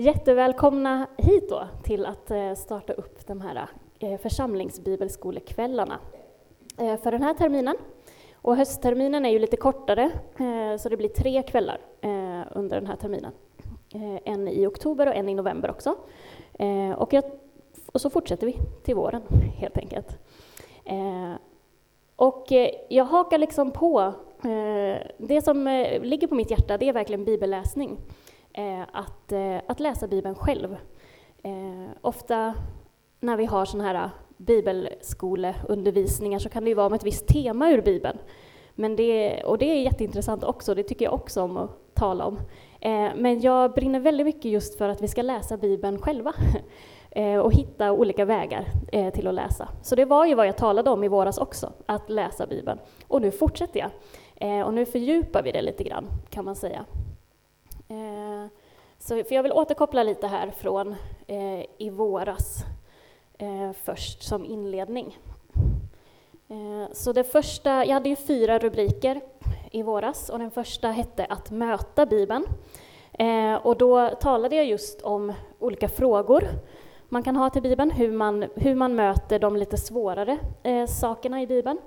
Jättevälkomna 0.00 1.06
hit 1.16 1.48
då 1.48 1.68
till 1.82 2.06
att 2.06 2.30
eh, 2.30 2.54
starta 2.54 2.92
upp 2.92 3.26
de 3.26 3.40
här 3.40 3.68
eh, 3.98 4.18
församlingsbibelskolekvällarna 4.18 5.98
eh, 6.78 6.96
för 6.96 7.12
den 7.12 7.22
här 7.22 7.34
terminen. 7.34 7.76
Och 8.34 8.56
höstterminen 8.56 9.26
är 9.26 9.30
ju 9.30 9.38
lite 9.38 9.56
kortare, 9.56 10.10
så 10.78 10.88
det 10.88 10.96
blir 10.96 11.08
tre 11.08 11.42
kvällar 11.42 11.80
under 12.50 12.76
den 12.76 12.86
här 12.86 12.96
terminen. 12.96 13.32
En 14.24 14.48
i 14.48 14.66
oktober 14.66 15.06
och 15.06 15.14
en 15.14 15.28
i 15.28 15.34
november 15.34 15.70
också. 15.70 15.94
Och, 16.96 17.12
jag, 17.12 17.24
och 17.92 18.00
så 18.00 18.10
fortsätter 18.10 18.46
vi 18.46 18.56
till 18.84 18.94
våren, 18.94 19.22
helt 19.56 19.78
enkelt. 19.78 20.18
Och 22.16 22.46
jag 22.88 23.04
hakar 23.04 23.38
liksom 23.38 23.70
på, 23.70 24.12
det 25.18 25.42
som 25.42 25.86
ligger 26.02 26.26
på 26.26 26.34
mitt 26.34 26.50
hjärta, 26.50 26.78
det 26.78 26.88
är 26.88 26.92
verkligen 26.92 27.24
bibelläsning. 27.24 27.98
Eh, 28.58 28.82
att, 28.92 29.32
eh, 29.32 29.56
att 29.66 29.80
läsa 29.80 30.08
Bibeln 30.08 30.34
själv. 30.34 30.76
Eh, 31.42 31.90
ofta 32.00 32.54
när 33.20 33.36
vi 33.36 33.44
har 33.44 33.64
sådana 33.64 33.88
här 33.88 33.94
eh, 33.94 34.10
bibelskoleundervisningar 34.36 36.38
så 36.38 36.48
kan 36.48 36.64
det 36.64 36.68
ju 36.68 36.74
vara 36.74 36.86
om 36.86 36.92
ett 36.92 37.04
visst 37.04 37.28
tema 37.28 37.70
ur 37.70 37.82
Bibeln. 37.82 38.18
Men 38.74 38.96
det, 38.96 39.42
och 39.44 39.58
det 39.58 39.70
är 39.70 39.82
jätteintressant 39.82 40.44
också, 40.44 40.74
det 40.74 40.82
tycker 40.82 41.04
jag 41.04 41.14
också 41.14 41.42
om 41.42 41.56
att 41.56 41.94
tala 41.94 42.24
om. 42.24 42.38
Eh, 42.80 43.08
men 43.16 43.40
jag 43.40 43.72
brinner 43.72 44.00
väldigt 44.00 44.26
mycket 44.26 44.44
just 44.44 44.78
för 44.78 44.88
att 44.88 45.02
vi 45.02 45.08
ska 45.08 45.22
läsa 45.22 45.56
Bibeln 45.56 45.98
själva 45.98 46.32
eh, 47.10 47.38
och 47.38 47.52
hitta 47.52 47.92
olika 47.92 48.24
vägar 48.24 48.64
till 49.10 49.26
att 49.26 49.34
läsa. 49.34 49.68
Så 49.82 49.96
det 49.96 50.04
var 50.04 50.26
ju 50.26 50.34
vad 50.34 50.46
jag 50.46 50.56
talade 50.56 50.90
om 50.90 51.04
i 51.04 51.08
våras 51.08 51.38
också, 51.38 51.72
att 51.86 52.10
läsa 52.10 52.46
Bibeln. 52.46 52.78
Och 53.08 53.22
nu 53.22 53.30
fortsätter 53.30 53.80
jag. 53.80 53.90
Och 54.66 54.74
nu 54.74 54.86
fördjupar 54.86 55.42
vi 55.42 55.52
det 55.52 55.62
lite 55.62 55.84
grann, 55.84 56.06
kan 56.30 56.44
man 56.44 56.56
säga. 56.56 56.84
Eh, 57.88 58.46
så, 58.98 59.24
för 59.24 59.34
jag 59.34 59.42
vill 59.42 59.52
återkoppla 59.52 60.02
lite 60.02 60.26
här 60.26 60.50
från 60.50 60.94
eh, 61.26 61.64
i 61.78 61.90
våras 61.90 62.64
eh, 63.38 63.72
först 63.84 64.22
som 64.22 64.44
inledning. 64.44 65.18
Eh, 66.48 66.92
så 66.92 67.12
det 67.12 67.24
första, 67.24 67.84
jag 67.84 67.94
hade 67.94 68.08
ju 68.08 68.16
fyra 68.16 68.58
rubriker 68.58 69.20
i 69.70 69.82
våras 69.82 70.30
och 70.30 70.38
den 70.38 70.50
första 70.50 70.88
hette 70.88 71.24
Att 71.24 71.50
möta 71.50 72.06
Bibeln. 72.06 72.44
Eh, 73.12 73.54
och 73.54 73.76
då 73.76 74.08
talade 74.08 74.56
jag 74.56 74.64
just 74.64 75.02
om 75.02 75.32
olika 75.58 75.88
frågor 75.88 76.48
man 77.08 77.22
kan 77.22 77.36
ha 77.36 77.50
till 77.50 77.62
Bibeln, 77.62 77.90
hur 77.90 78.12
man, 78.12 78.44
hur 78.54 78.74
man 78.74 78.94
möter 78.94 79.38
de 79.38 79.56
lite 79.56 79.76
svårare 79.76 80.38
eh, 80.62 80.86
sakerna 80.86 81.42
i 81.42 81.46
Bibeln. 81.46 81.78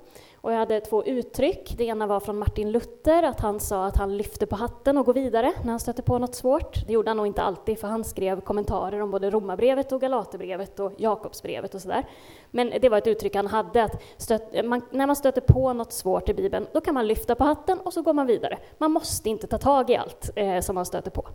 Och 0.42 0.52
jag 0.52 0.56
hade 0.58 0.80
två 0.80 1.04
uttryck. 1.04 1.74
Det 1.76 1.84
ena 1.84 2.06
var 2.06 2.20
från 2.20 2.38
Martin 2.38 2.72
Luther, 2.72 3.22
att 3.22 3.40
han 3.40 3.60
sa 3.60 3.84
att 3.86 3.96
han 3.96 4.16
lyfte 4.16 4.46
på 4.46 4.56
hatten 4.56 4.98
och 4.98 5.06
går 5.06 5.14
vidare 5.14 5.52
när 5.62 5.70
han 5.70 5.80
stötte 5.80 6.02
på 6.02 6.18
något 6.18 6.34
svårt. 6.34 6.86
Det 6.86 6.92
gjorde 6.92 7.10
han 7.10 7.16
nog 7.16 7.26
inte 7.26 7.42
alltid, 7.42 7.78
för 7.78 7.88
han 7.88 8.04
skrev 8.04 8.40
kommentarer 8.40 9.00
om 9.00 9.10
både 9.10 9.30
Romarbrevet 9.30 9.92
och 9.92 10.00
Galaterbrevet 10.00 10.80
och 10.80 10.92
Jakobsbrevet 10.96 11.74
och 11.74 11.80
sådär. 11.80 12.06
Men 12.50 12.72
det 12.80 12.88
var 12.88 12.98
ett 12.98 13.06
uttryck 13.06 13.34
han 13.34 13.46
hade, 13.46 13.84
att 13.84 14.02
stöt, 14.16 14.64
man, 14.64 14.82
när 14.90 15.06
man 15.06 15.16
stöter 15.16 15.40
på 15.40 15.72
något 15.72 15.92
svårt 15.92 16.28
i 16.28 16.34
Bibeln, 16.34 16.66
då 16.72 16.80
kan 16.80 16.94
man 16.94 17.06
lyfta 17.06 17.34
på 17.34 17.44
hatten 17.44 17.78
och 17.78 17.92
så 17.92 18.02
går 18.02 18.12
man 18.12 18.26
vidare. 18.26 18.58
Man 18.78 18.92
måste 18.92 19.30
inte 19.30 19.46
ta 19.46 19.58
tag 19.58 19.90
i 19.90 19.96
allt 19.96 20.30
eh, 20.36 20.60
som 20.60 20.74
man 20.74 20.86
stöter 20.86 21.10
på. 21.10 21.28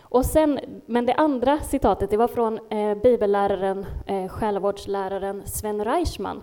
Och 0.00 0.26
sen, 0.26 0.60
men 0.86 1.06
det 1.06 1.14
andra 1.14 1.60
citatet 1.60 2.10
det 2.10 2.16
var 2.16 2.28
från 2.28 2.58
eh, 2.68 2.94
bibelläraren, 2.94 3.86
eh, 4.06 4.28
själavårdsläraren 4.28 5.42
Sven 5.46 5.84
Reichman 5.84 6.42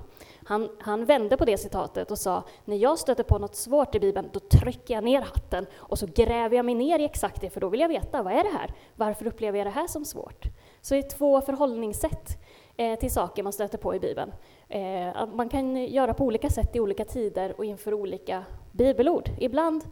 han, 0.51 0.69
han 0.79 1.05
vände 1.05 1.37
på 1.37 1.45
det 1.45 1.57
citatet 1.57 2.11
och 2.11 2.17
sa, 2.17 2.43
när 2.65 2.75
jag 2.75 2.99
stöter 2.99 3.23
på 3.23 3.37
något 3.37 3.55
svårt 3.55 3.95
i 3.95 3.99
Bibeln, 3.99 4.29
då 4.33 4.39
trycker 4.39 4.93
jag 4.93 5.03
ner 5.03 5.21
hatten 5.21 5.65
och 5.75 5.99
så 5.99 6.07
gräver 6.15 6.55
jag 6.55 6.65
mig 6.65 6.75
ner 6.75 6.99
i 6.99 7.03
exakt 7.03 7.41
det, 7.41 7.49
för 7.49 7.61
då 7.61 7.69
vill 7.69 7.79
jag 7.79 7.87
veta, 7.87 8.23
vad 8.23 8.33
är 8.33 8.43
det 8.43 8.57
här? 8.57 8.73
Varför 8.95 9.27
upplever 9.27 9.57
jag 9.57 9.67
det 9.67 9.71
här 9.71 9.87
som 9.87 10.05
svårt? 10.05 10.45
Så 10.81 10.93
det 10.93 10.99
är 10.99 11.09
två 11.09 11.41
förhållningssätt 11.41 12.41
eh, 12.77 12.99
till 12.99 13.11
saker 13.11 13.43
man 13.43 13.53
stöter 13.53 13.77
på 13.77 13.95
i 13.95 13.99
Bibeln. 13.99 14.31
Eh, 14.69 15.25
man 15.33 15.49
kan 15.49 15.75
göra 15.75 16.13
på 16.13 16.25
olika 16.25 16.49
sätt 16.49 16.75
i 16.75 16.79
olika 16.79 17.05
tider 17.05 17.53
och 17.57 17.65
inför 17.65 17.93
olika 17.93 18.43
bibelord. 18.71 19.29
Ibland 19.39 19.83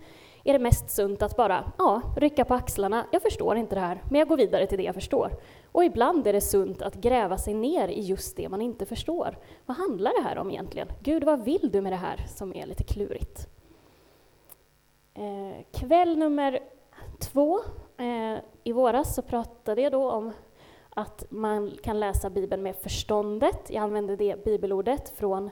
är 0.44 0.54
det 0.54 0.60
mest 0.60 0.90
sunt 0.90 1.22
att 1.22 1.36
bara 1.36 1.72
ja, 1.78 2.02
rycka 2.18 2.46
på 2.46 2.54
axlarna. 2.54 3.06
Jag 3.12 3.22
förstår 3.22 3.58
inte 3.58 3.76
det 3.76 3.82
här, 3.82 4.04
men 4.10 4.20
jag 4.20 4.28
går 4.28 4.38
vidare 4.38 4.68
till 4.68 4.78
det 4.78 4.84
jag 4.84 4.96
förstår. 4.96 5.32
Och 5.72 5.84
ibland 5.84 6.28
är 6.28 6.34
det 6.34 6.42
sunt 6.42 6.82
att 6.82 6.96
gräva 6.96 7.38
sig 7.38 7.54
ner 7.54 7.88
i 7.88 8.02
just 8.02 8.38
det 8.38 8.50
man 8.50 8.62
inte 8.62 8.86
förstår. 8.86 9.38
Vad 9.66 9.78
handlar 9.78 10.22
det 10.22 10.30
här 10.30 10.38
om 10.38 10.52
egentligen? 10.52 10.88
Gud, 11.04 11.24
vad 11.24 11.44
vill 11.44 11.70
du 11.72 11.82
med 11.82 11.92
det 11.92 11.98
här 11.98 12.26
som 12.28 12.56
är 12.56 12.66
lite 12.66 12.84
klurigt? 12.84 13.48
Eh, 15.14 15.80
kväll 15.80 16.18
nummer 16.18 16.60
två 17.20 17.60
eh, 17.98 18.38
i 18.64 18.72
våras 18.72 19.16
så 19.16 19.22
pratade 19.22 19.82
jag 19.82 19.92
då 19.92 20.12
om 20.12 20.32
att 20.90 21.26
man 21.30 21.72
kan 21.84 22.00
läsa 22.00 22.30
Bibeln 22.30 22.64
med 22.64 22.76
förståndet. 22.76 23.70
Jag 23.70 23.84
använde 23.84 24.16
det 24.16 24.44
bibelordet 24.46 25.10
från 25.18 25.50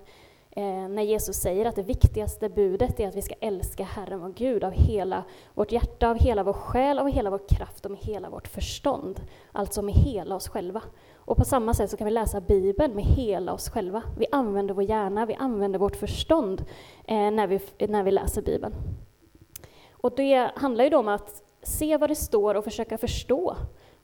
eh, 0.57 0.89
när 0.89 1.03
Jesus 1.03 1.35
säger 1.35 1.65
att 1.65 1.75
det 1.75 1.83
viktigaste 1.83 2.49
budet 2.49 2.99
är 2.99 3.07
att 3.07 3.15
vi 3.15 3.21
ska 3.21 3.35
älska 3.39 3.83
Herren 3.83 4.19
vår 4.19 4.29
Gud 4.29 4.63
av 4.63 4.71
hela 4.71 5.23
vårt 5.53 5.71
hjärta, 5.71 6.09
av 6.09 6.17
hela 6.17 6.43
vår 6.43 6.53
själ, 6.53 6.99
av 6.99 7.07
hela 7.07 7.29
vår 7.29 7.41
kraft 7.49 7.85
och 7.85 7.91
med 7.91 7.99
hela 7.99 8.29
vårt 8.29 8.47
förstånd. 8.47 9.21
Alltså 9.51 9.81
med 9.81 9.95
hela 9.95 10.35
oss 10.35 10.47
själva. 10.47 10.81
Och 11.15 11.37
på 11.37 11.45
samma 11.45 11.73
sätt 11.73 11.89
så 11.89 11.97
kan 11.97 12.05
vi 12.05 12.11
läsa 12.11 12.41
Bibeln 12.41 12.95
med 12.95 13.03
hela 13.03 13.53
oss 13.53 13.69
själva. 13.69 14.03
Vi 14.17 14.25
använder 14.31 14.73
vår 14.73 14.83
hjärna, 14.83 15.25
vi 15.25 15.35
använder 15.35 15.79
vårt 15.79 15.95
förstånd 15.95 16.65
eh, 17.05 17.31
när, 17.31 17.47
vi, 17.47 17.59
när 17.87 18.03
vi 18.03 18.11
läser 18.11 18.41
Bibeln. 18.41 18.73
Och 19.91 20.13
det 20.15 20.51
handlar 20.55 20.83
ju 20.83 20.89
då 20.89 20.99
om 20.99 21.07
att 21.07 21.43
se 21.61 21.97
vad 21.97 22.09
det 22.09 22.15
står 22.15 22.55
och 22.55 22.63
försöka 22.63 22.97
förstå 22.97 23.55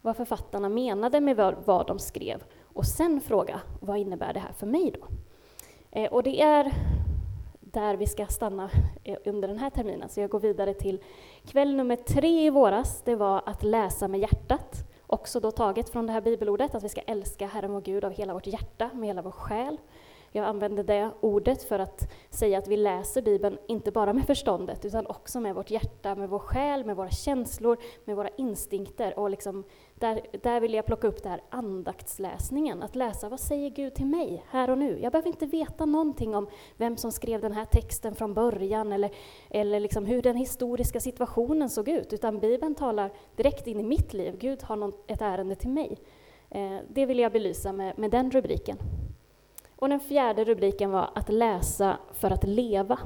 vad 0.02 0.18
författarna 0.18 0.70
menade 0.70 1.22
med 1.22 1.36
vad, 1.36 1.56
vad 1.66 1.88
de 1.88 2.00
skrev. 2.00 2.44
Och 2.64 2.86
sen 2.86 3.22
fråga, 3.22 3.62
vad 3.80 3.98
innebär 3.98 4.34
det 4.34 4.40
här 4.40 4.54
för 4.54 4.68
mig 4.68 4.92
då? 4.92 5.08
Eh, 5.96 6.14
och 6.14 6.24
det 6.24 6.42
är 6.42 6.74
där 7.60 7.98
vi 7.98 8.08
ska 8.08 8.26
stanna 8.26 8.70
eh, 9.04 9.18
under 9.26 9.48
den 9.48 9.58
här 9.58 9.70
terminen. 9.70 10.10
Så 10.10 10.20
jag 10.20 10.30
går 10.30 10.40
vidare 10.40 10.74
till 10.74 11.00
kväll 11.46 11.76
nummer 11.76 11.96
tre 11.96 12.46
i 12.46 12.50
våras. 12.50 13.02
Det 13.06 13.16
var 13.16 13.42
att 13.46 13.64
läsa 13.64 14.08
med 14.08 14.20
hjärtat. 14.20 14.90
Också 15.08 15.40
då 15.40 15.52
taget 15.52 15.90
från 15.90 16.08
det 16.08 16.14
här 16.14 16.22
bibelordet, 16.22 16.76
att 16.76 16.84
vi 16.84 16.90
ska 16.90 17.02
älska 17.02 17.48
Herren 17.48 17.72
vår 17.72 17.82
Gud 17.82 18.06
av 18.06 18.12
hela 18.12 18.34
vårt 18.34 18.48
hjärta, 18.48 18.90
med 18.94 19.08
hela 19.08 19.22
vår 19.22 19.32
själ, 19.32 19.78
jag 20.36 20.46
använder 20.46 20.84
det 20.84 21.10
ordet 21.20 21.64
för 21.64 21.80
att 21.80 22.12
säga 22.30 22.58
att 22.58 22.68
vi 22.68 22.78
läser 22.78 23.22
Bibeln 23.22 23.58
inte 23.68 23.92
bara 23.92 24.14
med 24.14 24.26
förståndet 24.26 24.86
utan 24.86 25.08
också 25.08 25.40
med 25.40 25.56
vårt 25.56 25.72
hjärta, 25.72 26.16
med 26.16 26.30
vår 26.30 26.40
själ, 26.40 26.86
med 26.86 26.96
våra 26.96 27.10
känslor, 27.10 27.78
med 28.06 28.16
våra 28.16 28.30
instinkter. 28.30 29.20
Och 29.20 29.30
liksom 29.30 29.64
där, 29.96 30.22
där 30.42 30.62
vill 30.62 30.74
jag 30.74 30.86
plocka 30.86 31.08
upp 31.08 31.24
det 31.24 31.30
här 31.30 31.42
andaktsläsningen, 31.50 32.84
att 32.84 32.96
läsa 32.96 33.30
vad 33.30 33.40
säger 33.40 33.70
Gud 33.70 33.96
till 33.96 34.06
mig 34.06 34.44
här 34.50 34.70
och 34.70 34.78
nu? 34.78 35.00
Jag 35.02 35.12
behöver 35.12 35.30
inte 35.30 35.46
veta 35.46 35.86
någonting 35.86 36.36
om 36.36 36.48
vem 36.78 36.98
som 36.98 37.12
skrev 37.12 37.42
den 37.42 37.54
här 37.54 37.66
texten 37.66 38.16
från 38.16 38.34
början 38.34 38.92
eller, 38.92 39.12
eller 39.50 39.80
liksom 39.80 40.06
hur 40.06 40.22
den 40.22 40.36
historiska 40.36 41.00
situationen 41.00 41.70
såg 41.70 41.90
ut, 41.90 42.14
utan 42.14 42.40
Bibeln 42.40 42.76
talar 42.76 43.12
direkt 43.36 43.68
in 43.68 43.80
i 43.80 43.84
mitt 43.84 44.14
liv. 44.14 44.38
Gud 44.38 44.64
har 44.64 44.76
någon, 44.76 44.94
ett 45.08 45.22
ärende 45.22 45.56
till 45.56 45.70
mig. 45.70 45.98
Eh, 46.50 46.78
det 46.90 47.06
vill 47.06 47.20
jag 47.20 47.32
belysa 47.32 47.72
med, 47.72 48.00
med 48.00 48.12
den 48.12 48.32
rubriken. 48.32 48.78
Och 49.84 49.90
den 49.90 50.00
fjärde 50.00 50.44
rubriken 50.44 50.92
var 50.92 51.10
att 51.16 51.30
läsa 51.30 51.98
för 52.14 52.32
att 52.32 52.44
leva. 52.44 53.00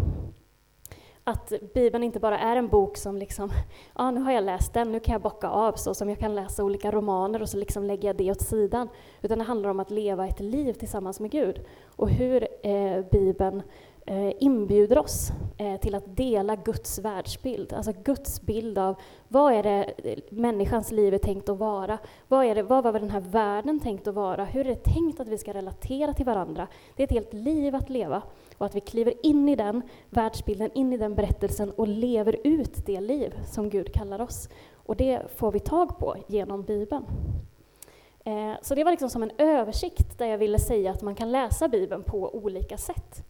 Att 1.23 1.53
Bibeln 1.73 2.03
inte 2.03 2.19
bara 2.19 2.39
är 2.39 2.55
en 2.55 2.67
bok 2.67 2.97
som 2.97 3.17
liksom, 3.17 3.49
ja 3.95 4.11
nu 4.11 4.21
har 4.21 4.31
jag 4.31 4.43
läst 4.43 4.73
den, 4.73 4.91
nu 4.91 4.99
kan 4.99 5.13
jag 5.13 5.21
bocka 5.21 5.49
av, 5.49 5.73
så 5.73 5.93
som 5.93 6.09
jag 6.09 6.19
kan 6.19 6.35
läsa 6.35 6.63
olika 6.63 6.91
romaner 6.91 7.41
och 7.41 7.49
så 7.49 7.57
liksom 7.57 7.83
lägger 7.83 8.09
jag 8.09 8.15
det 8.15 8.31
åt 8.31 8.41
sidan. 8.41 8.89
Utan 9.21 9.37
det 9.37 9.43
handlar 9.43 9.69
om 9.69 9.79
att 9.79 9.91
leva 9.91 10.27
ett 10.27 10.39
liv 10.39 10.73
tillsammans 10.73 11.19
med 11.19 11.31
Gud. 11.31 11.65
Och 11.85 12.09
hur 12.09 12.47
eh, 12.63 13.05
Bibeln 13.11 13.63
Eh, 14.09 14.33
inbjuder 14.39 14.97
oss 14.97 15.31
eh, 15.57 15.79
till 15.79 15.95
att 15.95 16.17
dela 16.17 16.55
Guds 16.55 16.99
världsbild, 16.99 17.73
alltså 17.73 17.93
Guds 18.03 18.41
bild 18.41 18.77
av 18.77 18.95
vad 19.27 19.53
är 19.53 19.63
det 19.63 19.93
människans 20.29 20.91
liv 20.91 21.13
är 21.13 21.17
tänkt 21.17 21.49
att 21.49 21.57
vara? 21.57 21.97
Vad, 22.27 22.45
är 22.45 22.55
det, 22.55 22.63
vad 22.63 22.83
var 22.83 22.93
den 22.93 23.09
här 23.09 23.19
världen 23.19 23.79
tänkt 23.79 24.07
att 24.07 24.15
vara? 24.15 24.45
Hur 24.45 24.59
är 24.59 24.69
det 24.69 24.83
tänkt 24.83 25.19
att 25.19 25.27
vi 25.27 25.37
ska 25.37 25.53
relatera 25.53 26.13
till 26.13 26.25
varandra? 26.25 26.67
Det 26.95 27.03
är 27.03 27.07
ett 27.07 27.11
helt 27.11 27.33
liv 27.33 27.75
att 27.75 27.89
leva 27.89 28.21
och 28.57 28.65
att 28.65 28.75
vi 28.75 28.79
kliver 28.79 29.25
in 29.25 29.49
i 29.49 29.55
den 29.55 29.81
världsbilden, 30.09 30.69
in 30.73 30.93
i 30.93 30.97
den 30.97 31.15
berättelsen 31.15 31.71
och 31.71 31.87
lever 31.87 32.35
ut 32.43 32.85
det 32.85 32.99
liv 32.99 33.33
som 33.45 33.69
Gud 33.69 33.93
kallar 33.93 34.21
oss. 34.21 34.49
Och 34.73 34.95
det 34.95 35.21
får 35.35 35.51
vi 35.51 35.59
tag 35.59 35.99
på 35.99 36.15
genom 36.27 36.63
Bibeln. 36.63 37.05
Eh, 38.23 38.53
så 38.61 38.75
det 38.75 38.83
var 38.83 38.91
liksom 38.91 39.09
som 39.09 39.23
en 39.23 39.31
översikt 39.37 40.17
där 40.17 40.25
jag 40.25 40.37
ville 40.37 40.59
säga 40.59 40.91
att 40.91 41.01
man 41.01 41.15
kan 41.15 41.31
läsa 41.31 41.67
Bibeln 41.67 42.03
på 42.03 42.35
olika 42.35 42.77
sätt. 42.77 43.23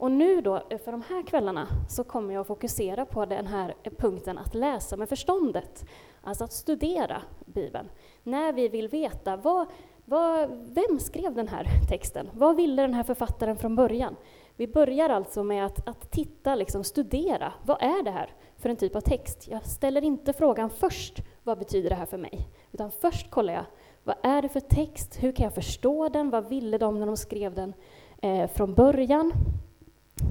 Och 0.00 0.10
nu 0.10 0.40
då, 0.40 0.62
för 0.84 0.92
de 0.92 1.02
här 1.02 1.22
kvällarna, 1.26 1.66
så 1.88 2.04
kommer 2.04 2.34
jag 2.34 2.40
att 2.40 2.46
fokusera 2.46 3.06
på 3.06 3.24
den 3.24 3.46
här 3.46 3.74
punkten 3.98 4.38
att 4.38 4.54
läsa 4.54 4.96
med 4.96 5.08
förståndet. 5.08 5.84
Alltså 6.22 6.44
att 6.44 6.52
studera 6.52 7.22
Bibeln. 7.44 7.88
När 8.22 8.52
vi 8.52 8.68
vill 8.68 8.88
veta, 8.88 9.36
vad, 9.36 9.66
vad, 10.04 10.50
vem 10.50 10.98
skrev 10.98 11.34
den 11.34 11.48
här 11.48 11.66
texten? 11.88 12.30
Vad 12.32 12.56
ville 12.56 12.82
den 12.82 12.94
här 12.94 13.02
författaren 13.02 13.56
från 13.56 13.76
början? 13.76 14.16
Vi 14.56 14.66
börjar 14.66 15.10
alltså 15.10 15.44
med 15.44 15.66
att, 15.66 15.88
att 15.88 16.10
titta, 16.10 16.54
liksom, 16.54 16.84
studera. 16.84 17.52
Vad 17.64 17.82
är 17.82 18.02
det 18.02 18.10
här 18.10 18.34
för 18.56 18.68
en 18.68 18.76
typ 18.76 18.96
av 18.96 19.00
text? 19.00 19.48
Jag 19.48 19.66
ställer 19.66 20.04
inte 20.04 20.32
frågan 20.32 20.70
först, 20.70 21.20
vad 21.42 21.58
betyder 21.58 21.90
det 21.90 21.96
här 21.96 22.06
för 22.06 22.18
mig? 22.18 22.48
Utan 22.72 22.90
först 22.90 23.30
kollar 23.30 23.52
jag, 23.52 23.64
vad 24.04 24.16
är 24.22 24.42
det 24.42 24.48
för 24.48 24.60
text? 24.60 25.16
Hur 25.22 25.32
kan 25.32 25.44
jag 25.44 25.54
förstå 25.54 26.08
den? 26.08 26.30
Vad 26.30 26.48
ville 26.48 26.78
de 26.78 26.98
när 26.98 27.06
de 27.06 27.16
skrev 27.16 27.54
den 27.54 27.74
eh, 28.22 28.50
från 28.50 28.74
början? 28.74 29.32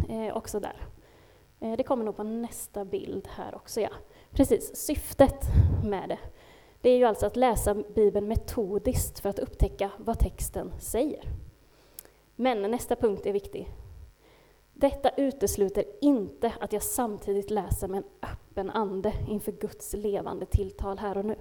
Eh, 0.10 0.38
också 0.38 0.60
där. 0.60 0.76
Eh, 1.60 1.78
det 1.78 1.84
kommer 1.84 2.06
nog 2.06 2.16
på 2.16 2.24
nästa 2.24 2.86
bild 2.86 3.28
här 3.28 3.56
också, 3.56 3.82
ja. 3.82 3.90
Precis, 4.32 4.76
syftet 4.76 5.46
med 5.84 6.10
det. 6.10 6.20
Det 6.82 6.90
är 6.90 6.98
ju 6.98 7.06
alltså 7.06 7.26
att 7.26 7.36
läsa 7.36 7.74
Bibeln 7.74 8.28
metodiskt 8.28 9.20
för 9.20 9.30
att 9.30 9.40
upptäcka 9.40 9.92
vad 9.98 10.20
texten 10.20 10.72
säger. 10.80 11.24
Men 12.36 12.62
nästa 12.62 12.96
punkt 12.96 13.26
är 13.26 13.34
viktig. 13.34 13.70
Detta 14.74 15.10
utesluter 15.10 15.86
inte 16.02 16.54
att 16.60 16.74
jag 16.74 16.84
samtidigt 16.84 17.50
läser 17.50 17.88
med 17.88 17.98
en 17.98 18.30
öppen 18.30 18.70
ande 18.70 19.14
inför 19.28 19.52
Guds 19.52 19.94
levande 19.94 20.46
tilltal 20.46 20.98
här 20.98 21.18
och 21.18 21.26
nu. 21.26 21.36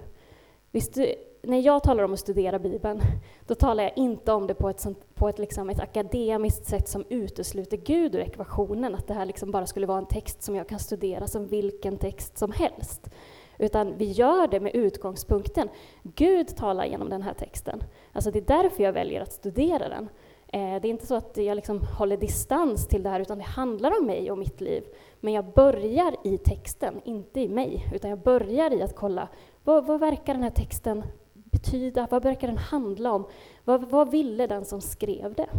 Visst, 0.71 0.97
när 1.41 1.59
jag 1.59 1.83
talar 1.83 2.03
om 2.03 2.13
att 2.13 2.19
studera 2.19 2.59
Bibeln, 2.59 3.01
då 3.47 3.55
talar 3.55 3.83
jag 3.83 3.97
inte 3.97 4.31
om 4.31 4.47
det 4.47 4.53
på 4.53 4.69
ett, 4.69 4.79
sånt, 4.79 5.15
på 5.15 5.29
ett, 5.29 5.39
liksom 5.39 5.69
ett 5.69 5.79
akademiskt 5.79 6.65
sätt 6.65 6.87
som 6.87 7.05
utesluter 7.09 7.77
Gud 7.77 8.15
ur 8.15 8.19
ekvationen, 8.19 8.95
att 8.95 9.07
det 9.07 9.13
här 9.13 9.25
liksom 9.25 9.51
bara 9.51 9.65
skulle 9.65 9.85
vara 9.85 9.97
en 9.97 10.05
text 10.05 10.43
som 10.43 10.55
jag 10.55 10.69
kan 10.69 10.79
studera 10.79 11.27
som 11.27 11.47
vilken 11.47 11.97
text 11.97 12.37
som 12.37 12.51
helst. 12.51 13.09
Utan 13.57 13.97
vi 13.97 14.05
gör 14.05 14.47
det 14.47 14.59
med 14.59 14.75
utgångspunkten, 14.75 15.69
Gud 16.03 16.55
talar 16.55 16.85
genom 16.85 17.09
den 17.09 17.21
här 17.21 17.33
texten. 17.33 17.83
Alltså 18.11 18.31
det 18.31 18.39
är 18.39 18.63
därför 18.63 18.83
jag 18.83 18.93
väljer 18.93 19.21
att 19.21 19.33
studera 19.33 19.89
den. 19.89 20.09
Eh, 20.47 20.81
det 20.81 20.87
är 20.87 20.91
inte 20.91 21.07
så 21.07 21.15
att 21.15 21.37
jag 21.37 21.55
liksom 21.55 21.81
håller 21.97 22.17
distans 22.17 22.87
till 22.87 23.03
det 23.03 23.09
här, 23.09 23.19
utan 23.19 23.37
det 23.37 23.43
handlar 23.43 23.99
om 23.99 24.05
mig 24.05 24.31
och 24.31 24.37
mitt 24.37 24.61
liv. 24.61 24.83
Men 25.19 25.33
jag 25.33 25.45
börjar 25.45 26.15
i 26.23 26.37
texten, 26.37 27.01
inte 27.03 27.41
i 27.41 27.47
mig, 27.47 27.85
utan 27.93 28.09
jag 28.09 28.19
börjar 28.19 28.73
i 28.73 28.81
att 28.81 28.95
kolla 28.95 29.27
vad, 29.63 29.85
vad 29.85 29.99
verkar 29.99 30.33
den 30.33 30.43
här 30.43 30.49
texten 30.49 31.03
betyda? 31.51 32.07
Vad 32.11 32.23
verkar 32.23 32.47
den 32.47 32.57
handla 32.57 33.11
om? 33.11 33.25
Vad, 33.63 33.89
vad 33.89 34.11
ville 34.11 34.47
den 34.47 34.65
som 34.65 34.81
skrev 34.81 35.33
det? 35.33 35.49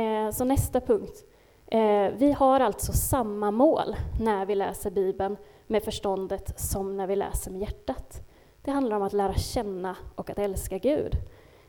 Eh, 0.00 0.30
så 0.30 0.44
nästa 0.44 0.80
punkt. 0.80 1.24
Eh, 1.66 2.10
vi 2.16 2.32
har 2.32 2.60
alltså 2.60 2.92
samma 2.92 3.50
mål 3.50 3.96
när 4.20 4.46
vi 4.46 4.54
läser 4.54 4.90
Bibeln 4.90 5.36
med 5.66 5.82
förståndet 5.82 6.60
som 6.60 6.96
när 6.96 7.06
vi 7.06 7.16
läser 7.16 7.50
med 7.50 7.60
hjärtat. 7.60 8.22
Det 8.62 8.70
handlar 8.70 8.96
om 8.96 9.02
att 9.02 9.12
lära 9.12 9.34
känna 9.34 9.96
och 10.14 10.30
att 10.30 10.38
älska 10.38 10.78
Gud. 10.78 11.12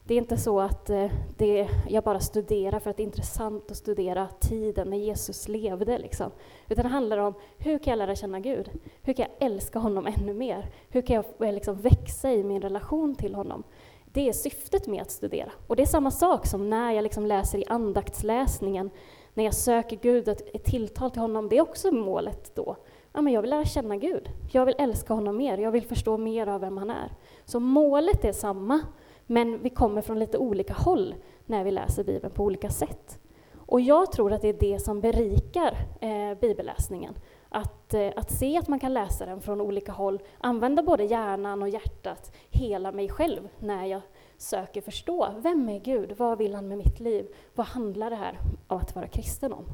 Det 0.08 0.14
är 0.14 0.18
inte 0.18 0.38
så 0.38 0.60
att 0.60 0.90
eh, 0.90 1.12
det, 1.38 1.68
jag 1.90 2.04
bara 2.04 2.20
studerar 2.20 2.80
för 2.80 2.90
att 2.90 2.98
det 2.98 3.04
är 3.04 3.06
intressant 3.06 3.72
att 3.72 3.78
studera 3.78 4.28
tiden 4.40 4.90
när 4.90 4.98
Jesus 4.98 5.48
levde. 5.48 5.98
Liksom. 5.98 6.32
Utan 6.70 6.84
det 6.84 6.90
handlar 6.90 7.18
om 7.18 7.34
hur 7.58 7.80
kan 7.80 7.92
jag 7.92 7.98
lära 7.98 8.16
känna 8.16 8.40
Gud? 8.40 8.70
Hur 9.02 9.14
kan 9.14 9.26
jag 9.30 9.48
älska 9.48 9.80
honom 9.80 10.08
ännu 10.08 10.34
mer? 10.34 10.70
Hur 10.90 11.02
kan 11.02 11.16
jag 11.16 11.48
eh, 11.48 11.54
liksom 11.54 11.76
växa 11.76 12.32
i 12.32 12.44
min 12.44 12.62
relation 12.62 13.16
till 13.16 13.36
honom? 13.36 13.64
Det 14.06 14.30
är 14.30 14.34
syftet 14.34 14.88
med 14.88 15.02
att 15.02 15.12
studera. 15.12 15.52
Och 15.68 15.76
det 15.76 15.82
är 15.82 15.88
samma 15.88 16.12
sak 16.12 16.46
som 16.46 16.70
när 16.70 16.92
jag 16.92 17.04
liksom 17.04 17.26
läser 17.26 17.58
i 17.58 17.66
andaktsläsningen, 17.68 18.90
när 19.34 19.44
jag 19.44 19.54
söker 19.54 19.96
Gud, 19.96 20.28
ett 20.28 20.64
tilltal 20.64 21.12
till 21.12 21.22
honom, 21.22 21.50
det 21.50 21.58
är 21.58 21.62
också 21.62 21.92
målet 21.92 22.56
då. 22.56 22.76
Ja, 23.14 23.22
men 23.22 23.34
jag 23.34 23.42
vill 23.42 23.50
lära 23.50 23.66
känna 23.66 23.98
Gud. 23.98 24.30
Jag 24.52 24.66
vill 24.66 24.76
älska 24.78 25.14
honom 25.14 25.38
mer. 25.38 25.58
Jag 25.58 25.72
vill 25.72 25.86
förstå 25.86 26.18
mer 26.18 26.48
av 26.48 26.62
vem 26.62 26.78
han 26.78 26.90
är. 26.90 27.12
Så 27.46 27.60
målet 27.60 28.26
är 28.26 28.34
samma, 28.34 28.80
men 29.28 29.64
vi 29.64 29.70
kommer 29.70 30.02
från 30.02 30.20
lite 30.20 30.38
olika 30.38 30.74
håll 30.74 31.16
när 31.46 31.64
vi 31.64 31.72
läser 31.72 32.04
Bibeln 32.04 32.34
på 32.34 32.44
olika 32.44 32.70
sätt. 32.70 33.20
Och 33.56 33.82
jag 33.82 34.12
tror 34.12 34.34
att 34.34 34.42
det 34.42 34.48
är 34.48 34.60
det 34.60 34.80
som 34.80 35.02
berikar 35.02 35.78
eh, 36.02 36.40
bibelläsningen. 36.40 37.14
Att, 37.50 37.94
eh, 37.94 38.12
att 38.16 38.32
se 38.32 38.58
att 38.58 38.68
man 38.68 38.80
kan 38.80 38.94
läsa 38.94 39.26
den 39.26 39.42
från 39.42 39.62
olika 39.62 39.92
håll, 39.92 40.22
använda 40.38 40.84
både 40.84 41.04
hjärnan 41.04 41.62
och 41.62 41.70
hjärtat, 41.70 42.36
hela 42.50 42.92
mig 42.92 43.10
själv, 43.10 43.48
när 43.60 43.86
jag 43.86 44.02
söker 44.38 44.82
förstå. 44.82 45.28
Vem 45.38 45.70
är 45.70 45.80
Gud? 45.80 46.14
Vad 46.18 46.38
vill 46.38 46.56
han 46.56 46.68
med 46.68 46.78
mitt 46.78 47.00
liv? 47.00 47.28
Vad 47.56 47.68
handlar 47.68 48.10
det 48.10 48.16
här 48.16 48.40
om 48.68 48.78
att 48.78 48.96
vara 48.96 49.08
kristen 49.08 49.54
om? 49.54 49.66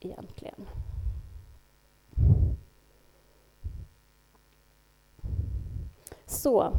Egentligen. 0.00 0.66
Så, 6.26 6.72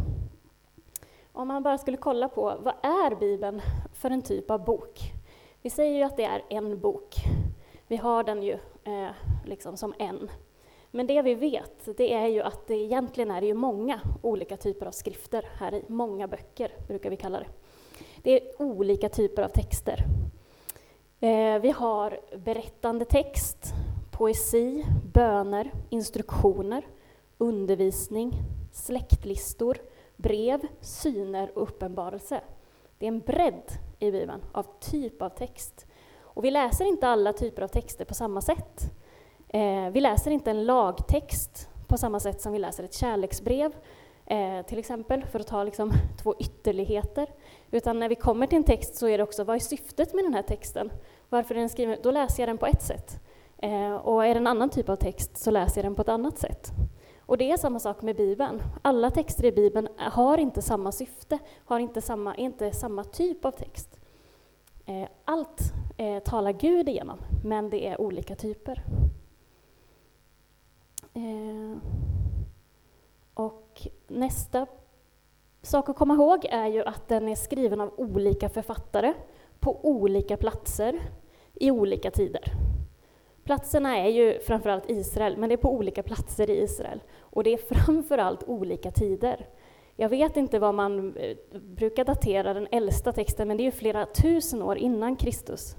om 1.33 1.47
man 1.47 1.63
bara 1.63 1.77
skulle 1.77 1.97
kolla 1.97 2.29
på 2.29 2.57
vad 2.59 2.73
är 2.81 3.15
Bibeln 3.15 3.61
för 3.93 4.09
en 4.09 4.21
typ 4.21 4.51
av 4.51 4.65
bok? 4.65 4.99
Vi 5.61 5.69
säger 5.69 5.97
ju 5.97 6.03
att 6.03 6.17
det 6.17 6.23
är 6.23 6.41
en 6.49 6.79
bok. 6.79 7.15
Vi 7.87 7.95
har 7.95 8.23
den 8.23 8.43
ju 8.43 8.57
eh, 8.83 9.09
liksom 9.45 9.77
som 9.77 9.93
en. 9.99 10.29
Men 10.91 11.07
det 11.07 11.21
vi 11.21 11.35
vet, 11.35 11.97
det 11.97 12.13
är 12.13 12.27
ju 12.27 12.41
att 12.41 12.67
det 12.67 12.75
egentligen 12.75 13.31
är 13.31 13.41
ju 13.41 13.53
många 13.53 13.99
olika 14.21 14.57
typer 14.57 14.85
av 14.85 14.91
skrifter 14.91 15.45
här 15.59 15.73
i. 15.73 15.83
Många 15.87 16.27
böcker 16.27 16.71
brukar 16.87 17.09
vi 17.09 17.17
kalla 17.17 17.39
det. 17.39 17.47
Det 18.23 18.31
är 18.31 18.61
olika 18.61 19.09
typer 19.09 19.43
av 19.43 19.49
texter. 19.49 20.03
Eh, 21.19 21.59
vi 21.59 21.71
har 21.71 22.19
berättande 22.37 23.05
text, 23.05 23.73
poesi, 24.11 24.85
böner, 25.13 25.71
instruktioner, 25.89 26.87
undervisning, 27.37 28.33
släktlistor, 28.71 29.77
brev, 30.15 30.59
syner 30.81 31.51
och 31.55 31.63
uppenbarelse. 31.63 32.41
Det 32.97 33.05
är 33.05 33.07
en 33.07 33.19
bredd 33.19 33.71
i 33.99 34.11
Bibeln 34.11 34.41
av 34.51 34.65
typ 34.79 35.21
av 35.21 35.29
text. 35.29 35.85
Och 36.21 36.43
vi 36.45 36.51
läser 36.51 36.85
inte 36.85 37.07
alla 37.07 37.33
typer 37.33 37.61
av 37.61 37.67
texter 37.67 38.05
på 38.05 38.13
samma 38.13 38.41
sätt. 38.41 38.91
Eh, 39.47 39.89
vi 39.89 40.01
läser 40.01 40.31
inte 40.31 40.51
en 40.51 40.65
lagtext 40.65 41.69
på 41.87 41.97
samma 41.97 42.19
sätt 42.19 42.41
som 42.41 42.53
vi 42.53 42.59
läser 42.59 42.83
ett 42.83 42.93
kärleksbrev, 42.93 43.75
eh, 44.25 44.61
till 44.61 44.79
exempel, 44.79 45.25
för 45.25 45.39
att 45.39 45.47
ta 45.47 45.63
liksom 45.63 45.91
två 46.23 46.35
ytterligheter. 46.39 47.29
Utan 47.71 47.99
när 47.99 48.09
vi 48.09 48.15
kommer 48.15 48.47
till 48.47 48.57
en 48.57 48.63
text 48.63 48.95
så 48.95 49.07
är 49.07 49.17
det 49.17 49.23
också, 49.23 49.43
vad 49.43 49.55
är 49.55 49.59
syftet 49.59 50.13
med 50.13 50.25
den 50.25 50.33
här 50.33 50.41
texten? 50.41 50.91
Varför 51.29 51.55
är 51.55 51.59
den 51.59 51.69
skriven? 51.69 51.97
Då 52.03 52.11
läser 52.11 52.43
jag 52.43 52.49
den 52.49 52.57
på 52.57 52.65
ett 52.65 52.81
sätt. 52.81 53.19
Eh, 53.57 53.95
och 53.95 54.25
är 54.25 54.33
det 54.33 54.39
en 54.39 54.47
annan 54.47 54.69
typ 54.69 54.89
av 54.89 54.95
text 54.95 55.37
så 55.37 55.51
läser 55.51 55.81
jag 55.81 55.85
den 55.85 55.95
på 55.95 56.01
ett 56.01 56.09
annat 56.09 56.37
sätt. 56.37 56.71
Och 57.25 57.37
det 57.37 57.51
är 57.51 57.57
samma 57.57 57.79
sak 57.79 58.01
med 58.01 58.15
Bibeln. 58.15 58.61
Alla 58.81 59.11
texter 59.11 59.45
i 59.45 59.51
Bibeln 59.51 59.87
har 59.97 60.37
inte 60.37 60.61
samma 60.61 60.91
syfte, 60.91 61.39
har 61.65 61.79
inte 61.79 62.01
samma, 62.01 62.35
inte 62.35 62.71
samma 62.71 63.03
typ 63.03 63.45
av 63.45 63.51
text. 63.51 63.99
Eh, 64.85 65.07
allt 65.25 65.61
eh, 65.97 66.23
talar 66.23 66.51
Gud 66.51 66.89
igenom, 66.89 67.17
men 67.43 67.69
det 67.69 67.87
är 67.87 68.01
olika 68.01 68.35
typer. 68.35 68.83
Eh, 71.13 71.77
och 73.33 73.87
nästa 74.07 74.67
sak 75.61 75.89
att 75.89 75.95
komma 75.95 76.13
ihåg 76.13 76.45
är 76.45 76.67
ju 76.67 76.83
att 76.83 77.07
den 77.07 77.27
är 77.27 77.35
skriven 77.35 77.81
av 77.81 77.93
olika 77.97 78.49
författare 78.49 79.13
på 79.59 79.85
olika 79.85 80.37
platser 80.37 80.99
i 81.53 81.71
olika 81.71 82.11
tider. 82.11 82.53
Platserna 83.43 83.97
är 83.97 84.09
ju 84.09 84.39
framförallt 84.39 84.89
Israel, 84.89 85.37
men 85.37 85.49
det 85.49 85.55
är 85.55 85.57
på 85.57 85.73
olika 85.73 86.03
platser 86.03 86.49
i 86.49 86.61
Israel. 86.61 87.03
Och 87.19 87.43
det 87.43 87.53
är 87.53 87.75
framförallt 87.75 88.43
olika 88.43 88.91
tider. 88.91 89.47
Jag 89.95 90.09
vet 90.09 90.37
inte 90.37 90.59
vad 90.59 90.75
man 90.75 91.17
eh, 91.17 91.37
brukar 91.61 92.05
datera 92.05 92.53
den 92.53 92.67
äldsta 92.71 93.11
texten, 93.11 93.47
men 93.47 93.57
det 93.57 93.63
är 93.63 93.65
ju 93.65 93.71
flera 93.71 94.05
tusen 94.05 94.61
år 94.61 94.77
innan 94.77 95.15
Kristus. 95.15 95.75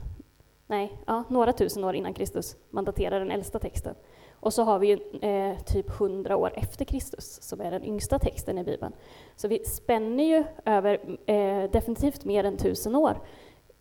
Nej, 0.67 0.93
ja, 1.07 1.25
några 1.29 1.53
tusen 1.53 1.85
år 1.85 1.95
innan 1.95 2.15
Kristus 2.15 2.57
man 2.71 2.85
daterar 2.85 3.21
den 3.21 3.31
äldsta 3.31 3.59
texten. 3.59 3.95
Och 4.33 4.53
så 4.53 4.63
har 4.63 4.79
vi 4.79 4.87
ju 4.87 5.21
eh, 5.31 5.59
typ 5.59 5.91
hundra 5.91 6.37
år 6.37 6.53
efter 6.57 6.85
Kristus, 6.85 7.43
som 7.43 7.61
är 7.61 7.71
den 7.71 7.85
yngsta 7.85 8.19
texten 8.19 8.59
i 8.59 8.65
Bibeln. 8.65 8.93
Så 9.37 9.49
vi 9.49 9.65
spänner 9.65 10.25
ju 10.25 10.45
över 10.65 11.19
eh, 11.27 11.71
definitivt 11.71 12.25
mer 12.25 12.45
än 12.45 12.57
tusen 12.57 12.95
år 12.95 13.21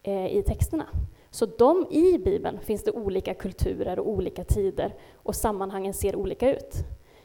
eh, 0.03 0.37
i 0.37 0.43
texterna. 0.43 0.85
Så 1.33 1.45
de 1.45 1.87
i 1.89 2.17
Bibeln 2.17 2.59
finns 2.59 2.83
det 2.83 2.91
olika 2.91 3.33
kulturer 3.33 3.99
och 3.99 4.09
olika 4.09 4.43
tider 4.43 4.95
och 5.15 5.35
sammanhangen 5.35 5.93
ser 5.93 6.15
olika 6.15 6.51
ut. 6.51 6.75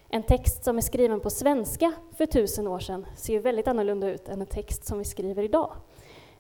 En 0.09 0.23
text 0.23 0.65
som 0.65 0.77
är 0.77 0.81
skriven 0.81 1.21
på 1.21 1.31
svenska 1.31 1.93
för 2.17 2.27
tusen 2.27 2.67
år 2.67 2.79
sedan 2.79 3.07
ser 3.17 3.39
väldigt 3.39 3.69
annorlunda 3.69 4.11
ut 4.11 4.29
än 4.29 4.41
en 4.41 4.47
text 4.47 4.87
som 4.87 4.99
vi 4.99 5.05
skriver 5.05 5.43
idag. 5.43 5.73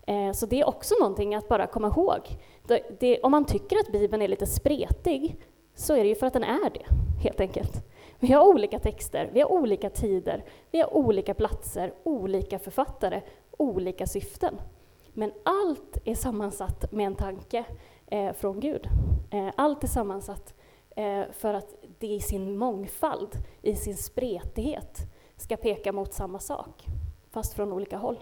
Eh, 0.06 0.32
så 0.32 0.46
det 0.46 0.60
är 0.60 0.68
också 0.68 0.94
någonting 1.00 1.34
att 1.34 1.48
bara 1.48 1.66
komma 1.66 1.88
ihåg. 1.88 2.20
Det, 2.98 3.20
om 3.20 3.30
man 3.30 3.44
tycker 3.44 3.76
att 3.76 3.92
Bibeln 3.92 4.22
är 4.22 4.28
lite 4.28 4.46
spretig, 4.46 5.36
så 5.74 5.94
är 5.94 6.02
det 6.02 6.08
ju 6.08 6.14
för 6.14 6.26
att 6.26 6.32
den 6.32 6.44
är 6.44 6.70
det, 6.70 6.86
helt 7.22 7.40
enkelt. 7.40 7.72
Vi 8.18 8.32
har 8.32 8.48
olika 8.48 8.78
texter, 8.78 9.30
vi 9.32 9.40
har 9.40 9.52
olika 9.52 9.90
tider, 9.90 10.44
vi 10.70 10.80
har 10.80 10.96
olika 10.96 11.34
platser, 11.34 11.94
olika 12.02 12.58
författare, 12.58 13.22
olika 13.56 14.06
syften. 14.06 14.54
Men 15.18 15.32
allt 15.42 15.98
är 16.04 16.14
sammansatt 16.14 16.92
med 16.92 17.06
en 17.06 17.14
tanke 17.14 17.64
eh, 18.06 18.32
från 18.32 18.60
Gud. 18.60 18.88
Eh, 19.30 19.48
allt 19.56 19.84
är 19.84 19.88
sammansatt 19.88 20.54
eh, 20.96 21.22
för 21.32 21.54
att 21.54 21.74
det 21.98 22.06
i 22.06 22.20
sin 22.20 22.56
mångfald, 22.56 23.28
i 23.62 23.76
sin 23.76 23.96
spretighet, 23.96 24.98
ska 25.36 25.56
peka 25.56 25.92
mot 25.92 26.12
samma 26.12 26.38
sak, 26.38 26.86
fast 27.30 27.54
från 27.54 27.72
olika 27.72 27.96
håll. 27.96 28.18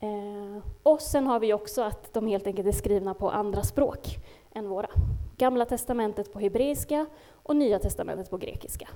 Eh, 0.00 0.62
och 0.82 1.00
sen 1.00 1.26
har 1.26 1.40
vi 1.40 1.52
också 1.52 1.82
att 1.82 2.12
de 2.12 2.26
helt 2.26 2.46
enkelt 2.46 2.68
är 2.68 2.72
skrivna 2.72 3.14
på 3.14 3.30
andra 3.30 3.62
språk 3.62 4.16
än 4.54 4.68
våra. 4.68 4.90
Gamla 5.36 5.64
testamentet 5.64 6.32
på 6.32 6.40
hebreiska 6.40 7.06
och 7.32 7.56
Nya 7.56 7.78
testamentet 7.78 8.30
på 8.30 8.36
grekiska. 8.36 8.88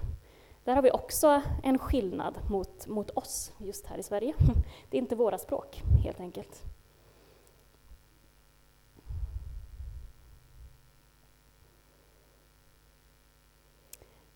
Där 0.65 0.75
har 0.75 0.83
vi 0.83 0.91
också 0.91 1.43
en 1.63 1.79
skillnad 1.79 2.39
mot, 2.51 2.87
mot 2.87 3.11
oss 3.11 3.53
just 3.59 3.87
här 3.87 3.99
i 3.99 4.03
Sverige. 4.03 4.35
Det 4.91 4.97
är 4.97 5.03
inte 5.03 5.17
våra 5.17 5.39
språk, 5.39 5.83
helt 6.05 6.21
enkelt. 6.21 6.65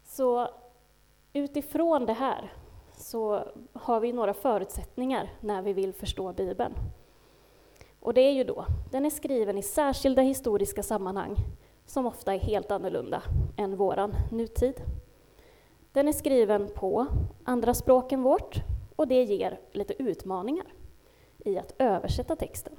Så 0.05 0.49
utifrån 1.33 2.07
det 2.07 2.13
här 2.13 2.53
så 2.97 3.45
har 3.73 4.01
vi 4.01 4.13
några 4.13 4.35
förutsättningar 4.35 5.31
när 5.41 5.63
vi 5.63 5.73
vill 5.73 5.93
förstå 5.93 6.33
Bibeln. 6.33 6.75
Och 8.01 8.15
det 8.15 8.21
är 8.21 8.33
ju 8.33 8.45
då, 8.45 8.67
den 8.91 9.05
är 9.05 9.11
skriven 9.11 9.59
i 9.59 9.63
särskilda 9.63 10.23
historiska 10.23 10.83
sammanhang 10.83 11.37
som 11.87 12.07
ofta 12.07 12.35
är 12.35 12.39
helt 12.39 12.71
annorlunda 12.71 13.23
än 13.57 13.77
våran 13.77 14.15
nutid. 14.31 14.83
Den 15.93 16.09
är 16.09 16.13
skriven 16.13 16.69
på 16.75 17.07
andra 17.45 17.75
språk 17.75 18.13
än 18.13 18.23
vårt 18.23 18.57
och 18.97 19.09
det 19.09 19.23
ger 19.23 19.61
lite 19.73 20.03
utmaningar 20.03 20.67
i 21.39 21.59
att 21.59 21.75
översätta 21.79 22.37
texten. 22.37 22.73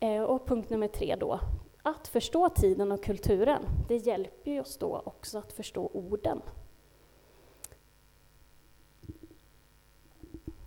Eh, 0.00 0.22
och 0.22 0.46
punkt 0.46 0.70
nummer 0.70 0.88
tre 0.88 1.16
då, 1.16 1.40
att 1.82 2.08
förstå 2.08 2.48
tiden 2.48 2.92
och 2.92 3.04
kulturen, 3.04 3.62
det 3.88 3.96
hjälper 3.96 4.60
oss 4.60 4.76
då 4.76 5.02
också 5.04 5.38
att 5.38 5.52
förstå 5.52 5.90
orden. 5.92 6.42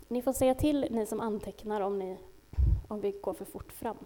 Ni 0.08 0.22
får 0.22 0.34
säga 0.34 0.56
till, 0.56 0.88
ni 0.92 1.06
som 1.06 1.20
antecknar, 1.20 1.82
om, 1.82 2.00
ni, 2.00 2.18
om 2.88 3.02
vi 3.02 3.12
går 3.12 3.34
för 3.34 3.46
fort 3.46 3.72
fram. 3.72 3.98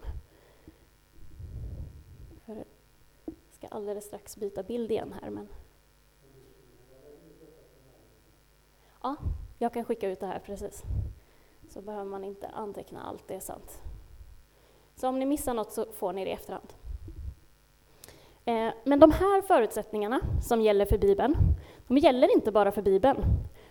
För 2.44 2.54
jag 2.54 3.34
ska 3.50 3.66
alldeles 3.66 4.04
strax 4.04 4.36
byta 4.36 4.62
bild 4.62 4.90
igen 4.90 5.14
här. 5.22 5.30
Men... 5.30 5.48
Ja, 9.02 9.16
jag 9.58 9.72
kan 9.72 9.84
skicka 9.84 10.08
ut 10.08 10.20
det 10.20 10.26
här 10.26 10.38
precis. 10.38 10.82
Så 11.68 11.82
behöver 11.82 12.04
man 12.04 12.24
inte 12.24 12.48
anteckna 12.48 13.02
allt, 13.02 13.28
det 13.28 13.34
är 13.34 13.40
sant. 13.40 13.82
Så 14.94 15.08
om 15.08 15.18
ni 15.18 15.26
missar 15.26 15.54
något 15.54 15.72
så 15.72 15.86
får 15.92 16.12
ni 16.12 16.24
det 16.24 16.30
i 16.30 16.34
efterhand. 16.34 16.72
Eh, 18.44 18.72
men 18.84 19.00
de 19.00 19.12
här 19.12 19.42
förutsättningarna 19.42 20.20
som 20.42 20.62
gäller 20.62 20.84
för 20.84 20.98
Bibeln, 20.98 21.36
de 21.88 21.98
gäller 21.98 22.34
inte 22.34 22.52
bara 22.52 22.72
för 22.72 22.82
Bibeln. 22.82 23.24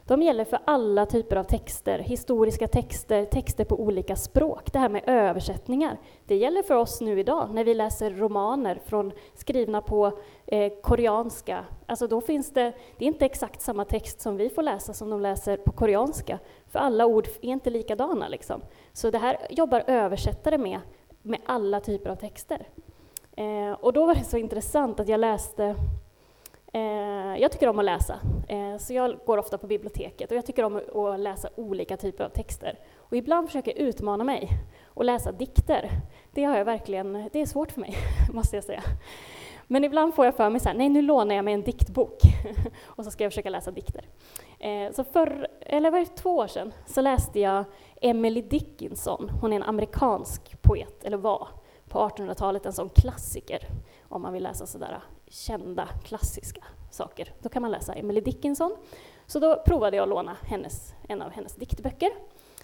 De 0.03 0.21
gäller 0.21 0.45
för 0.45 0.59
alla 0.65 1.05
typer 1.05 1.35
av 1.35 1.43
texter, 1.43 1.99
historiska 1.99 2.67
texter, 2.67 3.25
texter 3.25 3.65
på 3.65 3.81
olika 3.81 4.15
språk. 4.15 4.73
Det 4.73 4.79
här 4.79 4.89
med 4.89 5.03
översättningar, 5.07 5.97
det 6.25 6.35
gäller 6.35 6.63
för 6.63 6.75
oss 6.75 7.01
nu 7.01 7.19
idag 7.19 7.53
när 7.53 7.63
vi 7.63 7.73
läser 7.73 8.11
romaner 8.11 8.79
från, 8.85 9.11
skrivna 9.33 9.81
på 9.81 10.19
eh, 10.51 10.73
koreanska. 10.81 11.65
Alltså 11.85 12.07
då 12.07 12.21
finns 12.21 12.51
det, 12.51 12.73
det 12.97 13.05
är 13.05 13.07
inte 13.07 13.25
exakt 13.25 13.61
samma 13.61 13.85
text 13.85 14.21
som 14.21 14.37
vi 14.37 14.49
får 14.49 14.61
läsa 14.61 14.93
som 14.93 15.09
de 15.09 15.21
läser 15.21 15.57
på 15.57 15.71
koreanska, 15.71 16.39
för 16.67 16.79
alla 16.79 17.05
ord 17.05 17.27
är 17.41 17.49
inte 17.49 17.69
likadana. 17.69 18.27
Liksom. 18.27 18.61
Så 18.93 19.11
det 19.11 19.17
här 19.17 19.37
jobbar 19.49 19.83
översättare 19.87 20.57
med, 20.57 20.79
med 21.21 21.39
alla 21.45 21.79
typer 21.79 22.09
av 22.09 22.15
texter. 22.15 22.67
Eh, 23.35 23.71
och 23.71 23.93
då 23.93 24.05
var 24.05 24.15
det 24.15 24.23
så 24.23 24.37
intressant 24.37 24.99
att 24.99 25.07
jag 25.07 25.19
läste 25.19 25.75
Eh, 26.73 27.41
jag 27.41 27.51
tycker 27.51 27.67
om 27.67 27.79
att 27.79 27.85
läsa, 27.85 28.19
eh, 28.47 28.77
så 28.77 28.93
jag 28.93 29.19
går 29.25 29.37
ofta 29.37 29.57
på 29.57 29.67
biblioteket 29.67 30.31
och 30.31 30.37
jag 30.37 30.45
tycker 30.45 30.63
om 30.63 30.81
att 30.95 31.19
läsa 31.19 31.49
olika 31.55 31.97
typer 31.97 32.23
av 32.23 32.29
texter. 32.29 32.79
Och 32.97 33.17
ibland 33.17 33.47
försöker 33.47 33.71
jag 33.71 33.79
utmana 33.79 34.23
mig 34.23 34.49
och 34.85 35.05
läsa 35.05 35.31
dikter. 35.31 35.89
Det 36.31 36.43
har 36.43 36.57
jag 36.57 36.65
verkligen, 36.65 37.29
det 37.33 37.41
är 37.41 37.45
svårt 37.45 37.71
för 37.71 37.81
mig, 37.81 37.95
måste 38.33 38.55
jag 38.57 38.63
säga. 38.63 38.83
Men 39.71 39.83
ibland 39.83 40.15
får 40.15 40.25
jag 40.25 40.35
för 40.35 40.49
mig 40.49 40.59
så 40.59 40.69
här, 40.69 40.75
nej 40.75 40.89
nu 40.89 41.01
lånar 41.01 41.35
jag 41.35 41.45
mig 41.45 41.53
en 41.53 41.63
diktbok 41.63 42.21
och 42.85 43.05
så 43.05 43.11
ska 43.11 43.23
jag 43.23 43.31
försöka 43.31 43.49
läsa 43.49 43.71
dikter. 43.71 44.05
Eh, 44.59 44.91
så 44.91 45.03
för, 45.03 45.47
eller 45.61 45.91
var 45.91 45.99
det 45.99 46.05
två 46.05 46.37
år 46.37 46.47
sedan, 46.47 46.73
så 46.85 47.01
läste 47.01 47.39
jag 47.39 47.63
Emily 48.01 48.41
Dickinson. 48.41 49.29
Hon 49.41 49.53
är 49.53 49.55
en 49.55 49.63
amerikansk 49.63 50.61
poet, 50.61 51.03
eller 51.03 51.17
var, 51.17 51.47
på 51.89 51.99
1800-talet 51.99 52.65
en 52.65 52.73
sån 52.73 52.89
klassiker 52.89 53.67
om 54.07 54.21
man 54.21 54.33
vill 54.33 54.43
läsa 54.43 54.65
sådär 54.65 55.01
kända 55.27 55.87
klassiska 56.03 56.63
saker. 56.91 57.33
Då 57.39 57.49
kan 57.49 57.61
man 57.61 57.71
läsa 57.71 57.93
Emily 57.93 58.21
Dickinson. 58.21 58.75
Så 59.25 59.39
då 59.39 59.63
provade 59.65 59.97
jag 59.97 60.03
att 60.03 60.09
låna 60.09 60.37
hennes, 60.41 60.93
en 61.07 61.21
av 61.21 61.31
hennes 61.31 61.55
diktböcker. 61.55 62.09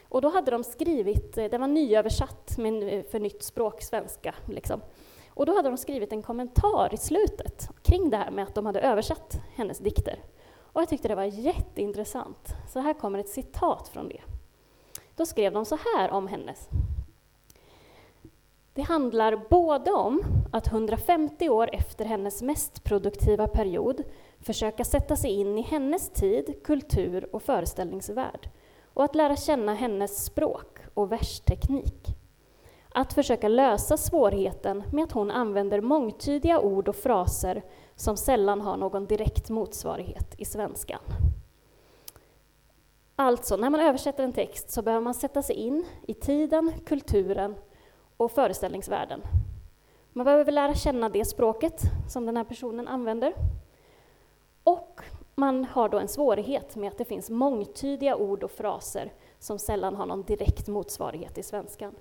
Och 0.09 0.21
då 0.21 0.29
hade 0.29 0.51
de 0.51 0.63
skrivit, 0.63 1.37
eh, 1.37 1.45
den 1.45 1.61
var 1.61 1.67
nyöversatt 1.67 2.57
med, 2.57 2.93
eh, 2.93 3.03
för 3.03 3.19
nytt 3.19 3.43
språk, 3.43 3.81
svenska. 3.81 4.35
Liksom. 4.47 4.81
Och 5.35 5.45
då 5.45 5.55
hade 5.55 5.69
de 5.69 5.77
skrivit 5.77 6.11
en 6.11 6.21
kommentar 6.21 6.93
i 6.93 6.97
slutet 6.97 7.69
kring 7.81 8.09
det 8.09 8.17
här 8.17 8.31
med 8.31 8.43
att 8.43 8.55
de 8.55 8.65
hade 8.65 8.79
översatt 8.79 9.39
hennes 9.55 9.79
dikter. 9.79 10.19
Och 10.57 10.81
jag 10.81 10.89
tyckte 10.89 11.07
det 11.07 11.15
var 11.15 11.23
jätteintressant. 11.23 12.55
Så 12.69 12.79
här 12.79 12.93
kommer 12.93 13.19
ett 13.19 13.29
citat 13.29 13.87
från 13.87 14.09
det. 14.09 14.21
Då 15.15 15.25
skrev 15.25 15.53
de 15.53 15.65
så 15.65 15.77
här 15.95 16.11
om 16.11 16.27
hennes. 16.27 16.69
Det 18.73 18.81
handlar 18.81 19.35
både 19.49 19.91
om 19.91 20.21
att 20.51 20.67
150 20.67 21.49
år 21.49 21.69
efter 21.73 22.05
hennes 22.05 22.41
mest 22.41 22.83
produktiva 22.83 23.47
period 23.47 24.03
försöka 24.39 24.83
sätta 24.83 25.15
sig 25.15 25.31
in 25.31 25.57
i 25.57 25.61
hennes 25.61 26.09
tid, 26.09 26.63
kultur 26.63 27.35
och 27.35 27.43
föreställningsvärld 27.43 28.49
och 28.93 29.03
att 29.03 29.15
lära 29.15 29.35
känna 29.35 29.73
hennes 29.73 30.25
språk 30.25 30.79
och 30.93 31.11
versteknik. 31.11 32.15
Att 32.97 33.13
försöka 33.13 33.47
lösa 33.47 33.97
svårigheten 33.97 34.83
med 34.91 35.03
att 35.03 35.11
hon 35.11 35.31
använder 35.31 35.81
mångtydiga 35.81 36.59
ord 36.59 36.87
och 36.87 36.95
fraser 36.95 37.63
som 37.95 38.17
sällan 38.17 38.61
har 38.61 38.77
någon 38.77 39.05
direkt 39.05 39.49
motsvarighet 39.49 40.35
i 40.37 40.45
svenskan. 40.45 40.99
Alltså, 43.15 43.57
när 43.57 43.69
man 43.69 43.81
översätter 43.81 44.23
en 44.23 44.33
text 44.33 44.69
så 44.69 44.81
behöver 44.81 45.03
man 45.03 45.13
sätta 45.13 45.41
sig 45.41 45.55
in 45.55 45.85
i 46.07 46.13
tiden, 46.13 46.71
kulturen 46.85 47.55
och 48.17 48.31
föreställningsvärlden. 48.31 49.21
Man 50.13 50.25
behöver 50.25 50.51
lära 50.51 50.73
känna 50.73 51.09
det 51.09 51.25
språket 51.25 51.81
som 52.09 52.25
den 52.25 52.37
här 52.37 52.43
personen 52.43 52.87
använder. 52.87 53.33
Och 54.63 55.01
man 55.35 55.65
har 55.65 55.89
då 55.89 55.99
en 55.99 56.07
svårighet 56.07 56.75
med 56.75 56.87
att 56.87 56.97
det 56.97 57.05
finns 57.05 57.29
mångtydiga 57.29 58.15
ord 58.15 58.43
och 58.43 58.51
fraser 58.51 59.13
som 59.39 59.59
sällan 59.59 59.95
har 59.95 60.05
någon 60.05 60.23
direkt 60.23 60.67
motsvarighet 60.67 61.37
i 61.37 61.43
svenskan. 61.43 61.95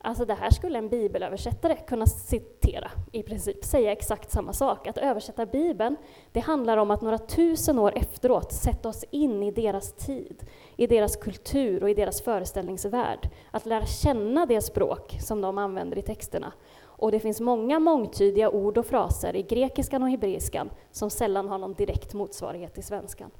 Alltså 0.00 0.24
det 0.24 0.34
här 0.34 0.50
skulle 0.50 0.78
en 0.78 0.88
bibelöversättare 0.88 1.76
kunna 1.76 2.06
citera 2.06 2.90
i 3.12 3.22
princip, 3.22 3.64
säga 3.64 3.92
exakt 3.92 4.30
samma 4.30 4.52
sak. 4.52 4.86
Att 4.86 4.98
översätta 4.98 5.46
Bibeln, 5.46 5.96
det 6.32 6.40
handlar 6.40 6.76
om 6.76 6.90
att 6.90 7.02
några 7.02 7.18
tusen 7.18 7.78
år 7.78 7.92
efteråt 7.96 8.52
sätta 8.52 8.88
oss 8.88 9.04
in 9.10 9.42
i 9.42 9.50
deras 9.50 9.92
tid, 9.92 10.44
i 10.76 10.86
deras 10.86 11.16
kultur 11.16 11.82
och 11.82 11.90
i 11.90 11.94
deras 11.94 12.22
föreställningsvärld. 12.22 13.30
Att 13.50 13.66
lära 13.66 13.86
känna 13.86 14.46
det 14.46 14.60
språk 14.60 15.16
som 15.20 15.40
de 15.40 15.58
använder 15.58 15.98
i 15.98 16.02
texterna. 16.02 16.52
Och 16.80 17.12
det 17.12 17.20
finns 17.20 17.40
många 17.40 17.78
mångtydiga 17.78 18.50
ord 18.50 18.78
och 18.78 18.86
fraser 18.86 19.36
i 19.36 19.42
grekiskan 19.42 20.02
och 20.02 20.10
hebreiskan 20.10 20.70
som 20.90 21.10
sällan 21.10 21.48
har 21.48 21.58
någon 21.58 21.74
direkt 21.74 22.14
motsvarighet 22.14 22.78
i 22.78 22.82
svenskan. 22.82 23.30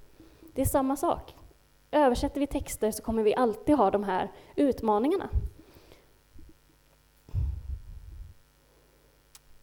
Det 0.55 0.63
är 0.63 0.67
samma 0.67 0.97
sak. 0.97 1.35
Översätter 1.91 2.41
vi 2.41 2.47
texter 2.47 2.91
så 2.91 3.03
kommer 3.03 3.23
vi 3.23 3.35
alltid 3.35 3.77
ha 3.77 3.91
de 3.91 4.05
här 4.05 4.33
utmaningarna. 4.57 5.29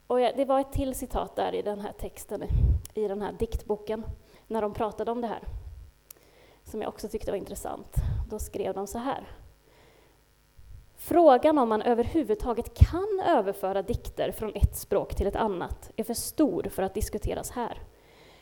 Och 0.08 0.18
det 0.18 0.46
var 0.46 0.60
ett 0.60 0.72
till 0.72 0.96
citat 0.96 1.36
där 1.36 1.56
i 1.56 1.62
den 1.62 1.80
här 1.80 1.92
texten, 1.92 2.44
i 2.94 3.08
den 3.08 3.22
här 3.22 3.32
diktboken, 3.40 4.06
när 4.48 4.62
de 4.62 4.74
pratade 4.74 5.12
om 5.12 5.22
det 5.22 5.28
här, 5.28 5.44
som 6.64 6.82
jag 6.82 6.90
också 6.90 7.08
tyckte 7.08 7.32
var 7.32 7.38
intressant. 7.38 7.96
Då 8.30 8.40
skrev 8.40 8.74
de 8.74 8.88
så 8.88 8.98
här. 8.98 9.28
Frågan 10.98 11.58
om 11.58 11.70
man 11.70 11.82
överhuvudtaget 11.82 12.74
kan 12.74 13.22
överföra 13.28 13.82
dikter 13.82 14.32
från 14.32 14.56
ett 14.56 14.76
språk 14.76 15.16
till 15.16 15.28
ett 15.28 15.36
annat 15.36 15.92
är 15.96 16.04
för 16.04 16.14
stor 16.14 16.64
för 16.64 16.84
att 16.84 16.94
diskuteras 16.94 17.52
här. 17.52 17.82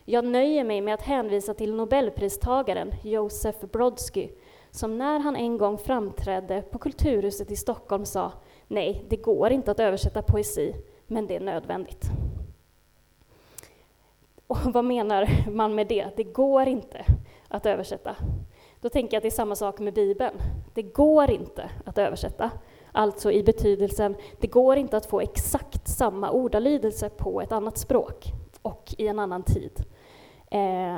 Jag 0.05 0.25
nöjer 0.25 0.63
mig 0.63 0.81
med 0.81 0.93
att 0.93 1.01
hänvisa 1.01 1.53
till 1.53 1.75
nobelpristagaren 1.75 2.91
Josef 3.03 3.61
Brodsky, 3.61 4.29
som 4.71 4.97
när 4.97 5.19
han 5.19 5.35
en 5.35 5.57
gång 5.57 5.77
framträdde 5.77 6.61
på 6.61 6.77
Kulturhuset 6.77 7.51
i 7.51 7.55
Stockholm 7.55 8.05
sa 8.05 8.31
Nej, 8.67 9.05
det 9.09 9.15
går 9.15 9.51
inte 9.51 9.71
att 9.71 9.79
översätta 9.79 10.21
poesi, 10.21 10.75
men 11.13 11.27
det 11.27 11.35
är 11.35 11.39
nödvändigt. 11.39 12.05
Och 14.47 14.57
vad 14.73 14.85
menar 14.85 15.49
man 15.51 15.75
med 15.75 15.87
det? 15.87 16.07
Det 16.15 16.23
går 16.23 16.67
inte 16.67 17.05
att 17.47 17.65
översätta. 17.65 18.15
Då 18.81 18.89
tänker 18.89 19.13
jag 19.13 19.19
att 19.19 19.23
det 19.23 19.29
är 19.29 19.31
samma 19.31 19.55
sak 19.55 19.79
med 19.79 19.93
Bibeln. 19.93 20.37
Det 20.73 20.81
går 20.81 21.31
inte 21.31 21.69
att 21.85 21.97
översätta. 21.97 22.51
Alltså 22.91 23.31
i 23.31 23.43
betydelsen, 23.43 24.15
det 24.39 24.47
går 24.47 24.77
inte 24.77 24.97
att 24.97 25.05
få 25.05 25.21
exakt 25.21 25.87
samma 25.87 26.31
ordalydelse 26.31 27.09
på 27.09 27.41
ett 27.41 27.51
annat 27.51 27.77
språk 27.77 28.25
och 28.61 28.95
i 28.97 29.07
en 29.07 29.19
annan 29.19 29.43
tid. 29.43 29.85
Eh, 30.51 30.97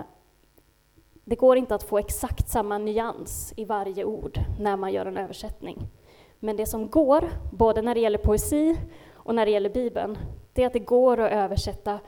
det 1.24 1.36
går 1.36 1.58
inte 1.58 1.76
att 1.76 1.84
få 1.84 1.98
exakt 1.98 2.50
samma 2.50 2.78
nyans 2.78 3.54
i 3.58 3.66
varje 3.66 4.04
ord 4.04 4.40
när 4.60 4.78
man 4.78 4.94
gör 4.94 5.06
en 5.06 5.18
översättning. 5.18 5.88
Men 6.40 6.58
det 6.58 6.66
som 6.66 6.90
går, 6.90 7.30
både 7.52 7.82
när 7.82 7.96
det 7.96 8.02
gäller 8.02 8.18
poesi 8.18 8.78
och 9.25 9.36
när 9.36 9.46
det 9.46 9.51
gäller 9.51 9.70
Bibeln, 9.70 10.17
det 10.53 10.63
är 10.63 10.67
att 10.67 10.74
det 10.74 10.79
går 10.79 11.20
att 11.20 11.32
översätta 11.32 12.00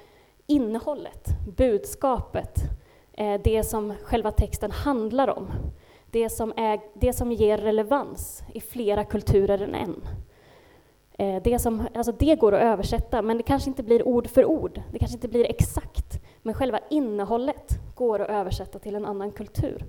innehållet, 0.47 1.27
budskapet, 1.57 2.55
eh, 3.13 3.41
det 3.43 3.63
som 3.63 3.93
själva 4.03 4.31
texten 4.31 4.71
handlar 4.71 5.27
om. 5.27 5.47
Det 6.11 6.29
som, 6.29 6.53
är, 6.57 6.79
det 6.93 7.13
som 7.13 7.31
ger 7.31 7.57
relevans 7.57 8.43
i 8.53 8.61
flera 8.61 9.03
kulturer 9.03 9.61
än 9.61 9.75
en. 9.75 10.07
Eh, 11.13 11.43
det, 11.43 11.59
som, 11.59 11.87
alltså 11.95 12.11
det 12.11 12.35
går 12.35 12.53
att 12.53 12.61
översätta, 12.61 13.21
men 13.21 13.37
det 13.37 13.43
kanske 13.43 13.69
inte 13.69 13.83
blir 13.83 14.07
ord 14.07 14.27
för 14.27 14.45
ord. 14.45 14.81
Det 14.91 14.99
kanske 14.99 15.15
inte 15.17 15.27
blir 15.27 15.45
exakt, 15.45 16.23
men 16.41 16.53
själva 16.53 16.79
innehållet 16.89 17.79
går 17.95 18.19
att 18.19 18.29
översätta 18.29 18.79
till 18.79 18.95
en 18.95 19.05
annan 19.05 19.31
kultur. 19.31 19.85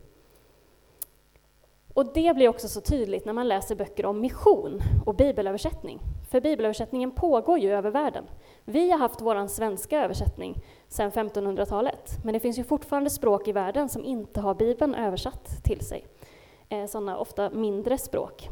Och 1.99 2.13
det 2.15 2.37
blir 2.37 2.49
också 2.49 2.69
så 2.69 2.81
tydligt 2.81 3.25
när 3.25 3.33
man 3.33 3.49
läser 3.49 3.75
böcker 3.75 4.07
om 4.07 4.21
mission 4.21 4.83
och 5.07 5.15
bibelöversättning. 5.15 6.01
För 6.31 6.41
bibelöversättningen 6.41 7.11
pågår 7.11 7.59
ju 7.59 7.71
över 7.73 7.91
världen. 7.91 8.25
Vi 8.65 8.91
har 8.91 8.99
haft 8.99 9.21
vår 9.21 9.47
svenska 9.47 10.05
översättning 10.05 10.63
sedan 10.89 11.11
1500-talet, 11.11 12.19
men 12.25 12.33
det 12.33 12.41
finns 12.41 12.59
ju 12.59 12.65
fortfarande 12.65 13.11
språk 13.11 13.49
i 13.49 13.53
världen 13.53 13.89
som 13.89 14.05
inte 14.05 14.41
har 14.41 14.55
Bibeln 14.55 14.95
översatt 14.95 15.65
till 15.65 15.81
sig. 15.81 16.07
Eh, 16.69 16.87
sådana 16.87 17.19
ofta 17.19 17.51
mindre 17.51 17.99
språk. 17.99 18.49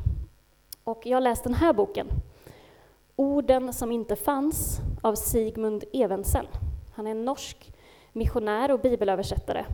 Och 0.84 1.06
jag 1.06 1.16
har 1.16 1.22
läst 1.22 1.44
den 1.44 1.54
här 1.54 1.72
boken, 1.72 2.06
Orden 3.16 3.72
som 3.72 3.92
inte 3.92 4.16
fanns, 4.16 4.78
av 5.02 5.14
Sigmund 5.14 5.84
Evensen. 5.92 6.46
Han 6.94 7.06
är 7.06 7.10
en 7.10 7.24
norsk 7.24 7.72
missionär 8.12 8.70
och 8.70 8.80
bibelöversättare 8.80 9.64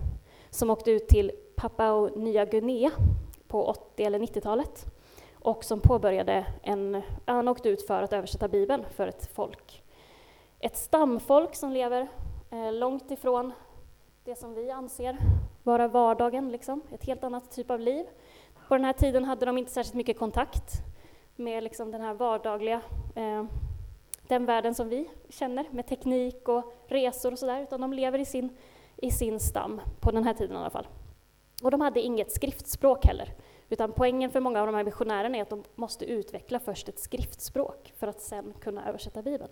som 0.51 0.71
åkte 0.71 0.91
ut 0.91 1.09
till 1.09 1.31
Papua 1.57 2.11
Nya 2.17 2.45
Guinea 2.45 2.91
på 3.53 3.65
80 3.67 4.05
eller 4.05 4.19
90-talet 4.19 4.87
och 5.35 5.65
som 5.65 5.81
påbörjade 5.81 6.47
en, 6.63 7.03
han 7.25 7.49
åkte 7.49 7.69
ut 7.69 7.87
för 7.87 8.03
att 8.03 8.13
översätta 8.13 8.49
Bibeln 8.49 8.85
för 8.91 9.07
ett 9.07 9.31
folk. 9.35 9.83
Ett 10.61 10.77
stamfolk 10.77 11.55
som 11.55 11.73
lever 11.73 12.09
eh, 12.51 12.73
långt 12.73 13.11
ifrån 13.11 13.53
det 14.25 14.37
som 14.37 14.55
vi 14.55 14.71
anser 14.71 15.17
vara 15.63 15.89
vardagen, 15.89 16.53
liksom. 16.53 16.81
ett 16.93 17.05
helt 17.05 17.25
annat 17.25 17.51
typ 17.51 17.71
av 17.71 17.81
liv. 17.81 18.07
På 18.69 18.75
den 18.75 18.85
här 18.85 18.93
tiden 18.93 19.25
hade 19.25 19.47
de 19.47 19.59
inte 19.59 19.73
särskilt 19.73 19.95
mycket 19.95 20.19
kontakt 20.19 20.73
med 21.37 21.63
liksom 21.63 21.91
den 21.91 22.01
här 22.01 22.15
vardagliga, 22.15 22.81
eh, 23.15 23.45
den 24.29 24.47
världen 24.47 24.75
som 24.75 24.89
vi 24.89 25.11
känner 25.29 25.67
med 25.71 25.87
teknik 25.87 26.49
och 26.49 26.75
resor 26.87 27.33
och 27.33 27.39
sådär, 27.39 27.63
utan 27.63 27.81
de 27.81 27.93
lever 27.93 28.19
i 28.19 28.25
sin, 28.25 28.57
i 28.97 29.11
sin 29.11 29.41
stam, 29.41 29.81
på 30.01 30.11
den 30.11 30.25
här 30.25 30.35
tiden 30.35 30.57
i 30.57 30.61
alla 30.61 30.71
fall. 30.71 30.87
Och 31.63 31.71
de 31.71 31.81
hade 31.81 32.01
inget 32.01 32.33
skriftspråk 32.33 33.07
heller, 33.07 33.35
utan 33.69 33.93
poängen 33.93 34.31
för 34.31 34.41
många 34.41 34.61
av 34.61 34.67
de 34.67 34.75
här 34.75 34.85
missionärerna 34.85 35.39
är 35.39 35.43
att 35.43 35.51
de 35.51 35.65
måste 35.75 36.05
utveckla 36.05 36.61
först 36.61 36.89
ett 36.89 36.99
skriftspråk 36.99 37.93
för 37.97 38.07
att 38.07 38.21
sen 38.21 38.55
kunna 38.61 38.89
översätta 38.89 39.23
Bibeln. 39.23 39.51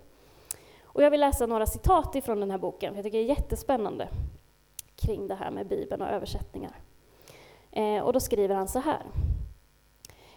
Och 0.82 1.02
jag 1.02 1.10
vill 1.10 1.20
läsa 1.20 1.46
några 1.46 1.66
citat 1.66 2.14
ifrån 2.14 2.40
den 2.40 2.50
här 2.50 2.58
boken, 2.58 2.92
för 2.92 2.98
jag 2.98 3.04
tycker 3.04 3.18
det 3.18 3.24
är 3.24 3.28
jättespännande 3.28 4.08
kring 4.96 5.28
det 5.28 5.34
här 5.34 5.50
med 5.50 5.66
Bibeln 5.66 6.02
och 6.02 6.08
översättningar. 6.08 6.74
Eh, 7.72 7.98
och 7.98 8.12
då 8.12 8.20
skriver 8.20 8.54
han 8.54 8.68
så 8.68 8.78
här. 8.78 9.02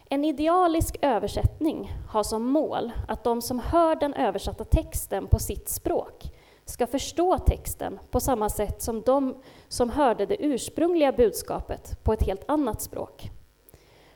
En 0.10 0.26
idealisk 0.26 0.98
översättning 1.02 1.92
har 2.10 2.24
som 2.24 2.44
mål 2.44 2.92
att 3.08 3.24
de 3.24 3.42
som 3.42 3.60
hör 3.60 3.96
den 3.96 4.14
översatta 4.14 4.64
texten 4.64 5.28
på 5.28 5.40
sitt 5.40 5.70
språk 5.70 6.32
ska 6.66 6.88
förstå 6.88 7.38
texten 7.38 8.00
på 8.12 8.20
samma 8.20 8.50
sätt 8.50 8.82
som 8.82 9.02
de 9.02 9.36
som 9.68 9.90
hörde 9.90 10.26
det 10.26 10.44
ursprungliga 10.46 11.12
budskapet 11.12 12.04
på 12.04 12.14
ett 12.14 12.24
helt 12.24 12.50
annat 12.50 12.82
språk. 12.82 13.30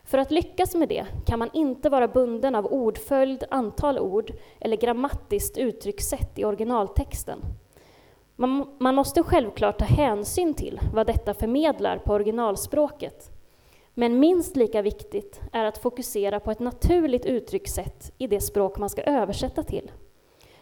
För 0.04 0.18
att 0.18 0.30
lyckas 0.30 0.74
med 0.74 0.88
det 0.88 1.06
kan 1.26 1.38
man 1.38 1.50
inte 1.52 1.88
vara 1.88 2.08
bunden 2.08 2.54
av 2.54 2.66
ordföljd, 2.66 3.44
antal 3.50 3.98
ord 3.98 4.32
eller 4.60 4.76
grammatiskt 4.76 5.58
uttryckssätt 5.58 6.38
i 6.38 6.44
originaltexten. 6.44 7.38
Man, 8.36 8.76
man 8.78 8.94
måste 8.94 9.22
självklart 9.22 9.78
ta 9.78 9.84
hänsyn 9.84 10.54
till 10.54 10.80
vad 10.94 11.06
detta 11.06 11.34
förmedlar 11.34 11.98
på 11.98 12.12
originalspråket. 12.12 13.30
Men 13.94 14.20
minst 14.20 14.56
lika 14.56 14.82
viktigt 14.82 15.40
är 15.52 15.64
att 15.64 15.78
fokusera 15.78 16.40
på 16.40 16.50
ett 16.50 16.60
naturligt 16.60 17.26
uttryckssätt 17.26 18.12
i 18.18 18.26
det 18.26 18.40
språk 18.40 18.78
man 18.78 18.90
ska 18.90 19.02
översätta 19.02 19.62
till. 19.62 19.90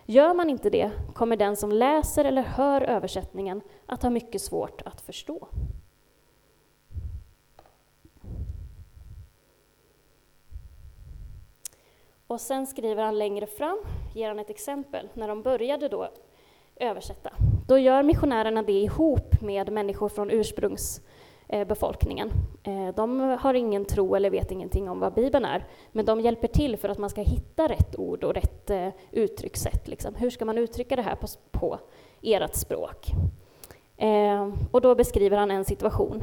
Gör 0.09 0.35
man 0.35 0.51
inte 0.51 0.71
det 0.71 0.91
kommer 1.15 1.37
den 1.37 1.57
som 1.57 1.73
läser 1.73 2.25
eller 2.25 2.43
hör 2.43 2.83
översättningen 2.83 3.61
att 3.87 4.03
ha 4.03 4.11
mycket 4.11 4.43
svårt 4.43 4.83
att 4.83 5.01
förstå. 5.01 5.49
Och 12.27 12.41
sen 12.41 12.67
skriver 12.67 13.03
han 13.03 13.19
längre 13.19 13.47
fram, 13.47 13.79
ger 14.15 14.29
han 14.29 14.39
ett 14.39 14.51
exempel, 14.51 15.09
när 15.15 15.29
de 15.29 15.43
började 15.43 15.89
då 15.89 16.09
översätta. 16.77 17.33
Då 17.69 17.79
gör 17.79 18.03
missionärerna 18.03 18.63
det 18.63 18.73
ihop 18.73 19.41
med 19.43 19.73
människor 19.73 20.09
från 20.09 20.31
ursprungs... 20.31 21.01
Eh, 21.49 21.67
befolkningen. 21.67 22.31
Eh, 22.63 22.95
de 22.97 23.21
har 23.41 23.55
ingen 23.55 23.85
tro 23.85 24.15
eller 24.15 24.31
vet 24.31 24.51
ingenting 24.51 24.91
om 24.91 25.01
vad 25.01 25.15
Bibeln 25.15 25.45
är, 25.45 25.65
men 25.93 26.05
de 26.05 26.21
hjälper 26.21 26.49
till 26.49 26.77
för 26.77 26.89
att 26.89 26.99
man 26.99 27.11
ska 27.11 27.21
hitta 27.21 27.69
rätt 27.69 27.97
ord 27.99 28.25
och 28.25 28.35
rätt 28.35 28.71
eh, 28.71 28.89
uttryckssätt. 29.13 29.89
Liksom. 29.89 30.15
Hur 30.15 30.31
ska 30.31 30.45
man 30.45 30.59
uttrycka 30.59 30.97
det 30.97 31.03
här 31.03 31.17
på, 31.17 31.27
på 31.51 31.79
ert 32.23 32.55
språk? 32.55 33.07
Eh, 33.97 34.53
och 34.71 34.81
då 34.81 34.95
beskriver 34.95 35.37
han 35.37 35.51
en 35.51 35.65
situation. 35.65 36.23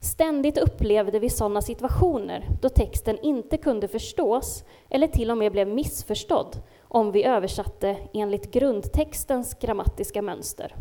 Ständigt 0.00 0.58
upplevde 0.58 1.18
vi 1.18 1.30
sådana 1.30 1.62
situationer 1.62 2.48
då 2.62 2.68
texten 2.68 3.18
inte 3.22 3.56
kunde 3.56 3.88
förstås 3.88 4.64
eller 4.88 5.06
till 5.06 5.30
och 5.30 5.38
med 5.38 5.52
blev 5.52 5.68
missförstådd 5.68 6.62
om 6.82 7.12
vi 7.12 7.24
översatte 7.24 7.96
enligt 8.12 8.50
grundtextens 8.50 9.54
grammatiska 9.54 10.22
mönster. 10.22 10.74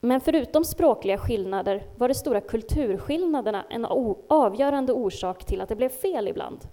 Men 0.00 0.20
förutom 0.20 0.64
språkliga 0.64 1.18
skillnader 1.18 1.86
var 1.96 2.08
de 2.08 2.14
stora 2.14 2.40
kulturskillnaderna 2.40 3.64
en 3.70 3.86
avgörande 4.28 4.92
orsak 4.92 5.44
till 5.44 5.60
att 5.60 5.68
det 5.68 5.76
blev 5.76 5.88
fel 5.88 6.28
ibland. 6.28 6.68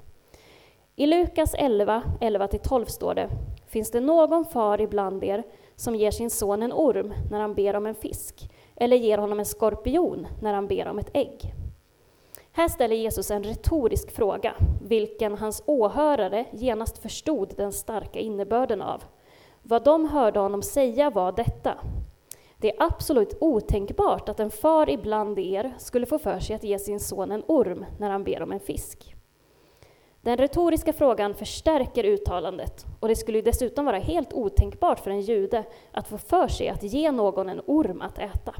I 0.96 1.06
Lukas 1.06 1.56
11, 1.58 2.04
11-12 2.22 2.86
står 2.86 3.16
det 3.16 3.30
Finns 3.68 3.92
det 3.92 4.00
någon 4.00 4.46
far 4.46 4.82
ibland 4.82 5.24
er 5.24 5.44
som 5.76 5.96
ger 5.96 6.12
sin 6.12 6.30
son 6.30 6.64
en 6.64 6.74
orm 6.74 7.14
när 7.32 7.40
han 7.40 7.56
ber 7.56 7.76
om 7.76 7.86
en 7.86 7.96
fisk, 7.96 8.50
eller 8.76 8.98
ger 8.98 9.18
honom 9.18 9.40
en 9.40 9.46
skorpion 9.46 10.28
när 10.42 10.54
han 10.54 10.68
ber 10.68 10.88
om 10.88 11.00
ett 11.00 11.10
ägg? 11.14 11.54
Här 12.52 12.68
ställer 12.68 12.96
Jesus 12.96 13.32
en 13.32 13.44
retorisk 13.44 14.12
fråga, 14.12 14.54
vilken 14.82 15.38
hans 15.38 15.64
åhörare 15.66 16.46
genast 16.52 16.98
förstod 16.98 17.54
den 17.58 17.72
starka 17.72 18.20
innebörden 18.20 18.82
av. 18.82 19.04
Vad 19.62 19.84
de 19.84 20.06
hörde 20.06 20.40
honom 20.40 20.62
säga 20.62 21.10
var 21.10 21.32
detta. 21.32 21.78
Det 22.58 22.76
är 22.76 22.84
absolut 22.84 23.38
otänkbart 23.42 24.30
att 24.30 24.40
en 24.40 24.52
far 24.52 24.90
ibland 24.90 25.40
er 25.40 25.74
skulle 25.78 26.06
få 26.06 26.20
för 26.20 26.40
sig 26.40 26.56
att 26.56 26.64
ge 26.64 26.80
sin 26.80 27.00
son 27.00 27.32
en 27.32 27.44
orm 27.48 27.86
när 28.00 28.10
han 28.10 28.24
ber 28.24 28.42
om 28.42 28.52
en 28.52 28.60
fisk. 28.60 29.16
Den 30.22 30.38
retoriska 30.38 30.94
frågan 30.94 31.34
förstärker 31.34 32.04
uttalandet 32.04 32.86
och 33.00 33.08
det 33.08 33.16
skulle 33.16 33.42
dessutom 33.42 33.86
vara 33.86 33.98
helt 33.98 34.34
otänkbart 34.34 35.00
för 35.00 35.12
en 35.12 35.22
jude 35.22 35.64
att 35.92 36.08
få 36.08 36.18
för 36.18 36.48
sig 36.48 36.70
att 36.70 36.84
ge 36.84 37.12
någon 37.12 37.50
en 37.50 37.62
orm 37.66 38.02
att 38.02 38.20
äta. 38.20 38.54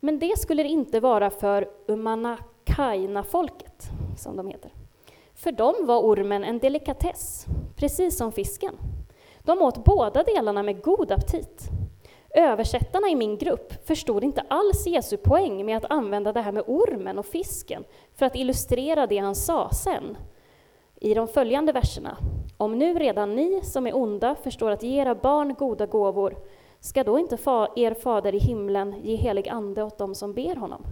Men 0.00 0.18
det 0.18 0.38
skulle 0.38 0.62
det 0.62 0.68
inte 0.68 1.00
vara 1.00 1.30
för 1.30 1.68
Umanakaina-folket, 1.86 3.84
som 4.18 4.36
de 4.36 4.48
heter. 4.48 4.70
För 5.34 5.52
dem 5.52 5.74
var 5.80 6.00
ormen 6.00 6.44
en 6.44 6.58
delikatess, 6.58 7.46
precis 7.76 8.16
som 8.16 8.32
fisken. 8.32 8.74
De 9.42 9.62
åt 9.62 9.84
båda 9.84 10.22
delarna 10.22 10.62
med 10.62 10.82
god 10.82 11.12
aptit. 11.12 11.70
Översättarna 12.38 13.08
i 13.08 13.16
min 13.16 13.38
grupp 13.38 13.86
förstod 13.86 14.24
inte 14.24 14.44
alls 14.48 14.86
Jesu 14.86 15.16
poäng 15.16 15.66
med 15.66 15.76
att 15.76 15.90
använda 15.90 16.32
det 16.32 16.40
här 16.40 16.52
med 16.52 16.64
ormen 16.66 17.18
och 17.18 17.26
fisken 17.26 17.84
för 18.14 18.26
att 18.26 18.36
illustrera 18.36 19.06
det 19.06 19.18
han 19.18 19.34
sa 19.34 19.70
sen 19.70 20.16
i 21.00 21.14
de 21.14 21.28
följande 21.28 21.72
verserna. 21.72 22.16
Om 22.56 22.78
nu 22.78 22.94
redan 22.94 23.34
ni 23.34 23.60
som 23.62 23.86
är 23.86 23.96
onda 23.96 24.34
förstår 24.34 24.70
att 24.70 24.82
ge 24.82 25.00
era 25.00 25.14
barn 25.14 25.54
goda 25.54 25.86
gåvor, 25.86 26.36
ska 26.80 27.04
då 27.04 27.18
inte 27.18 27.34
er 27.76 27.94
fader 27.94 28.34
i 28.34 28.38
himlen 28.38 28.94
ge 29.02 29.16
helig 29.16 29.48
ande 29.48 29.82
åt 29.82 29.98
dem 29.98 30.14
som 30.14 30.32
ber 30.32 30.56
honom? 30.56 30.82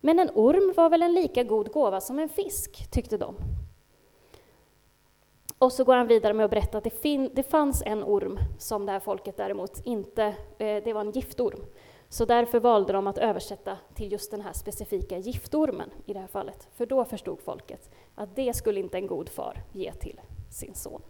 Men 0.00 0.18
en 0.18 0.30
orm 0.34 0.72
var 0.76 0.90
väl 0.90 1.02
en 1.02 1.14
lika 1.14 1.42
god 1.42 1.72
gåva 1.72 2.00
som 2.00 2.18
en 2.18 2.28
fisk, 2.28 2.90
tyckte 2.90 3.16
de. 3.16 3.34
Och 5.58 5.72
så 5.72 5.84
går 5.84 5.94
han 5.96 6.06
vidare 6.06 6.32
med 6.32 6.44
att 6.44 6.50
berätta 6.50 6.78
att 6.78 6.84
det, 6.84 6.90
fin- 6.90 7.30
det 7.34 7.42
fanns 7.42 7.82
en 7.86 8.04
orm 8.04 8.38
som 8.58 8.86
det 8.86 8.92
här 8.92 9.00
folket 9.00 9.36
däremot 9.36 9.80
inte, 9.86 10.24
eh, 10.58 10.82
det 10.84 10.92
var 10.92 11.00
en 11.00 11.10
giftorm. 11.10 11.64
Så 12.08 12.24
därför 12.24 12.60
valde 12.60 12.92
de 12.92 13.06
att 13.06 13.18
översätta 13.18 13.76
till 13.94 14.12
just 14.12 14.30
den 14.30 14.40
här 14.40 14.52
specifika 14.52 15.18
giftormen 15.18 15.90
i 16.06 16.12
det 16.12 16.20
här 16.20 16.26
fallet. 16.26 16.68
För 16.74 16.86
då 16.86 17.04
förstod 17.04 17.40
folket 17.40 17.90
att 18.14 18.36
det 18.36 18.56
skulle 18.56 18.80
inte 18.80 18.98
en 18.98 19.06
god 19.06 19.28
far 19.28 19.62
ge 19.72 19.92
till 19.92 20.20
sin 20.50 20.74
son. 20.74 21.02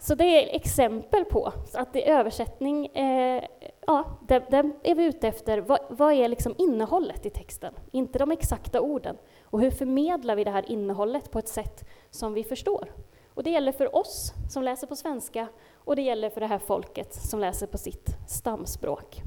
Så 0.00 0.14
det 0.14 0.24
är 0.24 0.56
exempel 0.56 1.24
på 1.24 1.52
att 1.74 1.92
det 1.92 2.10
översättning, 2.10 2.86
eh, 2.86 3.44
ja, 3.86 4.04
den 4.28 4.72
är 4.82 4.94
vi 4.94 5.04
ute 5.04 5.28
efter 5.28 5.58
vad, 5.58 5.78
vad 5.90 6.12
är 6.12 6.28
liksom 6.28 6.54
innehållet 6.58 7.26
i 7.26 7.30
texten, 7.30 7.74
inte 7.90 8.18
de 8.18 8.30
exakta 8.30 8.80
orden. 8.80 9.16
Och 9.50 9.60
hur 9.60 9.70
förmedlar 9.70 10.36
vi 10.36 10.44
det 10.44 10.50
här 10.50 10.70
innehållet 10.70 11.30
på 11.30 11.38
ett 11.38 11.48
sätt 11.48 11.88
som 12.10 12.34
vi 12.34 12.44
förstår? 12.44 12.92
Och 13.34 13.42
det 13.42 13.50
gäller 13.50 13.72
för 13.72 13.96
oss 13.96 14.32
som 14.50 14.62
läser 14.62 14.86
på 14.86 14.96
svenska 14.96 15.48
och 15.74 15.96
det 15.96 16.02
gäller 16.02 16.30
för 16.30 16.40
det 16.40 16.46
här 16.46 16.58
folket 16.58 17.14
som 17.14 17.40
läser 17.40 17.66
på 17.66 17.78
sitt 17.78 18.16
stamspråk. 18.28 19.22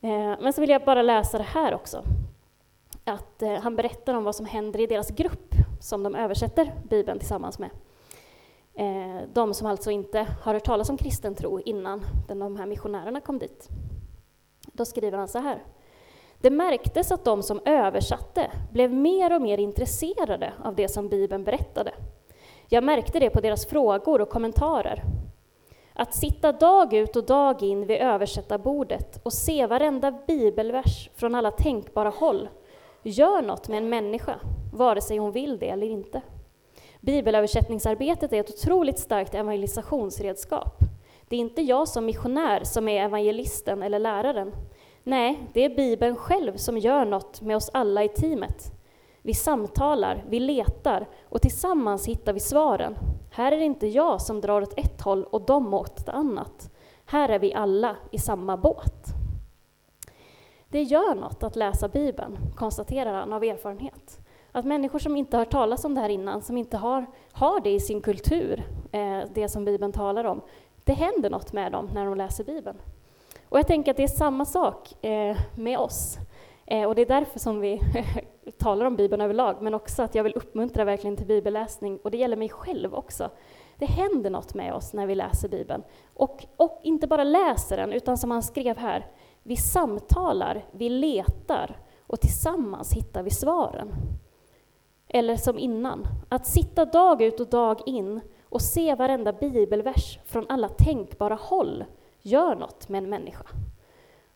Eh, 0.00 0.34
men 0.40 0.52
så 0.52 0.60
vill 0.60 0.70
jag 0.70 0.84
bara 0.84 1.02
läsa 1.02 1.38
det 1.38 1.44
här 1.44 1.74
också. 1.74 2.04
Att 3.04 3.42
eh, 3.42 3.54
han 3.54 3.76
berättar 3.76 4.14
om 4.14 4.24
vad 4.24 4.36
som 4.36 4.46
händer 4.46 4.80
i 4.80 4.86
deras 4.86 5.10
grupp 5.10 5.54
som 5.80 6.02
de 6.02 6.14
översätter 6.14 6.72
Bibeln 6.88 7.18
tillsammans 7.18 7.58
med. 7.58 7.70
Eh, 8.74 9.22
de 9.32 9.54
som 9.54 9.66
alltså 9.66 9.90
inte 9.90 10.18
har 10.42 10.54
hört 10.54 10.64
talas 10.64 10.90
om 10.90 10.96
kristen 10.96 11.34
tro 11.34 11.60
innan 11.60 12.06
de 12.28 12.56
här 12.56 12.66
missionärerna 12.66 13.20
kom 13.20 13.38
dit. 13.38 13.68
Då 14.72 14.84
skriver 14.84 15.18
han 15.18 15.28
så 15.28 15.38
här. 15.38 15.62
Det 16.40 16.50
märktes 16.50 17.12
att 17.12 17.24
de 17.24 17.42
som 17.42 17.60
översatte 17.64 18.50
blev 18.72 18.92
mer 18.92 19.34
och 19.34 19.42
mer 19.42 19.58
intresserade 19.58 20.52
av 20.64 20.74
det 20.74 20.88
som 20.88 21.08
Bibeln 21.08 21.44
berättade. 21.44 21.92
Jag 22.68 22.84
märkte 22.84 23.18
det 23.18 23.30
på 23.30 23.40
deras 23.40 23.66
frågor 23.66 24.20
och 24.20 24.28
kommentarer. 24.28 25.02
Att 25.94 26.14
sitta 26.14 26.52
dag 26.52 26.92
ut 26.92 27.16
och 27.16 27.26
dag 27.26 27.62
in 27.62 27.86
vid 27.86 28.00
översättarbordet 28.00 29.20
och 29.22 29.32
se 29.32 29.66
varenda 29.66 30.10
bibelvers 30.26 31.10
från 31.14 31.34
alla 31.34 31.50
tänkbara 31.50 32.08
håll 32.10 32.48
gör 33.02 33.42
något 33.42 33.68
med 33.68 33.78
en 33.78 33.88
människa, 33.88 34.34
vare 34.72 35.00
sig 35.00 35.18
hon 35.18 35.32
vill 35.32 35.58
det 35.58 35.68
eller 35.68 35.86
inte. 35.86 36.22
Bibelöversättningsarbetet 37.00 38.32
är 38.32 38.40
ett 38.40 38.50
otroligt 38.50 38.98
starkt 38.98 39.34
evangelisationsredskap. 39.34 40.78
Det 41.28 41.36
är 41.36 41.40
inte 41.40 41.62
jag 41.62 41.88
som 41.88 42.06
missionär 42.06 42.64
som 42.64 42.88
är 42.88 43.04
evangelisten 43.04 43.82
eller 43.82 43.98
läraren. 43.98 44.52
Nej, 45.04 45.50
det 45.52 45.64
är 45.64 45.76
Bibeln 45.76 46.16
själv 46.16 46.56
som 46.56 46.78
gör 46.78 47.04
något 47.04 47.40
med 47.40 47.56
oss 47.56 47.70
alla 47.72 48.04
i 48.04 48.08
teamet. 48.08 48.72
Vi 49.22 49.34
samtalar, 49.34 50.24
vi 50.28 50.40
letar 50.40 51.08
och 51.28 51.42
tillsammans 51.42 52.06
hittar 52.06 52.32
vi 52.32 52.40
svaren. 52.40 52.94
Här 53.32 53.52
är 53.52 53.56
det 53.56 53.64
inte 53.64 53.86
jag 53.86 54.22
som 54.22 54.40
drar 54.40 54.62
åt 54.62 54.78
ett 54.78 55.00
håll 55.00 55.24
och 55.24 55.46
de 55.46 55.74
åt 55.74 55.98
ett 55.98 56.08
annat. 56.08 56.70
Här 57.06 57.28
är 57.28 57.38
vi 57.38 57.54
alla 57.54 57.96
i 58.10 58.18
samma 58.18 58.56
båt. 58.56 59.06
Det 60.68 60.82
gör 60.82 61.14
något 61.14 61.42
att 61.42 61.56
läsa 61.56 61.88
Bibeln, 61.88 62.38
konstaterar 62.56 63.12
han 63.12 63.32
av 63.32 63.44
erfarenhet. 63.44 64.20
Att 64.52 64.64
människor 64.64 64.98
som 64.98 65.16
inte 65.16 65.36
har 65.36 65.44
hört 65.44 65.52
talas 65.52 65.84
om 65.84 65.94
det 65.94 66.00
här 66.00 66.08
innan, 66.08 66.42
som 66.42 66.56
inte 66.56 66.76
har, 66.76 67.06
har 67.32 67.60
det 67.60 67.70
i 67.70 67.80
sin 67.80 68.00
kultur, 68.00 68.66
eh, 68.92 69.20
det 69.34 69.48
som 69.48 69.64
Bibeln 69.64 69.92
talar 69.92 70.24
om, 70.24 70.40
det 70.84 70.92
händer 70.92 71.30
något 71.30 71.52
med 71.52 71.72
dem 71.72 71.90
när 71.94 72.04
de 72.04 72.14
läser 72.14 72.44
Bibeln. 72.44 72.78
Och 73.50 73.58
jag 73.58 73.66
tänker 73.66 73.90
att 73.90 73.96
det 73.96 74.02
är 74.02 74.08
samma 74.08 74.44
sak 74.44 75.04
eh, 75.04 75.36
med 75.54 75.78
oss. 75.78 76.18
Eh, 76.66 76.88
och 76.88 76.94
det 76.94 77.02
är 77.02 77.06
därför 77.06 77.38
som 77.38 77.60
vi 77.60 77.80
talar 78.58 78.86
om 78.86 78.96
Bibeln 78.96 79.22
överlag, 79.22 79.56
men 79.60 79.74
också 79.74 80.02
att 80.02 80.14
jag 80.14 80.24
vill 80.24 80.36
uppmuntra 80.36 80.84
verkligen 80.84 81.16
till 81.16 81.26
bibelläsning, 81.26 81.98
och 81.98 82.10
det 82.10 82.16
gäller 82.16 82.36
mig 82.36 82.48
själv 82.48 82.94
också. 82.94 83.30
Det 83.78 83.86
händer 83.86 84.30
något 84.30 84.54
med 84.54 84.74
oss 84.74 84.92
när 84.92 85.06
vi 85.06 85.14
läser 85.14 85.48
Bibeln. 85.48 85.82
Och, 86.14 86.46
och 86.56 86.80
inte 86.82 87.06
bara 87.06 87.24
läser 87.24 87.76
den, 87.76 87.92
utan 87.92 88.18
som 88.18 88.30
han 88.30 88.42
skrev 88.42 88.76
här, 88.78 89.06
vi 89.42 89.56
samtalar, 89.56 90.64
vi 90.72 90.88
letar 90.88 91.76
och 92.06 92.20
tillsammans 92.20 92.92
hittar 92.92 93.22
vi 93.22 93.30
svaren. 93.30 93.92
Eller 95.08 95.36
som 95.36 95.58
innan, 95.58 96.06
att 96.28 96.46
sitta 96.46 96.84
dag 96.84 97.22
ut 97.22 97.40
och 97.40 97.48
dag 97.48 97.80
in 97.86 98.20
och 98.48 98.62
se 98.62 98.94
varenda 98.94 99.32
bibelvers 99.32 100.18
från 100.24 100.46
alla 100.48 100.68
tänkbara 100.68 101.34
håll 101.34 101.84
gör 102.22 102.54
något 102.54 102.88
med 102.88 103.02
en 103.04 103.10
människa. 103.10 103.44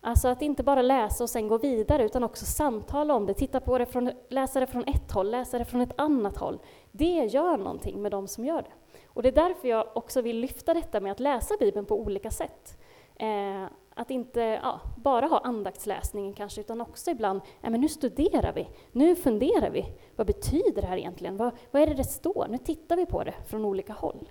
Alltså 0.01 0.29
att 0.29 0.43
inte 0.43 0.63
bara 0.63 0.83
läsa 0.83 1.25
och 1.25 1.31
sen 1.31 1.49
gå 1.49 1.59
vidare, 1.59 2.05
utan 2.05 2.25
också 2.25 2.45
samtala 2.45 3.15
om 3.15 3.27
det, 3.27 3.35
titta 3.35 3.61
på 3.61 3.79
det, 3.79 3.87
från, 3.87 4.11
läsa 4.29 4.61
det 4.61 4.67
från 4.67 4.85
ett 4.89 5.13
håll, 5.13 5.31
läsa 5.31 5.59
det 5.59 5.65
från 5.65 5.81
ett 5.81 6.01
annat 6.01 6.37
håll. 6.37 6.59
Det 6.93 7.25
gör 7.25 7.57
någonting 7.57 8.03
med 8.03 8.11
de 8.11 8.29
som 8.29 8.45
gör 8.45 8.63
det. 8.63 8.99
Och 9.07 9.23
det 9.23 9.29
är 9.29 9.49
därför 9.49 9.69
jag 9.69 9.87
också 9.95 10.23
vill 10.23 10.41
lyfta 10.41 10.75
detta 10.75 11.01
med 11.01 11.13
att 11.13 11.21
läsa 11.21 11.55
Bibeln 11.61 11.87
på 11.87 12.01
olika 12.01 12.31
sätt. 12.31 12.79
Eh, 13.17 13.65
att 13.95 14.11
inte 14.11 14.41
ja, 14.41 14.81
bara 14.97 15.27
ha 15.27 15.39
andaktsläsningen 15.39 16.33
kanske, 16.33 16.61
utan 16.61 16.81
också 16.81 17.11
ibland, 17.11 17.41
ja, 17.61 17.71
men 17.71 17.81
nu 17.81 17.89
studerar 17.89 18.53
vi, 18.53 18.69
nu 18.93 19.17
funderar 19.17 19.71
vi. 19.71 19.85
Vad 20.17 20.27
betyder 20.27 20.83
det 20.83 20.87
här 20.87 20.97
egentligen? 20.97 21.37
Vad, 21.37 21.53
vad 21.71 21.83
är 21.83 21.87
det 21.87 21.95
det 21.95 22.05
står? 22.05 22.47
Nu 22.51 22.59
tittar 22.59 22.97
vi 22.97 23.07
på 23.07 23.25
det 23.25 23.35
från 23.47 23.65
olika 23.65 23.93
håll. 23.93 24.31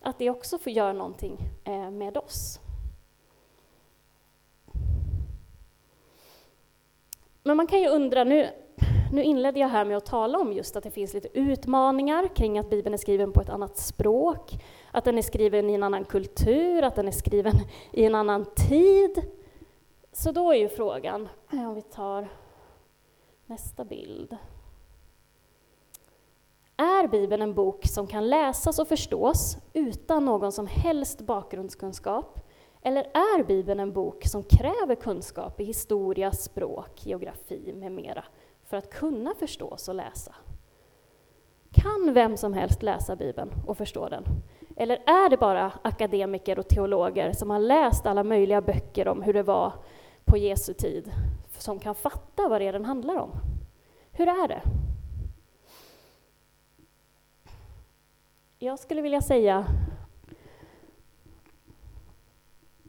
Att 0.00 0.18
det 0.18 0.30
också 0.30 0.58
får 0.58 0.72
göra 0.72 0.92
någonting 0.92 1.38
eh, 1.64 1.90
med 1.90 2.16
oss. 2.16 2.60
Men 7.42 7.56
man 7.56 7.66
kan 7.66 7.80
ju 7.80 7.88
undra, 7.88 8.24
nu, 8.24 8.48
nu 9.12 9.22
inledde 9.22 9.60
jag 9.60 9.68
här 9.68 9.84
med 9.84 9.96
att 9.96 10.06
tala 10.06 10.38
om 10.38 10.52
just 10.52 10.76
att 10.76 10.84
det 10.84 10.90
finns 10.90 11.14
lite 11.14 11.38
utmaningar 11.38 12.28
kring 12.34 12.58
att 12.58 12.70
Bibeln 12.70 12.94
är 12.94 12.98
skriven 12.98 13.32
på 13.32 13.40
ett 13.40 13.48
annat 13.48 13.76
språk, 13.76 14.64
att 14.92 15.04
den 15.04 15.18
är 15.18 15.22
skriven 15.22 15.70
i 15.70 15.74
en 15.74 15.82
annan 15.82 16.04
kultur, 16.04 16.82
att 16.82 16.94
den 16.94 17.08
är 17.08 17.12
skriven 17.12 17.54
i 17.92 18.04
en 18.04 18.14
annan 18.14 18.46
tid. 18.68 19.22
Så 20.12 20.32
då 20.32 20.52
är 20.52 20.56
ju 20.56 20.68
frågan, 20.68 21.28
eh, 21.52 21.68
om 21.68 21.74
vi 21.74 21.82
tar 21.82 22.28
nästa 23.46 23.84
bild. 23.84 24.36
Är 26.76 27.08
Bibeln 27.08 27.42
en 27.42 27.54
bok 27.54 27.86
som 27.86 28.06
kan 28.06 28.28
läsas 28.28 28.78
och 28.78 28.88
förstås 28.88 29.56
utan 29.72 30.24
någon 30.24 30.52
som 30.52 30.66
helst 30.66 31.20
bakgrundskunskap? 31.20 32.47
Eller 32.88 33.02
är 33.02 33.42
Bibeln 33.42 33.80
en 33.80 33.92
bok 33.92 34.26
som 34.26 34.42
kräver 34.42 34.94
kunskap 34.94 35.60
i 35.60 35.64
historia, 35.64 36.32
språk, 36.32 37.06
geografi 37.06 37.72
med 37.74 37.92
mera 37.92 38.24
för 38.64 38.76
att 38.76 38.90
kunna 38.90 39.34
förstås 39.38 39.88
och 39.88 39.94
läsa? 39.94 40.34
Kan 41.72 42.14
vem 42.14 42.36
som 42.36 42.52
helst 42.52 42.82
läsa 42.82 43.16
Bibeln 43.16 43.50
och 43.66 43.76
förstå 43.76 44.08
den? 44.08 44.24
Eller 44.76 44.96
är 44.96 45.30
det 45.30 45.36
bara 45.36 45.72
akademiker 45.82 46.58
och 46.58 46.68
teologer 46.68 47.32
som 47.32 47.50
har 47.50 47.58
läst 47.58 48.06
alla 48.06 48.24
möjliga 48.24 48.60
böcker 48.60 49.08
om 49.08 49.22
hur 49.22 49.32
det 49.32 49.42
var 49.42 49.72
på 50.24 50.36
Jesu 50.36 50.74
tid, 50.74 51.12
som 51.58 51.78
kan 51.78 51.94
fatta 51.94 52.48
vad 52.48 52.60
det 52.60 52.66
är 52.66 52.72
den 52.72 52.84
handlar 52.84 53.16
om? 53.16 53.30
Hur 54.12 54.28
är 54.28 54.48
det? 54.48 54.62
Jag 58.58 58.78
skulle 58.78 59.02
vilja 59.02 59.20
säga 59.20 59.66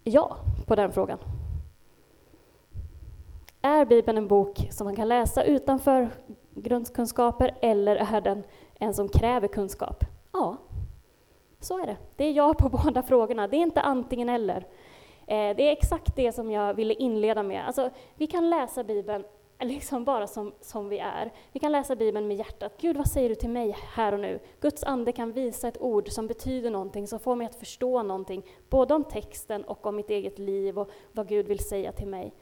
ja 0.09 0.37
på 0.65 0.75
den 0.75 0.91
frågan. 0.91 1.19
Är 3.61 3.85
Bibeln 3.85 4.17
en 4.17 4.27
bok 4.27 4.67
som 4.71 4.85
man 4.85 4.95
kan 4.95 5.07
läsa 5.07 5.43
utanför 5.43 6.09
grundkunskaper 6.55 7.57
eller 7.61 7.95
är 7.95 8.21
den 8.21 8.43
en 8.79 8.93
som 8.93 9.09
kräver 9.09 9.47
kunskap? 9.47 10.05
Ja, 10.31 10.57
så 11.59 11.79
är 11.79 11.85
det. 11.85 11.97
Det 12.15 12.25
är 12.25 12.31
ja 12.31 12.53
på 12.53 12.69
båda 12.83 13.03
frågorna. 13.03 13.47
Det 13.47 13.57
är 13.57 13.61
inte 13.61 13.81
antingen 13.81 14.29
eller. 14.29 14.67
Eh, 15.27 15.55
det 15.55 15.63
är 15.63 15.71
exakt 15.71 16.15
det 16.15 16.31
som 16.31 16.51
jag 16.51 16.73
ville 16.73 16.93
inleda 16.93 17.43
med. 17.43 17.65
Alltså, 17.65 17.89
vi 18.15 18.27
kan 18.27 18.49
läsa 18.49 18.83
Bibeln 18.83 19.23
liksom 19.67 20.03
bara 20.03 20.27
som, 20.27 20.53
som 20.61 20.89
vi 20.89 20.99
är. 20.99 21.31
Vi 21.51 21.59
kan 21.59 21.71
läsa 21.71 21.95
Bibeln 21.95 22.27
med 22.27 22.37
hjärtat. 22.37 22.73
Gud, 22.77 22.97
vad 22.97 23.07
säger 23.07 23.29
du 23.29 23.35
till 23.35 23.49
mig 23.49 23.77
här 23.93 24.13
och 24.13 24.19
nu? 24.19 24.39
Guds 24.59 24.83
ande 24.83 25.11
kan 25.11 25.31
visa 25.31 25.67
ett 25.67 25.81
ord 25.81 26.09
som 26.09 26.27
betyder 26.27 26.69
någonting, 26.69 27.07
som 27.07 27.19
får 27.19 27.35
mig 27.35 27.47
att 27.47 27.55
förstå 27.55 28.03
någonting, 28.03 28.45
både 28.69 28.93
om 28.93 29.03
texten 29.03 29.63
och 29.63 29.85
om 29.85 29.95
mitt 29.95 30.09
eget 30.09 30.39
liv 30.39 30.79
och 30.79 30.89
vad 31.11 31.27
Gud 31.27 31.47
vill 31.47 31.59
säga 31.59 31.91
till 31.91 32.07
mig. 32.07 32.33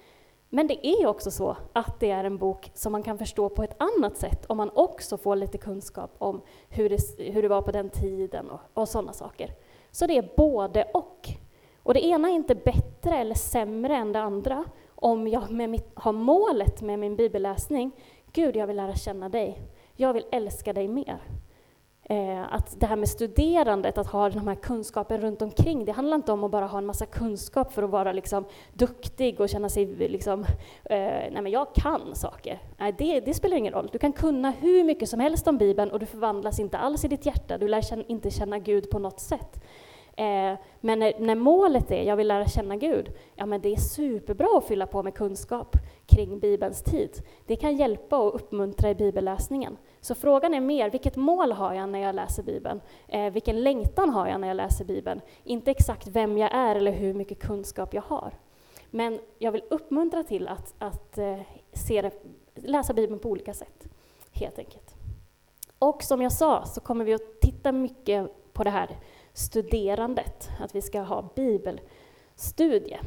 Men 0.50 0.68
det 0.68 0.88
är 0.88 1.08
också 1.08 1.32
så 1.32 1.58
att 1.74 2.00
det 2.00 2.12
är 2.12 2.24
en 2.24 2.38
bok 2.38 2.72
som 2.74 2.92
man 2.92 3.04
kan 3.04 3.18
förstå 3.18 3.50
på 3.50 3.64
ett 3.64 3.82
annat 3.82 4.18
sätt 4.18 4.46
om 4.46 4.58
man 4.58 4.72
också 4.74 5.18
får 5.18 5.36
lite 5.36 5.58
kunskap 5.58 6.12
om 6.18 6.42
hur 6.70 6.90
det, 6.90 7.00
hur 7.32 7.42
det 7.42 7.48
var 7.48 7.62
på 7.62 7.72
den 7.72 7.90
tiden 7.90 8.50
och, 8.50 8.60
och 8.74 8.90
sådana 8.90 9.14
saker. 9.14 9.52
Så 9.92 10.08
det 10.08 10.18
är 10.18 10.30
både 10.38 10.84
och. 10.94 11.30
Och 11.84 11.94
det 11.94 12.06
ena 12.06 12.30
är 12.30 12.34
inte 12.34 12.56
bättre 12.56 13.18
eller 13.18 13.36
sämre 13.36 13.96
än 13.96 14.12
det 14.12 14.20
andra 14.20 14.66
om 15.00 15.28
jag 15.28 15.52
med 15.52 15.70
mitt, 15.70 15.92
har 15.94 16.14
målet 16.14 16.82
med 16.82 17.00
min 17.00 17.16
bibelläsning, 17.16 17.92
Gud, 18.34 18.56
jag 18.56 18.68
vill 18.68 18.76
lära 18.76 18.96
känna 18.96 19.30
dig. 19.30 19.62
Jag 19.96 20.14
vill 20.14 20.26
älska 20.32 20.74
dig 20.74 20.88
mer. 20.88 21.22
Eh, 22.10 22.54
att 22.54 22.80
det 22.80 22.86
här 22.86 22.96
med 22.96 23.10
studerandet, 23.10 23.98
att 23.98 24.08
ha 24.08 24.30
den 24.30 24.48
här 24.48 24.56
kunskapen 24.56 25.22
runt 25.22 25.42
omkring, 25.42 25.86
det 25.86 25.92
handlar 25.92 26.16
inte 26.16 26.32
om 26.32 26.44
att 26.44 26.52
bara 26.52 26.66
ha 26.66 26.78
en 26.78 26.86
massa 26.86 27.06
kunskap 27.06 27.74
för 27.74 27.84
att 27.84 27.90
vara 27.90 28.12
liksom 28.12 28.46
duktig 28.74 29.42
och 29.42 29.50
känna 29.50 29.70
sig 29.70 29.86
liksom, 29.86 30.42
eh, 30.84 30.98
nej 31.32 31.42
men 31.42 31.52
jag 31.52 31.76
kan 31.76 32.16
saker. 32.16 32.60
Nej, 32.78 32.96
det, 32.98 33.20
det, 33.20 33.34
spelar 33.34 33.58
ingen 33.58 33.74
roll. 33.74 33.90
Du 33.92 34.00
kan 34.00 34.14
kunna 34.14 34.52
hur 34.52 34.84
mycket 34.84 35.10
som 35.10 35.20
helst 35.20 35.48
om 35.48 35.58
Bibeln 35.58 35.92
och 35.92 36.00
du 36.00 36.06
förvandlas 36.06 36.60
inte 36.60 36.78
alls 36.78 37.06
i 37.06 37.08
ditt 37.08 37.26
hjärta. 37.26 37.58
Du 37.58 37.68
lär 37.68 37.82
känna, 37.82 38.04
inte 38.08 38.32
känna 38.32 38.60
Gud 38.60 38.90
på 38.90 39.00
något 39.00 39.20
sätt. 39.20 39.64
Eh, 40.20 40.58
men 40.82 41.00
när, 41.00 41.20
när, 41.20 41.36
målet 41.36 41.92
är, 41.92 42.04
jag 42.04 42.16
vill 42.16 42.28
lära 42.28 42.48
känna 42.48 42.76
Gud, 42.76 43.12
ja 43.36 43.46
men 43.46 43.62
det 43.62 43.74
är 43.74 43.78
superbra 43.78 44.58
att 44.58 44.68
fylla 44.68 44.88
på 44.88 45.04
med 45.04 45.14
kunskap 45.14 45.76
kring 46.06 46.40
Bibelns 46.40 46.84
tid. 46.84 47.12
Det 47.46 47.56
kan 47.56 47.76
hjälpa 47.76 48.18
och 48.18 48.36
uppmuntra 48.36 48.90
i 48.90 48.96
bibelläsningen. 48.96 49.78
Så 50.02 50.16
frågan 50.16 50.54
är 50.54 50.60
mer, 50.60 50.90
vilket 50.90 51.16
mål 51.16 51.52
har 51.52 51.74
jag 51.74 51.90
när 51.90 52.00
jag 52.00 52.16
läser 52.16 52.44
Bibeln? 52.44 52.82
Eh, 53.08 53.32
vilken 53.32 53.64
längtan 53.64 54.10
har 54.10 54.28
jag 54.28 54.42
när 54.42 54.48
jag 54.48 54.58
läser 54.58 54.86
Bibeln? 54.86 55.22
Inte 55.44 55.72
exakt 55.72 56.08
vem 56.08 56.38
jag 56.38 56.54
är 56.54 56.76
eller 56.76 56.92
hur 56.92 57.14
mycket 57.14 57.40
kunskap 57.40 57.94
jag 57.94 58.02
har. 58.02 58.34
Men 58.92 59.20
jag 59.38 59.52
vill 59.52 59.64
uppmuntra 59.70 60.24
till 60.24 60.48
att, 60.48 60.76
att 60.80 61.18
eh, 61.18 61.40
se 61.74 62.02
det, 62.02 62.12
läsa 62.56 62.94
Bibeln 62.94 63.20
på 63.20 63.30
olika 63.30 63.54
sätt, 63.54 63.88
helt 64.32 64.60
enkelt. 64.60 64.96
Och 65.80 66.04
som 66.04 66.22
jag 66.22 66.32
sa 66.32 66.66
så 66.66 66.82
kommer 66.82 67.06
vi 67.06 67.14
att 67.14 67.42
titta 67.42 67.72
mycket 67.72 68.54
på 68.54 68.64
det 68.64 68.70
här 68.70 68.98
studerandet, 69.38 70.50
att 70.60 70.76
vi 70.76 70.82
ska 70.82 71.02
ha 71.02 71.30
bibelstudie. 71.36 73.00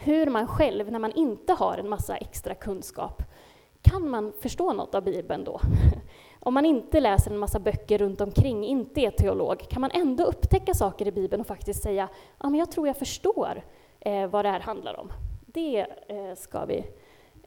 Hur 0.00 0.26
man 0.26 0.46
själv, 0.46 0.92
när 0.92 0.98
man 0.98 1.12
inte 1.12 1.52
har 1.52 1.78
en 1.78 1.88
massa 1.88 2.16
extra 2.16 2.54
kunskap, 2.54 3.22
kan 3.82 4.10
man 4.10 4.32
förstå 4.40 4.72
något 4.72 4.94
av 4.94 5.04
Bibeln 5.04 5.44
då? 5.44 5.60
Om 6.40 6.54
man 6.54 6.64
inte 6.64 7.00
läser 7.00 7.30
en 7.30 7.38
massa 7.38 7.58
böcker 7.58 7.98
runt 7.98 8.20
omkring, 8.20 8.64
inte 8.64 9.00
är 9.00 9.10
teolog, 9.10 9.58
kan 9.68 9.80
man 9.80 9.90
ändå 9.90 10.24
upptäcka 10.24 10.74
saker 10.74 11.08
i 11.08 11.12
Bibeln 11.12 11.40
och 11.40 11.46
faktiskt 11.46 11.82
säga 11.82 12.08
ja, 12.38 12.50
men 12.50 12.58
jag 12.58 12.70
tror 12.70 12.86
jag 12.86 12.96
förstår 12.96 13.62
eh, 14.00 14.26
vad 14.26 14.44
det 14.44 14.48
här 14.48 14.60
handlar 14.60 15.00
om. 15.00 15.12
Det 15.46 15.86
eh, 16.08 16.34
ska 16.36 16.64
vi 16.64 16.84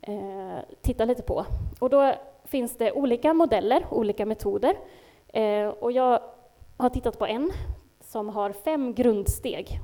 eh, 0.02 0.60
titta 0.82 1.06
lite 1.06 1.22
på. 1.22 1.46
Och 1.80 1.90
då 1.90 2.14
finns 2.46 2.78
det 2.78 2.92
olika 2.92 3.34
modeller, 3.34 3.86
olika 3.90 4.26
metoder. 4.26 4.76
Eh, 5.28 5.68
och 5.68 5.92
jag 5.92 6.22
har 6.78 6.90
tittat 6.90 7.20
på 7.20 7.26
en 7.26 7.52
som 8.14 8.30
har 8.30 8.52
fem 8.52 8.94
grundsteg. 8.94 9.80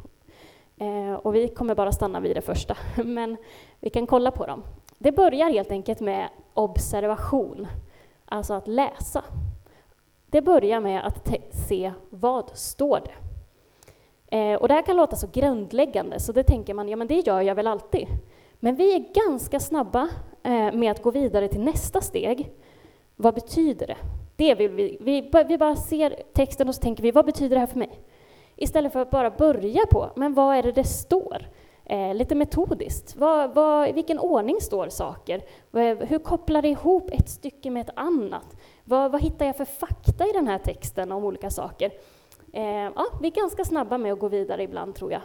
Eh, 0.77 1.13
och 1.13 1.35
vi 1.35 1.47
kommer 1.47 1.75
bara 1.75 1.91
stanna 1.91 2.19
vid 2.19 2.35
det 2.35 2.41
första, 2.41 2.77
men 3.03 3.37
vi 3.79 3.89
kan 3.89 4.07
kolla 4.07 4.31
på 4.31 4.45
dem. 4.45 4.63
Det 4.97 5.11
börjar 5.11 5.49
helt 5.49 5.71
enkelt 5.71 5.99
med 5.99 6.29
observation, 6.53 7.67
alltså 8.25 8.53
att 8.53 8.67
läsa. 8.67 9.23
Det 10.27 10.41
börjar 10.41 10.79
med 10.79 11.05
att 11.05 11.29
se 11.51 11.93
vad 12.09 12.57
står 12.57 13.01
det. 13.05 13.15
Eh, 14.37 14.55
och 14.55 14.67
det 14.67 14.73
här 14.73 14.81
kan 14.81 14.97
låta 14.97 15.15
så 15.15 15.27
grundläggande, 15.33 16.19
så 16.19 16.31
det 16.31 16.43
tänker 16.43 16.73
man, 16.73 16.89
ja 16.89 16.95
men 16.95 17.07
det 17.07 17.27
gör 17.27 17.41
jag 17.41 17.55
väl 17.55 17.67
alltid. 17.67 18.07
Men 18.59 18.75
vi 18.75 18.95
är 18.95 19.25
ganska 19.25 19.59
snabba 19.59 20.09
eh, 20.43 20.71
med 20.73 20.91
att 20.91 21.01
gå 21.01 21.11
vidare 21.11 21.47
till 21.47 21.63
nästa 21.63 22.01
steg. 22.01 22.51
Vad 23.15 23.33
betyder 23.33 23.87
det? 23.87 23.97
det 24.39 24.55
vill 24.55 24.71
vi, 24.71 24.97
vi, 25.01 25.29
vi 25.47 25.57
bara 25.57 25.75
ser 25.75 26.23
texten 26.33 26.69
och 26.69 26.75
så 26.75 26.81
tänker 26.81 27.03
vi, 27.03 27.11
vad 27.11 27.25
betyder 27.25 27.55
det 27.55 27.59
här 27.59 27.67
för 27.67 27.79
mig? 27.79 27.99
Istället 28.61 28.93
för 28.93 28.99
att 28.99 29.11
bara 29.11 29.29
börja 29.29 29.85
på, 29.91 30.09
men 30.15 30.33
vad 30.33 30.55
är 30.55 30.63
det 30.63 30.71
det 30.71 30.83
står? 30.83 31.47
Eh, 31.85 32.15
lite 32.15 32.35
metodiskt. 32.35 33.15
Vad, 33.15 33.55
vad, 33.55 33.89
I 33.89 33.91
vilken 33.91 34.19
ordning 34.19 34.61
står 34.61 34.89
saker? 34.89 35.41
Eh, 35.73 35.97
hur 35.97 36.19
kopplar 36.19 36.61
det 36.61 36.67
ihop 36.67 37.09
ett 37.11 37.29
stycke 37.29 37.69
med 37.69 37.89
ett 37.89 37.95
annat? 37.95 38.57
Vad, 38.83 39.11
vad 39.11 39.21
hittar 39.21 39.45
jag 39.45 39.57
för 39.57 39.65
fakta 39.65 40.25
i 40.27 40.31
den 40.31 40.47
här 40.47 40.57
texten 40.57 41.11
om 41.11 41.23
olika 41.23 41.49
saker? 41.49 41.91
Eh, 42.53 42.63
ja, 42.65 43.05
vi 43.21 43.27
är 43.27 43.31
ganska 43.31 43.65
snabba 43.65 43.97
med 43.97 44.13
att 44.13 44.19
gå 44.19 44.27
vidare 44.27 44.63
ibland, 44.63 44.95
tror 44.95 45.11
jag. 45.11 45.21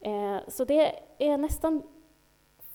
Eh, 0.00 0.40
så 0.48 0.64
det 0.64 0.94
är 1.18 1.38
nästan... 1.38 1.82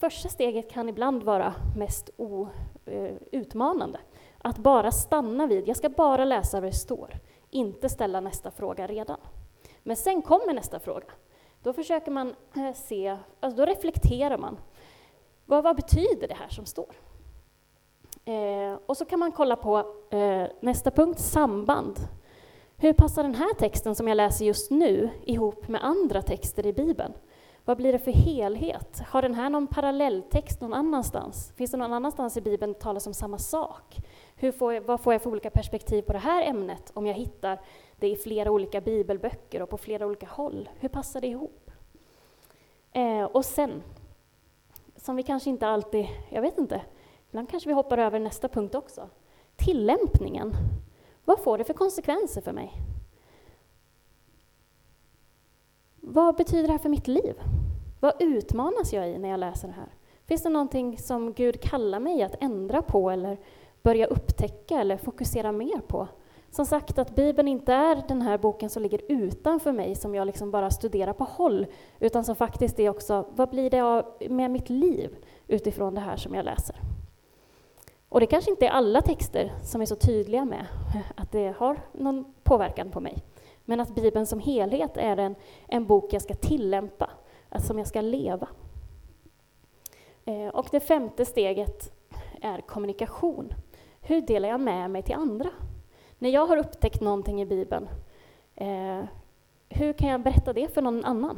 Första 0.00 0.28
steget 0.28 0.70
kan 0.70 0.88
ibland 0.88 1.22
vara 1.22 1.54
mest 1.76 2.10
o, 2.16 2.48
eh, 2.86 3.12
utmanande. 3.32 3.98
Att 4.38 4.58
bara 4.58 4.92
stanna 4.92 5.46
vid, 5.46 5.68
jag 5.68 5.76
ska 5.76 5.88
bara 5.88 6.24
läsa 6.24 6.60
vad 6.60 6.68
det 6.68 6.76
står, 6.76 7.14
inte 7.50 7.88
ställa 7.88 8.20
nästa 8.20 8.50
fråga 8.50 8.86
redan. 8.86 9.18
Men 9.82 9.96
sen 9.96 10.22
kommer 10.22 10.54
nästa 10.54 10.78
fråga. 10.78 11.06
Då 11.62 11.72
försöker 11.72 12.10
man 12.10 12.34
eh, 12.56 12.74
se, 12.74 13.16
alltså 13.40 13.56
då 13.56 13.64
reflekterar 13.64 14.38
man. 14.38 14.58
Vad, 15.46 15.64
vad 15.64 15.76
betyder 15.76 16.28
det 16.28 16.34
här 16.34 16.48
som 16.48 16.66
står? 16.66 16.94
Eh, 18.24 18.78
och 18.86 18.96
så 18.96 19.04
kan 19.04 19.18
man 19.18 19.32
kolla 19.32 19.56
på 19.56 19.78
eh, 20.10 20.46
nästa 20.60 20.90
punkt, 20.90 21.20
samband. 21.20 22.00
Hur 22.76 22.92
passar 22.92 23.22
den 23.22 23.34
här 23.34 23.54
texten 23.54 23.94
som 23.94 24.08
jag 24.08 24.16
läser 24.16 24.44
just 24.44 24.70
nu 24.70 25.10
ihop 25.24 25.68
med 25.68 25.84
andra 25.84 26.22
texter 26.22 26.66
i 26.66 26.72
Bibeln? 26.72 27.12
Vad 27.70 27.76
blir 27.76 27.92
det 27.92 27.98
för 27.98 28.12
helhet? 28.12 29.02
Har 29.06 29.22
den 29.22 29.34
här 29.34 29.50
någon 29.50 29.66
parallelltext 29.66 30.60
någon 30.60 30.74
annanstans? 30.74 31.52
Finns 31.56 31.70
det 31.70 31.76
någon 31.76 31.92
annanstans 31.92 32.36
i 32.36 32.40
Bibeln 32.40 32.72
det 32.72 32.78
talas 32.78 33.06
om 33.06 33.14
samma 33.14 33.38
sak? 33.38 33.96
Hur 34.36 34.52
får 34.52 34.74
jag, 34.74 34.82
vad 34.82 35.00
får 35.00 35.12
jag 35.12 35.22
för 35.22 35.30
olika 35.30 35.50
perspektiv 35.50 36.02
på 36.02 36.12
det 36.12 36.18
här 36.18 36.42
ämnet 36.42 36.90
om 36.94 37.06
jag 37.06 37.14
hittar 37.14 37.60
det 37.98 38.08
i 38.08 38.16
flera 38.16 38.50
olika 38.50 38.80
bibelböcker 38.80 39.62
och 39.62 39.68
på 39.68 39.78
flera 39.78 40.06
olika 40.06 40.26
håll? 40.26 40.68
Hur 40.78 40.88
passar 40.88 41.20
det 41.20 41.26
ihop? 41.26 41.70
Eh, 42.92 43.24
och 43.24 43.44
sen, 43.44 43.82
som 44.96 45.16
vi 45.16 45.22
kanske 45.22 45.50
inte 45.50 45.66
alltid, 45.66 46.06
jag 46.28 46.42
vet 46.42 46.58
inte, 46.58 46.82
ibland 47.28 47.50
kanske 47.50 47.68
vi 47.68 47.74
hoppar 47.74 47.98
över 47.98 48.18
nästa 48.18 48.48
punkt 48.48 48.74
också. 48.74 49.08
Tillämpningen. 49.56 50.52
Vad 51.24 51.40
får 51.40 51.58
det 51.58 51.64
för 51.64 51.74
konsekvenser 51.74 52.40
för 52.40 52.52
mig? 52.52 52.72
Vad 56.00 56.36
betyder 56.36 56.66
det 56.66 56.72
här 56.72 56.78
för 56.78 56.88
mitt 56.88 57.08
liv? 57.08 57.34
Vad 58.00 58.12
utmanas 58.18 58.92
jag 58.92 59.08
i 59.08 59.18
när 59.18 59.28
jag 59.28 59.40
läser 59.40 59.68
det 59.68 59.74
här? 59.74 59.88
Finns 60.24 60.42
det 60.42 60.48
någonting 60.48 60.98
som 60.98 61.32
Gud 61.32 61.60
kallar 61.60 62.00
mig 62.00 62.22
att 62.22 62.42
ändra 62.42 62.82
på 62.82 63.10
eller 63.10 63.38
börja 63.82 64.06
upptäcka 64.06 64.80
eller 64.80 64.96
fokusera 64.96 65.52
mer 65.52 65.80
på? 65.80 66.08
Som 66.50 66.66
sagt, 66.66 66.98
att 66.98 67.14
Bibeln 67.14 67.48
inte 67.48 67.72
är 67.72 68.02
den 68.08 68.22
här 68.22 68.38
boken 68.38 68.70
som 68.70 68.82
ligger 68.82 69.00
utanför 69.08 69.72
mig, 69.72 69.94
som 69.94 70.14
jag 70.14 70.26
liksom 70.26 70.50
bara 70.50 70.70
studerar 70.70 71.12
på 71.12 71.24
håll, 71.24 71.66
utan 72.00 72.24
som 72.24 72.36
faktiskt 72.36 72.80
är 72.80 72.88
också, 72.88 73.26
vad 73.30 73.50
blir 73.50 73.70
det 73.70 74.04
med 74.30 74.50
mitt 74.50 74.70
liv 74.70 75.16
utifrån 75.46 75.94
det 75.94 76.00
här 76.00 76.16
som 76.16 76.34
jag 76.34 76.44
läser? 76.44 76.76
Och 78.08 78.20
det 78.20 78.26
kanske 78.26 78.50
inte 78.50 78.66
är 78.66 78.70
alla 78.70 79.02
texter 79.02 79.52
som 79.62 79.80
är 79.80 79.86
så 79.86 79.96
tydliga 79.96 80.44
med 80.44 80.66
att 81.16 81.32
det 81.32 81.54
har 81.58 81.80
någon 81.92 82.34
påverkan 82.42 82.90
på 82.90 83.00
mig. 83.00 83.18
Men 83.64 83.80
att 83.80 83.94
Bibeln 83.94 84.26
som 84.26 84.40
helhet 84.40 84.96
är 84.96 85.16
en, 85.16 85.34
en 85.68 85.86
bok 85.86 86.12
jag 86.12 86.22
ska 86.22 86.34
tillämpa, 86.34 87.10
som 87.58 87.78
jag 87.78 87.86
ska 87.86 88.00
leva. 88.00 88.48
Eh, 90.24 90.48
och 90.48 90.68
det 90.70 90.80
femte 90.80 91.24
steget 91.24 91.92
är 92.40 92.60
kommunikation. 92.60 93.54
Hur 94.00 94.20
delar 94.20 94.48
jag 94.48 94.60
med 94.60 94.90
mig 94.90 95.02
till 95.02 95.14
andra? 95.14 95.48
När 96.18 96.30
jag 96.30 96.46
har 96.46 96.56
upptäckt 96.56 97.00
någonting 97.00 97.42
i 97.42 97.46
Bibeln, 97.46 97.88
eh, 98.54 99.04
hur 99.68 99.92
kan 99.92 100.08
jag 100.08 100.22
berätta 100.22 100.52
det 100.52 100.74
för 100.74 100.82
någon 100.82 101.04
annan? 101.04 101.36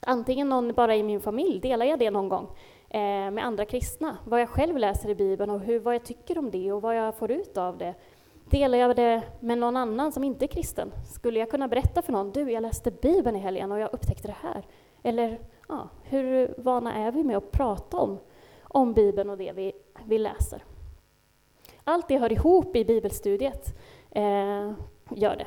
Antingen 0.00 0.48
någon 0.48 0.72
bara 0.72 0.96
i 0.96 1.02
min 1.02 1.20
familj, 1.20 1.60
delar 1.60 1.86
jag 1.86 1.98
det 1.98 2.10
någon 2.10 2.28
gång 2.28 2.46
eh, 2.88 3.30
med 3.30 3.46
andra 3.46 3.64
kristna? 3.64 4.16
Vad 4.24 4.40
jag 4.40 4.48
själv 4.48 4.76
läser 4.76 5.08
i 5.08 5.14
Bibeln 5.14 5.50
och 5.50 5.60
hur, 5.60 5.80
vad 5.80 5.94
jag 5.94 6.04
tycker 6.04 6.38
om 6.38 6.50
det 6.50 6.72
och 6.72 6.82
vad 6.82 6.96
jag 6.96 7.14
får 7.14 7.30
ut 7.30 7.56
av 7.56 7.78
det. 7.78 7.94
Delar 8.50 8.78
jag 8.78 8.96
det 8.96 9.22
med 9.40 9.58
någon 9.58 9.76
annan 9.76 10.12
som 10.12 10.24
inte 10.24 10.44
är 10.44 10.46
kristen? 10.46 10.92
Skulle 11.14 11.38
jag 11.38 11.50
kunna 11.50 11.68
berätta 11.68 12.02
för 12.02 12.12
någon, 12.12 12.32
du, 12.32 12.50
jag 12.50 12.62
läste 12.62 12.90
Bibeln 12.90 13.36
i 13.36 13.40
helgen 13.40 13.72
och 13.72 13.78
jag 13.78 13.92
upptäckte 13.92 14.28
det 14.28 14.36
här. 14.42 14.64
Eller 15.08 15.38
ja, 15.68 15.88
hur 16.02 16.54
vana 16.58 16.94
är 16.94 17.12
vi 17.12 17.24
med 17.24 17.36
att 17.36 17.50
prata 17.50 17.96
om, 17.96 18.18
om 18.62 18.92
Bibeln 18.92 19.30
och 19.30 19.38
det 19.38 19.52
vi, 19.52 19.72
vi 20.04 20.18
läser? 20.18 20.64
Allt 21.84 22.08
det 22.08 22.18
hör 22.18 22.32
ihop 22.32 22.76
i 22.76 22.84
bibelstudiet, 22.84 23.78
eh, 24.10 24.72
gör 25.10 25.36
det. 25.36 25.46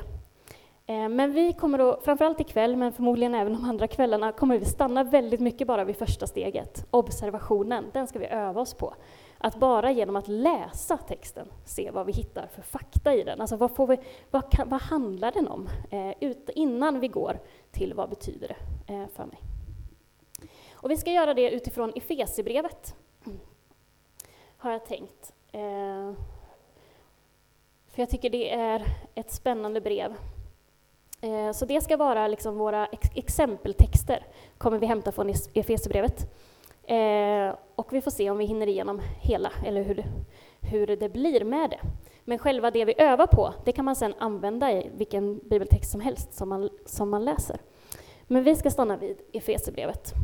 Eh, 0.86 1.08
men 1.08 1.32
vi 1.32 1.52
kommer 1.52 1.78
då, 1.78 2.00
framförallt 2.04 2.40
ikväll, 2.40 2.76
men 2.76 2.92
förmodligen 2.92 3.34
även 3.34 3.52
de 3.52 3.64
andra 3.64 3.86
kvällarna, 3.86 4.32
kommer 4.32 4.58
vi 4.58 4.64
stanna 4.64 5.04
väldigt 5.04 5.40
mycket 5.40 5.66
bara 5.66 5.84
vid 5.84 5.96
första 5.96 6.26
steget, 6.26 6.86
observationen. 6.90 7.84
Den 7.92 8.06
ska 8.06 8.18
vi 8.18 8.26
öva 8.26 8.60
oss 8.60 8.74
på. 8.74 8.94
Att 9.38 9.56
bara 9.56 9.90
genom 9.90 10.16
att 10.16 10.28
läsa 10.28 10.96
texten 10.96 11.46
se 11.64 11.90
vad 11.90 12.06
vi 12.06 12.12
hittar 12.12 12.46
för 12.46 12.62
fakta 12.62 13.14
i 13.14 13.22
den. 13.22 13.40
Alltså 13.40 13.56
vad, 13.56 13.76
får 13.76 13.86
vi, 13.86 13.98
vad, 14.30 14.52
kan, 14.52 14.68
vad 14.68 14.82
handlar 14.82 15.32
den 15.32 15.48
om? 15.48 15.68
Eh, 15.90 16.14
ut, 16.20 16.50
innan 16.54 17.00
vi 17.00 17.08
går 17.08 17.38
till 17.70 17.94
vad 17.94 18.10
betyder 18.10 18.48
det 18.48 18.94
eh, 18.94 19.06
för 19.08 19.24
mig? 19.24 19.51
Och 20.82 20.90
vi 20.90 20.96
ska 20.96 21.10
göra 21.10 21.34
det 21.34 21.50
utifrån 21.50 21.92
Efesierbrevet, 21.94 22.94
har 24.56 24.70
jag 24.70 24.84
tänkt. 24.86 25.32
Eh, 25.52 26.12
för 27.86 28.02
jag 28.02 28.10
tycker 28.10 28.30
det 28.30 28.52
är 28.52 28.84
ett 29.14 29.30
spännande 29.30 29.80
brev. 29.80 30.14
Eh, 31.20 31.52
så 31.52 31.64
det 31.64 31.80
ska 31.80 31.96
vara 31.96 32.28
liksom 32.28 32.58
våra 32.58 32.86
ex 32.86 33.08
exempeltexter, 33.14 34.26
kommer 34.58 34.78
vi 34.78 34.86
hämta 34.86 35.12
från 35.12 35.30
Efesierbrevet. 35.54 36.34
Eh, 36.82 37.54
och 37.74 37.92
vi 37.92 38.00
får 38.00 38.10
se 38.10 38.30
om 38.30 38.38
vi 38.38 38.44
hinner 38.44 38.66
igenom 38.66 39.00
hela, 39.20 39.52
eller 39.66 39.82
hur, 39.82 40.04
hur 40.60 40.86
det 40.86 41.08
blir 41.08 41.44
med 41.44 41.70
det. 41.70 41.80
Men 42.24 42.38
själva 42.38 42.70
det 42.70 42.84
vi 42.84 42.94
övar 42.98 43.26
på, 43.26 43.54
det 43.64 43.72
kan 43.72 43.84
man 43.84 43.96
sedan 43.96 44.14
använda 44.18 44.72
i 44.72 44.90
vilken 44.94 45.38
bibeltext 45.38 45.90
som 45.90 46.00
helst 46.00 46.34
som 46.34 46.48
man, 46.48 46.70
som 46.86 47.10
man 47.10 47.24
läser. 47.24 47.60
Men 48.26 48.44
vi 48.44 48.56
ska 48.56 48.70
stanna 48.70 48.96
vid 48.96 49.16
Efesierbrevet. 49.32 50.14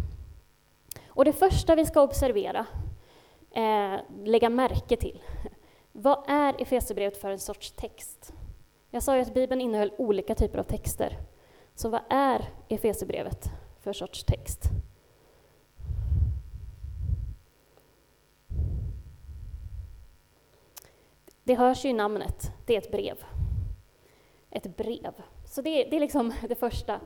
Och 1.18 1.24
det 1.24 1.33
första 1.33 1.74
vi 1.74 1.87
ska 1.87 2.02
observera, 2.02 2.66
eh, 3.50 4.00
lägga 4.24 4.48
märke 4.48 4.96
till, 4.96 5.22
vad 5.92 6.24
är 6.28 6.62
Efesierbrevet 6.62 7.16
för 7.16 7.31
en 7.31 7.38
sorts 7.38 7.70
text? 7.70 8.33
Jag 8.90 9.02
sa 9.02 9.16
ju 9.16 9.22
att 9.22 9.35
Bibeln 9.35 9.61
innehöll 9.61 9.92
olika 9.98 10.35
typer 10.35 10.59
av 10.59 10.62
texter. 10.62 11.18
Så 11.74 11.88
vad 11.88 12.00
är 12.11 12.44
Efesierbrevet 12.68 13.50
för 13.81 13.92
sorts 13.92 14.24
text? 14.24 14.62
Det 21.44 21.54
hörs 21.54 21.85
ju 21.85 21.88
i 21.88 21.92
namnet, 21.92 22.52
det 22.66 22.74
är 22.74 22.78
ett 22.78 22.92
brev. 22.92 23.24
Ett 24.50 24.76
brev. 24.76 25.14
Så 25.44 25.62
det, 25.62 25.85
det 25.85 25.96
är 25.96 26.00
liksom 26.00 26.33
det 26.48 26.54
första. 26.54 27.00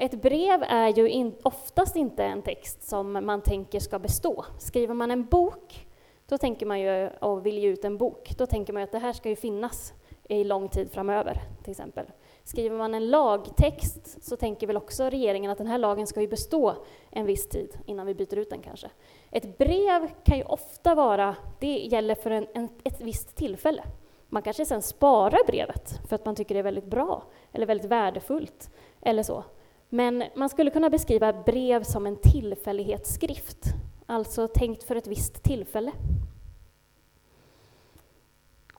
Ett 0.00 0.22
brev 0.22 0.62
är 0.62 0.88
ju 0.88 1.08
in, 1.08 1.34
oftast 1.42 1.96
inte 1.96 2.24
en 2.24 2.42
text 2.42 2.88
som 2.88 3.12
man 3.12 3.40
tänker 3.42 3.80
ska 3.80 3.98
bestå. 3.98 4.44
Skriver 4.58 4.94
man 4.94 5.10
en 5.10 5.24
bok, 5.24 5.86
då 6.28 6.38
tänker 6.38 6.66
man 6.66 6.80
ju, 6.80 7.08
och 7.08 7.46
vill 7.46 7.58
ge 7.58 7.68
ut 7.68 7.84
en 7.84 7.98
bok, 7.98 8.34
då 8.38 8.46
tänker 8.46 8.72
man 8.72 8.82
att 8.82 8.92
det 8.92 8.98
här 8.98 9.12
ska 9.12 9.28
ju 9.28 9.36
finnas 9.36 9.92
i 10.28 10.44
lång 10.44 10.68
tid 10.68 10.90
framöver, 10.90 11.40
till 11.62 11.70
exempel. 11.70 12.06
Skriver 12.44 12.78
man 12.78 12.94
en 12.94 13.10
lagtext 13.10 14.24
så 14.24 14.36
tänker 14.36 14.66
väl 14.66 14.76
också 14.76 15.04
regeringen 15.04 15.50
att 15.50 15.58
den 15.58 15.66
här 15.66 15.78
lagen 15.78 16.06
ska 16.06 16.20
ju 16.20 16.28
bestå 16.28 16.74
en 17.10 17.26
viss 17.26 17.48
tid 17.48 17.78
innan 17.86 18.06
vi 18.06 18.14
byter 18.14 18.38
ut 18.38 18.50
den 18.50 18.62
kanske. 18.62 18.90
Ett 19.30 19.58
brev 19.58 20.08
kan 20.24 20.38
ju 20.38 20.44
ofta 20.44 20.94
vara, 20.94 21.36
det 21.58 21.78
gäller 21.78 22.14
för 22.14 22.30
en, 22.30 22.46
en, 22.54 22.68
ett 22.84 23.00
visst 23.00 23.36
tillfälle. 23.36 23.82
Man 24.28 24.42
kanske 24.42 24.64
sen 24.64 24.82
sparar 24.82 25.46
brevet 25.46 26.00
för 26.08 26.14
att 26.14 26.24
man 26.24 26.34
tycker 26.34 26.54
det 26.54 26.58
är 26.58 26.64
väldigt 26.64 26.90
bra 26.90 27.22
eller 27.52 27.66
väldigt 27.66 27.90
värdefullt 27.90 28.70
eller 29.00 29.22
så. 29.22 29.44
Men 29.92 30.24
man 30.34 30.48
skulle 30.48 30.70
kunna 30.70 30.90
beskriva 30.90 31.32
brev 31.32 31.82
som 31.82 32.06
en 32.06 32.16
tillfällighetsskrift, 32.16 33.64
alltså 34.06 34.48
tänkt 34.48 34.82
för 34.82 34.96
ett 34.96 35.06
visst 35.06 35.42
tillfälle. 35.42 35.92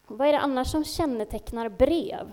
Vad 0.07 0.27
är 0.27 0.31
det 0.31 0.39
annars 0.39 0.71
som 0.71 0.83
kännetecknar 0.83 1.69
brev? 1.69 2.31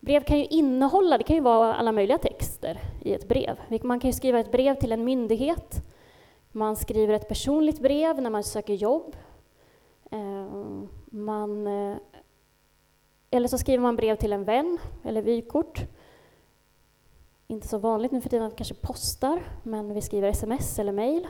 Brev 0.00 0.24
kan 0.24 0.38
ju 0.38 0.44
innehålla, 0.44 1.18
det 1.18 1.24
kan 1.24 1.36
ju 1.36 1.42
vara 1.42 1.74
alla 1.74 1.92
möjliga 1.92 2.18
texter 2.18 2.80
i 3.02 3.14
ett 3.14 3.28
brev. 3.28 3.60
Man 3.82 4.00
kan 4.00 4.10
ju 4.10 4.14
skriva 4.14 4.40
ett 4.40 4.52
brev 4.52 4.74
till 4.74 4.92
en 4.92 5.04
myndighet, 5.04 5.82
man 6.52 6.76
skriver 6.76 7.14
ett 7.14 7.28
personligt 7.28 7.80
brev 7.80 8.22
när 8.22 8.30
man 8.30 8.44
söker 8.44 8.74
jobb, 8.74 9.16
eh, 10.10 10.46
man, 11.06 11.66
eh, 11.66 11.96
eller 13.30 13.48
så 13.48 13.58
skriver 13.58 13.82
man 13.82 13.96
brev 13.96 14.16
till 14.16 14.32
en 14.32 14.44
vän, 14.44 14.78
eller 15.04 15.22
vykort. 15.22 15.80
Inte 17.50 17.68
så 17.68 17.78
vanligt 17.78 18.12
nu 18.12 18.20
för 18.20 18.28
tiden 18.28 18.46
att 18.46 18.56
kanske 18.56 18.74
postar, 18.74 19.42
men 19.62 19.94
vi 19.94 20.00
skriver 20.00 20.28
sms 20.28 20.78
eller 20.78 20.92
mejl. 20.92 21.26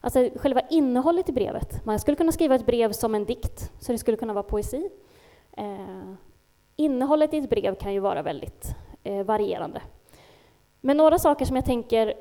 Alltså 0.00 0.30
själva 0.36 0.60
innehållet 0.60 1.28
i 1.28 1.32
brevet. 1.32 1.84
Man 1.84 1.98
skulle 1.98 2.16
kunna 2.16 2.32
skriva 2.32 2.54
ett 2.54 2.66
brev 2.66 2.92
som 2.92 3.14
en 3.14 3.24
dikt, 3.24 3.72
så 3.80 3.92
det 3.92 3.98
skulle 3.98 4.16
kunna 4.16 4.32
vara 4.32 4.42
poesi. 4.42 4.90
Eh, 5.52 6.12
innehållet 6.76 7.34
i 7.34 7.38
ett 7.38 7.50
brev 7.50 7.74
kan 7.74 7.92
ju 7.92 8.00
vara 8.00 8.22
väldigt 8.22 8.74
eh, 9.02 9.24
varierande. 9.24 9.82
Men 10.80 10.96
några 10.96 11.18
saker 11.18 11.44
som 11.44 11.56
jag 11.56 11.64
tänker 11.64 12.14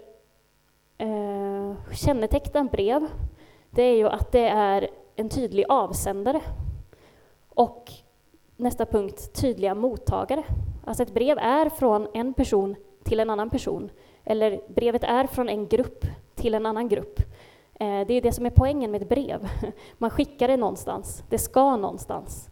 eh, 0.98 1.74
kännetecknar 1.94 2.64
brev, 2.64 3.08
det 3.70 3.84
är 3.84 3.96
ju 3.96 4.08
att 4.08 4.32
det 4.32 4.48
är 4.48 4.90
en 5.16 5.30
tydlig 5.30 5.66
avsändare. 5.70 6.42
Och 7.50 7.92
nästa 8.58 8.86
punkt, 8.86 9.34
tydliga 9.34 9.76
mottagare. 9.76 10.44
Alltså 10.86 11.04
ett 11.04 11.14
brev 11.14 11.38
är 11.38 11.70
från 11.70 12.08
en 12.14 12.34
person 12.34 12.76
till 13.04 13.20
en 13.20 13.30
annan 13.30 13.50
person, 13.50 13.90
eller 14.24 14.62
brevet 14.68 15.04
är 15.04 15.28
från 15.28 15.50
en 15.50 15.68
grupp 15.68 16.06
till 16.36 16.54
en 16.54 16.66
annan 16.66 16.90
grupp. 16.90 17.20
Eh, 17.80 18.08
det 18.08 18.14
är 18.14 18.22
det 18.22 18.32
som 18.32 18.46
är 18.46 18.50
poängen 18.50 18.92
med 18.92 19.02
ett 19.02 19.10
brev. 19.10 19.50
Man 19.98 20.10
skickar 20.10 20.48
det 20.48 20.58
någonstans, 20.58 21.24
det 21.30 21.38
ska 21.38 21.76
någonstans. 21.76 22.50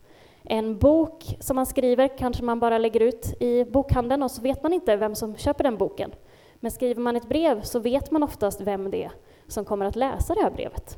En 0.50 0.78
bok 0.78 1.38
som 1.40 1.56
man 1.56 1.66
skriver 1.66 2.18
kanske 2.18 2.44
man 2.44 2.60
bara 2.60 2.78
lägger 2.78 3.00
ut 3.00 3.42
i 3.42 3.66
bokhandeln 3.66 4.24
och 4.24 4.32
så 4.32 4.42
vet 4.42 4.64
man 4.64 4.74
inte 4.74 4.96
vem 4.96 5.16
som 5.16 5.36
köper 5.36 5.64
den 5.64 5.78
boken. 5.78 6.12
Men 6.56 6.72
skriver 6.72 7.02
man 7.02 7.16
ett 7.16 7.30
brev 7.30 7.62
så 7.62 7.80
vet 7.80 8.12
man 8.12 8.24
oftast 8.24 8.62
vem 8.62 8.92
det 8.92 9.04
är 9.04 9.12
som 9.48 9.66
kommer 9.66 9.86
att 9.86 9.96
läsa 9.96 10.36
det 10.36 10.42
här 10.42 10.52
brevet. 10.52 10.98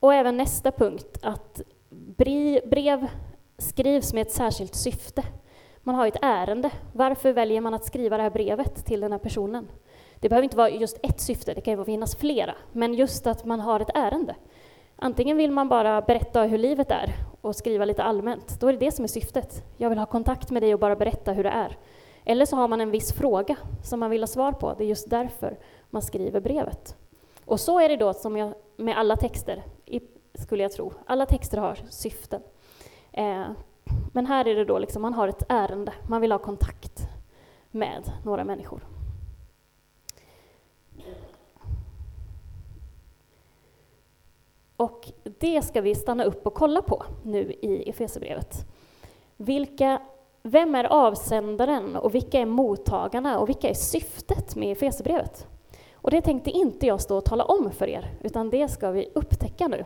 Och 0.00 0.14
även 0.14 0.36
nästa 0.36 0.72
punkt, 0.72 1.18
att 1.22 1.62
brev 2.66 3.06
skrivs 3.58 4.12
med 4.12 4.22
ett 4.22 4.32
särskilt 4.32 4.74
syfte. 4.74 5.22
Man 5.86 5.94
har 5.94 6.06
ett 6.06 6.18
ärende. 6.22 6.70
Varför 6.92 7.32
väljer 7.32 7.60
man 7.60 7.74
att 7.74 7.84
skriva 7.84 8.16
det 8.16 8.22
här 8.22 8.30
brevet 8.30 8.86
till 8.86 9.00
den 9.00 9.12
här 9.12 9.18
personen? 9.18 9.68
Det 10.20 10.28
behöver 10.28 10.44
inte 10.44 10.56
vara 10.56 10.70
just 10.70 10.98
ett 11.02 11.20
syfte, 11.20 11.54
det 11.54 11.60
kan 11.60 11.78
ju 11.78 11.84
finnas 11.84 12.16
flera, 12.16 12.54
men 12.72 12.94
just 12.94 13.26
att 13.26 13.44
man 13.44 13.60
har 13.60 13.80
ett 13.80 13.90
ärende. 13.94 14.34
Antingen 14.96 15.36
vill 15.36 15.50
man 15.50 15.68
bara 15.68 16.02
berätta 16.02 16.42
hur 16.42 16.58
livet 16.58 16.90
är 16.90 17.14
och 17.40 17.56
skriva 17.56 17.84
lite 17.84 18.02
allmänt, 18.02 18.60
då 18.60 18.68
är 18.68 18.72
det 18.72 18.78
det 18.78 18.92
som 18.92 19.04
är 19.04 19.08
syftet. 19.08 19.64
Jag 19.76 19.88
vill 19.88 19.98
ha 19.98 20.06
kontakt 20.06 20.50
med 20.50 20.62
dig 20.62 20.74
och 20.74 20.80
bara 20.80 20.96
berätta 20.96 21.32
hur 21.32 21.44
det 21.44 21.50
är. 21.50 21.78
Eller 22.24 22.46
så 22.46 22.56
har 22.56 22.68
man 22.68 22.80
en 22.80 22.90
viss 22.90 23.12
fråga 23.12 23.56
som 23.84 24.00
man 24.00 24.10
vill 24.10 24.22
ha 24.22 24.26
svar 24.26 24.52
på, 24.52 24.74
det 24.78 24.84
är 24.84 24.88
just 24.88 25.10
därför 25.10 25.58
man 25.90 26.02
skriver 26.02 26.40
brevet. 26.40 26.96
Och 27.44 27.60
så 27.60 27.80
är 27.80 27.88
det 27.88 27.96
då 27.96 28.14
som 28.14 28.36
jag, 28.36 28.54
med 28.76 28.98
alla 28.98 29.16
texter, 29.16 29.62
skulle 30.34 30.62
jag 30.62 30.72
tro. 30.72 30.92
Alla 31.06 31.26
texter 31.26 31.58
har 31.58 31.78
syften. 31.90 32.42
Eh, 33.12 33.44
men 34.12 34.26
här 34.26 34.48
är 34.48 34.54
det 34.54 34.64
då 34.64 34.78
liksom, 34.78 35.02
man 35.02 35.14
har 35.14 35.28
ett 35.28 35.42
ärende, 35.48 35.92
man 36.08 36.20
vill 36.20 36.32
ha 36.32 36.38
kontakt 36.38 37.08
med 37.70 38.12
några 38.24 38.44
människor. 38.44 38.80
Och 44.76 45.12
det 45.38 45.62
ska 45.62 45.80
vi 45.80 45.94
stanna 45.94 46.24
upp 46.24 46.46
och 46.46 46.54
kolla 46.54 46.82
på 46.82 47.02
nu 47.22 47.52
i 47.52 47.90
Efesierbrevet. 47.90 48.66
Vilka, 49.36 50.02
vem 50.42 50.74
är 50.74 50.84
avsändaren 50.84 51.96
och 51.96 52.14
vilka 52.14 52.40
är 52.40 52.46
mottagarna 52.46 53.38
och 53.38 53.48
vilka 53.48 53.68
är 53.68 53.74
syftet 53.74 54.56
med 54.56 54.72
Efesierbrevet? 54.72 55.46
Och 55.94 56.10
det 56.10 56.20
tänkte 56.20 56.50
inte 56.50 56.86
jag 56.86 57.00
stå 57.00 57.16
och 57.16 57.24
tala 57.24 57.44
om 57.44 57.70
för 57.70 57.88
er, 57.88 58.14
utan 58.22 58.50
det 58.50 58.68
ska 58.68 58.90
vi 58.90 59.08
upptäcka 59.14 59.68
nu. 59.68 59.84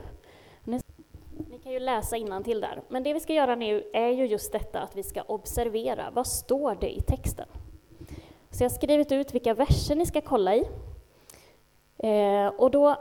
Ni, 1.61 1.64
kan 1.64 1.73
ju 1.73 1.79
läsa 1.79 2.16
till 2.44 2.61
där, 2.61 2.83
men 2.88 3.03
det 3.03 3.12
vi 3.12 3.20
ska 3.20 3.33
göra 3.33 3.55
nu 3.55 3.90
är 3.92 4.09
ju 4.09 4.27
just 4.27 4.53
detta 4.53 4.81
att 4.81 4.96
vi 4.96 5.03
ska 5.03 5.23
observera, 5.23 6.11
vad 6.12 6.27
står 6.27 6.75
det 6.81 6.96
i 6.96 7.01
texten? 7.01 7.46
Så 8.51 8.64
jag 8.64 8.70
har 8.70 8.75
skrivit 8.75 9.12
ut 9.12 9.35
vilka 9.35 9.55
verser 9.55 9.94
ni 9.94 10.07
ska 10.07 10.20
kolla 10.20 10.57
i. 10.57 10.64
Eh, 11.99 12.46
och 12.46 12.70
då 12.70 12.96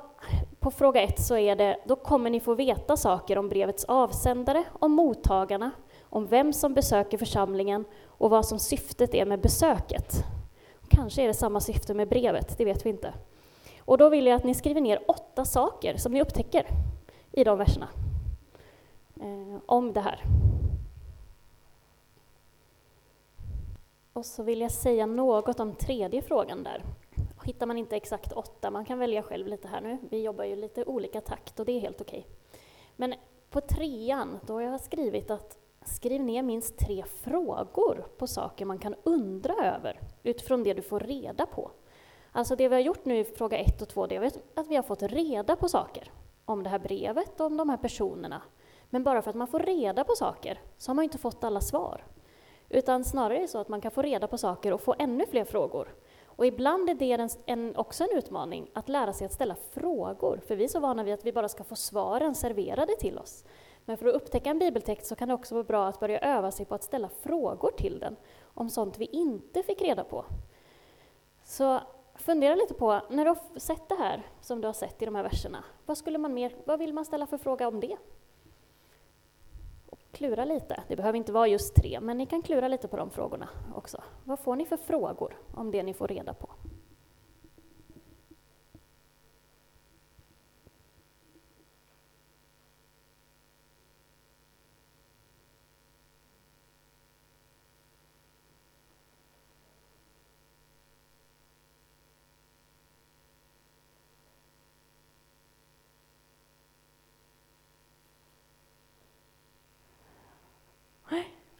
på 0.60 0.72
fråga 0.72 1.02
ett 1.02 1.22
så 1.22 1.38
är 1.38 1.56
det, 1.56 1.78
då 1.86 1.95
kommer 1.95 2.30
ni 2.30 2.39
få 2.39 2.54
veta 2.54 2.98
saker 2.98 3.38
om 3.38 3.50
brevets 3.50 3.86
avsändare, 3.86 4.63
om 4.80 4.91
mottagarna, 4.91 5.72
om 6.02 6.28
vem 6.28 6.54
som 6.54 6.74
besöker 6.74 7.17
församlingen 7.17 7.86
och 8.06 8.30
vad 8.30 8.45
som 8.45 8.60
syftet 8.60 9.13
är 9.13 9.26
med 9.26 9.41
besöket. 9.41 10.24
Kanske 10.89 11.22
är 11.22 11.28
det 11.28 11.34
samma 11.34 11.60
syfte 11.60 11.93
med 11.93 12.10
brevet, 12.10 12.58
det 12.58 12.65
vet 12.65 12.86
vi 12.86 12.89
inte. 12.89 13.13
Och 13.80 13.98
då 13.98 14.10
vill 14.10 14.28
jag 14.28 14.36
att 14.36 14.43
ni 14.43 14.54
skriver 14.54 14.82
ner 14.82 15.00
åtta 15.08 15.45
saker 15.45 15.98
som 15.98 16.13
ni 16.13 16.22
upptäcker 16.22 16.67
i 17.32 17.43
de 17.43 17.58
verserna 17.58 17.88
eh, 19.19 19.62
om 19.65 19.93
det 19.93 20.01
här. 20.01 20.23
Och 24.13 24.25
så 24.25 24.43
vill 24.43 24.62
jag 24.62 24.71
säga 24.71 25.05
något 25.05 25.60
om 25.60 25.75
tredje 25.75 26.21
frågan 26.21 26.63
där 26.63 26.84
hittar 27.49 27.65
man 27.65 27.77
inte 27.77 27.95
exakt 27.95 28.32
åtta, 28.32 28.71
man 28.71 28.86
kan 28.86 28.99
välja 28.99 29.23
själv 29.23 29.47
lite 29.47 29.67
här 29.67 29.82
nu. 29.82 29.97
Vi 30.10 30.23
jobbar 30.23 30.43
ju 30.43 30.55
lite 30.55 30.86
olika 30.86 31.21
takt 31.21 31.60
och 31.60 31.65
det 31.65 31.71
är 31.71 31.79
helt 31.79 32.01
okej. 32.01 32.19
Okay. 32.19 32.32
Men 32.95 33.13
på 33.49 33.62
trean, 33.62 34.39
då 34.45 34.53
har 34.53 34.62
jag 34.62 34.82
skrivit 34.82 35.32
att 35.32 35.58
skriv 35.86 36.23
ner 36.23 36.43
minst 36.43 36.77
tre 36.77 37.03
frågor 37.03 38.08
på 38.17 38.27
saker 38.27 38.65
man 38.65 38.79
kan 38.79 38.95
undra 39.03 39.53
över 39.53 39.99
utifrån 40.23 40.63
det 40.63 40.73
du 40.73 40.82
får 40.82 40.99
reda 40.99 41.45
på. 41.45 41.71
Alltså 42.32 42.55
det 42.55 42.67
vi 42.67 42.75
har 42.75 42.82
gjort 42.82 43.05
nu 43.05 43.17
i 43.17 43.23
fråga 43.23 43.58
ett 43.58 43.82
och 43.82 43.89
två, 43.89 44.08
det 44.08 44.15
är 44.15 44.32
att 44.55 44.67
vi 44.67 44.75
har 44.75 44.84
fått 44.84 45.03
reda 45.03 45.55
på 45.55 45.69
saker 45.69 46.12
om 46.45 46.63
det 46.63 46.69
här 46.69 46.79
brevet 46.79 47.39
och 47.39 47.45
om 47.45 47.58
de 47.58 47.69
här 47.69 47.77
personerna. 47.77 48.41
Men 48.89 49.04
bara 49.04 49.21
för 49.21 49.30
att 49.30 49.36
man 49.36 49.47
får 49.47 49.60
reda 49.60 50.04
på 50.04 50.15
saker 50.15 50.62
så 50.78 50.89
har 50.89 50.95
man 50.95 51.04
inte 51.04 51.17
fått 51.17 51.43
alla 51.43 51.62
svar. 51.62 52.06
Utan 52.69 53.04
snarare 53.04 53.38
är 53.38 53.41
det 53.41 53.47
så 53.47 53.58
att 53.58 53.69
man 53.69 53.82
kan 53.82 53.91
få 53.91 54.02
reda 54.02 54.28
på 54.28 54.38
saker 54.38 54.73
och 54.73 54.82
få 54.82 54.95
ännu 54.99 55.25
fler 55.25 55.43
frågor. 55.43 55.93
Och 56.25 56.45
ibland 56.45 56.89
är 56.89 56.93
det 56.93 57.12
en, 57.12 57.30
en, 57.45 57.75
också 57.75 58.04
en 58.04 58.17
utmaning 58.17 58.71
att 58.73 58.89
lära 58.89 59.13
sig 59.13 59.25
att 59.25 59.34
ställa 59.34 59.56
frågor, 59.71 60.41
för 60.47 60.56
vi 60.56 60.63
är 60.63 60.67
så 60.67 60.80
vana 60.80 61.04
vid 61.04 61.13
att 61.13 61.25
vi 61.25 61.32
bara 61.32 61.49
ska 61.49 61.63
få 61.63 61.75
svaren 61.75 62.36
serverade 62.36 62.95
till 62.95 63.17
oss. 63.17 63.45
Men 63.86 63.97
för 63.97 64.08
att 64.08 64.15
upptäcka 64.15 64.49
en 64.49 64.60
bibeltext 64.60 65.08
så 65.08 65.15
kan 65.15 65.28
det 65.28 65.34
också 65.34 65.56
vara 65.56 65.63
bra 65.63 65.88
att 65.88 65.99
börja 65.99 66.19
öva 66.19 66.52
sig 66.52 66.65
på 66.65 66.75
att 66.75 66.84
ställa 66.84 67.10
frågor 67.10 67.71
till 67.71 67.99
den, 67.99 68.15
om 68.43 68.69
sånt 68.69 68.97
vi 68.97 69.06
inte 69.06 69.63
fick 69.63 69.82
reda 69.82 70.04
på. 70.04 70.25
Så 71.43 71.80
fundera 72.15 72.56
lite 72.56 72.73
på, 72.73 73.02
när 73.10 73.25
du 73.25 73.30
har 73.30 73.60
sett 73.60 73.89
det 73.89 73.95
här 73.95 74.28
som 74.41 74.62
du 74.62 74.67
har 74.67 74.73
sett 74.73 75.02
i 75.02 75.06
de 75.06 75.15
här 75.15 75.23
verserna, 75.23 75.63
vad, 75.86 75.97
skulle 75.97 76.17
man 76.17 76.34
mer, 76.34 76.56
vad 76.65 76.80
vill 76.80 76.93
man 76.93 77.06
ställa 77.06 77.28
för 77.28 77.38
fråga 77.38 77.67
om 77.67 77.80
det? 77.80 77.97
Klura 80.19 80.45
lite. 80.45 80.84
Det 80.88 80.95
behöver 80.95 81.17
inte 81.17 81.32
vara 81.32 81.47
just 81.47 81.75
tre, 81.75 81.99
men 82.01 82.17
ni 82.17 82.25
kan 82.25 82.41
klura 82.41 82.67
lite 82.67 82.88
på 82.88 82.98
de 82.98 83.10
frågorna 83.10 83.50
också. 83.75 84.04
Vad 84.23 84.39
får 84.39 84.56
ni 84.56 84.65
för 84.65 84.77
frågor 84.77 85.37
om 85.54 85.71
det 85.71 85.83
ni 85.83 85.94
får 85.94 86.08
reda 86.08 86.33
på? 86.33 86.50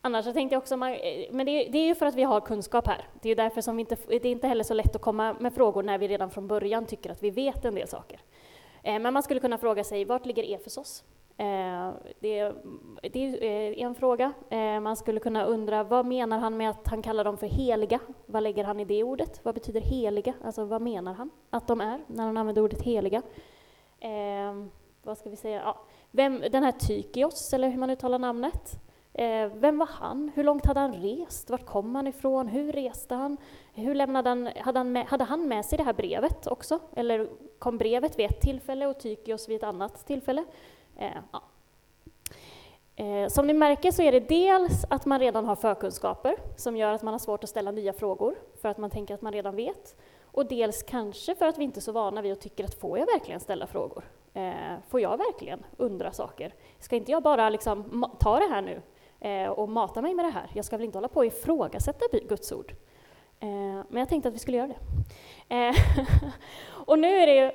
Annars 0.02 0.26
så 0.26 0.34
tänkte 0.34 0.56
jag 0.56 0.62
också, 0.62 0.74
eh, 0.76 1.32
men 1.32 1.46
det 1.46 1.78
är, 1.78 1.88
ju 1.88 1.96
för 1.96 2.06
att 2.06 2.16
vi 2.16 2.24
har 2.24 2.42
kunskap 2.42 2.88
här. 2.88 3.08
Det 3.22 3.30
är 3.30 3.36
därför 3.36 3.62
som 3.62 3.76
vi 3.76 3.80
inte, 3.80 3.98
det 4.08 4.16
är 4.16 4.26
inte 4.26 4.48
heller 4.48 4.64
så 4.64 4.74
lätt 4.74 4.96
att 4.96 5.02
komma 5.02 5.36
med 5.40 5.54
frågor 5.54 5.84
när 5.84 5.98
vi 5.98 6.08
redan 6.08 6.30
från 6.30 6.48
början 6.48 6.86
tycker 6.86 7.12
att 7.12 7.24
vi 7.24 7.30
vet 7.30 7.66
en 7.66 7.76
del 7.76 7.88
saker. 7.88 8.20
Eh, 8.84 9.00
men 9.00 9.14
man 9.14 9.24
skulle 9.24 9.40
kunna 9.40 9.58
fråga 9.58 9.84
sig, 9.84 10.06
vart 10.06 10.26
ligger 10.26 10.56
Efesos? 10.56 11.04
Eh, 11.38 11.92
det, 12.20 12.54
det 13.02 13.20
är 13.20 13.78
en 13.78 13.96
fråga. 13.96 14.34
Man 14.82 14.96
skulle 14.96 15.20
kunna 15.20 15.46
undra, 15.46 15.84
vad 15.84 16.06
menar 16.06 16.40
han 16.40 16.58
med 16.58 16.70
att 16.70 16.88
han 16.88 17.02
kallar 17.02 17.24
dem 17.24 17.38
för 17.38 17.48
heliga? 17.48 18.00
Vad 18.26 18.44
lägger 18.44 18.64
han 18.64 18.80
i 18.80 18.86
det 18.86 19.04
ordet? 19.04 19.40
Vad 19.44 19.54
betyder 19.56 19.82
heliga? 19.82 20.34
Alltså 20.44 20.66
vad 20.66 20.82
menar 20.82 21.14
han 21.14 21.30
att 21.50 21.68
de 21.68 21.82
är 21.82 22.00
när 22.08 22.24
han 22.24 22.38
använder 22.38 22.62
ordet 22.62 22.82
heliga? 22.82 23.22
Vad 25.04 25.18
ska 25.18 25.30
vi 25.30 25.36
säga? 25.36 25.62
Ja. 25.66 25.78
Vem, 26.12 26.44
den 26.52 26.64
här 26.64 26.72
Tykios, 26.72 27.54
eller 27.54 27.70
hur 27.70 27.78
man 27.78 27.90
uttalar 27.90 28.20
namnet, 28.20 28.80
Eh, 29.20 29.52
vem 29.54 29.78
var 29.78 29.90
han? 29.92 30.32
Hur 30.36 30.44
långt 30.44 30.66
hade 30.66 30.80
han 30.80 30.94
rest? 30.94 31.50
Vart 31.50 31.66
kom 31.66 31.96
han 31.96 32.08
ifrån? 32.08 32.48
Hur 32.48 32.72
reste 32.72 33.16
han? 33.16 33.38
Hur 33.74 33.96
lämnade 33.96 34.30
han, 34.30 34.50
hade, 34.58 34.80
han 34.80 34.92
med, 34.92 35.06
hade 35.06 35.24
han 35.24 35.48
med 35.48 35.66
sig 35.66 35.78
det 35.78 35.84
här 35.84 35.94
brevet 35.94 36.48
också? 36.48 36.80
Eller 36.96 37.30
kom 37.60 37.78
brevet 37.78 38.20
vid 38.20 38.26
ett 38.26 38.42
tillfälle 38.42 38.88
och 38.88 39.00
Tykios 39.00 39.50
vid 39.50 39.56
ett 39.56 39.64
annat 39.64 40.08
tillfälle? 40.08 40.44
Eh, 40.98 41.18
ja. 41.32 41.42
eh, 43.04 43.28
som 43.28 43.48
ni 43.48 43.54
märker 43.54 43.92
så 43.92 44.02
är 44.02 44.12
det 44.12 44.20
dels 44.20 44.86
att 44.90 45.06
man 45.06 45.20
redan 45.20 45.46
har 45.46 45.56
förkunskaper 45.56 46.36
som 46.56 46.78
gör 46.78 46.94
att 46.94 47.04
man 47.04 47.14
har 47.14 47.20
svårt 47.20 47.44
att 47.44 47.50
ställa 47.50 47.72
nya 47.72 47.94
frågor 47.94 48.36
för 48.62 48.70
att 48.70 48.78
man 48.78 48.90
tänker 48.90 49.14
att 49.14 49.22
man 49.22 49.34
redan 49.34 49.56
vet. 49.56 49.96
Och 50.24 50.46
dels 50.46 50.84
kanske 50.84 51.36
för 51.36 51.48
att 51.48 51.58
vi 51.58 51.64
inte 51.64 51.80
är 51.80 51.82
så 51.82 51.92
vana 51.92 52.22
vid 52.22 52.32
och 52.32 52.40
tycker 52.40 52.64
att 52.64 52.80
får 52.80 53.00
jag 53.00 53.06
verkligen 53.06 53.40
ställa 53.40 53.68
frågor? 53.68 54.04
Eh, 54.34 54.54
får 54.90 55.02
jag 55.02 55.18
verkligen 55.18 55.66
undra 55.78 56.12
saker? 56.12 56.54
Ska 56.80 56.96
inte 56.96 57.12
jag 57.12 57.24
bara 57.24 57.50
liksom 57.50 58.06
ta 58.20 58.40
det 58.40 58.50
här 58.50 58.62
nu 58.62 58.82
eh, 59.20 59.48
och 59.48 59.70
mata 59.70 60.02
mig 60.02 60.14
med 60.14 60.26
det 60.26 60.32
här. 60.32 60.52
Jag 60.54 60.66
ska 60.66 60.78
väl 60.78 60.86
inte 60.86 60.98
hålla 60.98 61.08
på 61.08 61.20
och 61.20 61.26
ifrågasätta 61.26 62.06
Guds 62.28 62.52
ord. 62.52 62.74
Eh, 63.40 63.48
men 63.90 64.00
jag 64.00 64.10
tänkte 64.10 64.30
att 64.30 64.36
vi 64.36 64.40
skulle 64.40 64.58
göra 64.58 64.68
det. 64.68 64.80
Eh, 65.56 65.76
och 66.70 67.00
nu 67.00 67.08
är 67.08 67.28
det 67.28 67.36
ju, 67.36 67.52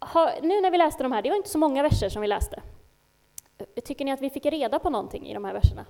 ha, 0.00 0.32
nu 0.42 0.60
när 0.60 0.70
vi 0.70 0.78
läste 0.78 1.02
de 1.02 1.12
här, 1.12 1.22
det 1.22 1.28
var 1.28 1.36
inte 1.36 1.48
så 1.48 1.58
många 1.58 1.82
verser 1.82 2.08
som 2.08 2.22
vi 2.22 2.28
läste. 2.28 2.62
Eh, 3.58 3.82
tycker 3.84 4.04
ni 4.04 4.12
att 4.12 4.20
vi 4.20 4.30
fick 4.30 4.46
reda 4.46 4.78
på 4.78 4.90
någonting 4.90 5.26
i 5.26 5.34
de 5.34 5.44
här 5.44 5.52
verserna? 5.52 5.84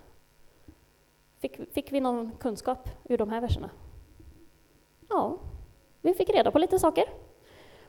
Fick, 1.41 1.73
fick 1.75 1.93
vi 1.93 2.01
någon 2.01 2.33
kunskap 2.33 2.89
ur 3.05 3.19
de 3.19 3.31
här 3.31 3.41
verserna? 3.41 3.71
Ja, 5.09 5.39
vi 6.01 6.15
fick 6.15 6.31
reda 6.31 6.51
på 6.51 6.59
lite 6.59 6.79
saker. 6.79 7.05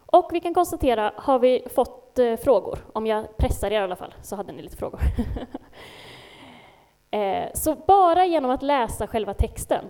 Och 0.06 0.30
vi 0.34 0.40
kan 0.40 0.54
konstatera, 0.54 1.14
har 1.16 1.40
vi 1.40 1.68
fått 1.70 2.20
eh, 2.20 2.36
frågor? 2.36 2.80
Om 2.94 3.08
jag 3.08 3.38
pressar 3.38 3.72
er 3.72 3.82
i 3.82 3.84
alla 3.84 3.96
fall, 3.96 4.14
så 4.22 4.36
hade 4.36 4.54
ni 4.54 4.62
lite 4.62 4.78
frågor. 4.78 5.00
Eh, 7.14 7.50
så 7.54 7.76
bara 7.76 8.26
genom 8.26 8.52
att 8.52 8.64
läsa 8.64 9.08
själva 9.08 9.34
texten, 9.34 9.86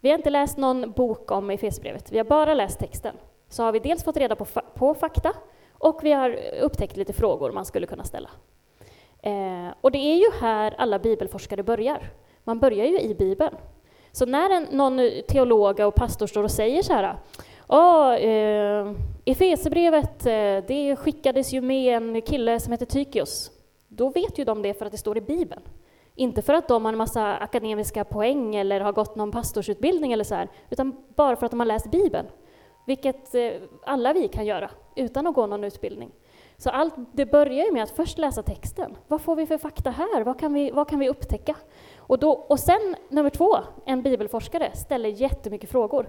vi 0.00 0.10
har 0.10 0.18
inte 0.18 0.30
läst 0.30 0.58
någon 0.58 0.92
bok 0.92 1.30
om 1.30 1.50
Efesierbrevet, 1.50 2.12
vi 2.12 2.18
har 2.18 2.24
bara 2.24 2.54
läst 2.54 2.78
texten, 2.78 3.16
så 3.48 3.62
har 3.62 3.72
vi 3.72 3.78
dels 3.78 4.04
fått 4.04 4.16
reda 4.16 4.36
på, 4.36 4.44
på 4.74 4.94
fakta 4.94 5.32
och 5.72 6.00
vi 6.02 6.12
har 6.12 6.38
upptäckt 6.60 6.96
lite 6.96 7.12
frågor 7.12 7.52
man 7.52 7.64
skulle 7.64 7.86
kunna 7.86 8.04
ställa. 8.04 8.30
Eh, 9.22 9.74
och 9.80 9.90
det 9.90 9.98
är 9.98 10.16
ju 10.16 10.30
här 10.40 10.74
alla 10.78 10.98
bibelforskare 10.98 11.62
börjar. 11.62 12.10
Man 12.44 12.60
börjar 12.60 12.86
ju 12.86 13.00
i 13.00 13.14
Bibeln. 13.14 13.56
Så 14.12 14.26
när 14.26 14.50
en, 14.50 14.66
någon 14.70 15.00
teolog 15.28 15.80
och 15.80 15.94
pastor 15.94 16.26
står 16.26 16.42
och 16.42 16.50
säger 16.50 16.82
så 16.82 16.92
här, 16.92 17.16
Ja, 17.68 18.16
eh, 18.16 18.92
Efesierbrevet, 19.24 20.26
eh, 20.26 20.66
det 20.68 20.96
skickades 20.96 21.52
ju 21.52 21.60
med 21.60 21.96
en 21.96 22.22
kille 22.22 22.60
som 22.60 22.72
heter 22.72 22.86
Tykios. 22.86 23.50
Då 23.88 24.08
vet 24.08 24.38
ju 24.38 24.44
de 24.44 24.62
det 24.62 24.74
för 24.74 24.86
att 24.86 24.92
det 24.92 24.98
står 24.98 25.18
i 25.18 25.20
Bibeln. 25.20 25.62
Inte 26.14 26.42
för 26.42 26.54
att 26.54 26.68
de 26.68 26.84
har 26.84 26.92
en 26.92 26.98
massa 26.98 27.36
akademiska 27.36 28.04
poäng 28.04 28.56
eller 28.56 28.80
har 28.80 28.92
gått 28.92 29.16
någon 29.16 29.30
pastorsutbildning 29.30 30.12
eller 30.12 30.24
så 30.24 30.34
här, 30.34 30.48
utan 30.70 31.04
bara 31.16 31.36
för 31.36 31.46
att 31.46 31.50
de 31.52 31.60
har 31.60 31.66
läst 31.66 31.90
Bibeln. 31.90 32.26
Vilket 32.86 33.34
eh, 33.34 33.50
alla 33.86 34.12
vi 34.12 34.28
kan 34.28 34.46
göra, 34.46 34.70
utan 34.96 35.26
att 35.26 35.34
gå 35.34 35.46
någon 35.46 35.64
utbildning. 35.64 36.10
Så 36.56 36.70
allt, 36.70 36.94
det 37.12 37.26
börjar 37.26 37.64
ju 37.64 37.72
med 37.72 37.82
att 37.82 37.90
först 37.90 38.18
läsa 38.18 38.42
texten. 38.42 38.96
Vad 39.08 39.20
får 39.20 39.36
vi 39.36 39.46
för 39.46 39.58
fakta 39.58 39.90
här? 39.90 40.24
Vad 40.24 40.40
kan 40.40 40.52
vi, 40.52 40.70
vad 40.70 40.88
kan 40.88 40.98
vi 40.98 41.08
upptäcka? 41.08 41.56
Och, 41.96 42.18
då, 42.18 42.30
och 42.30 42.60
sen, 42.60 42.96
nummer 43.08 43.30
två, 43.30 43.56
en 43.84 44.02
bibelforskare 44.02 44.76
ställer 44.76 45.08
jättemycket 45.08 45.70
frågor. 45.70 46.08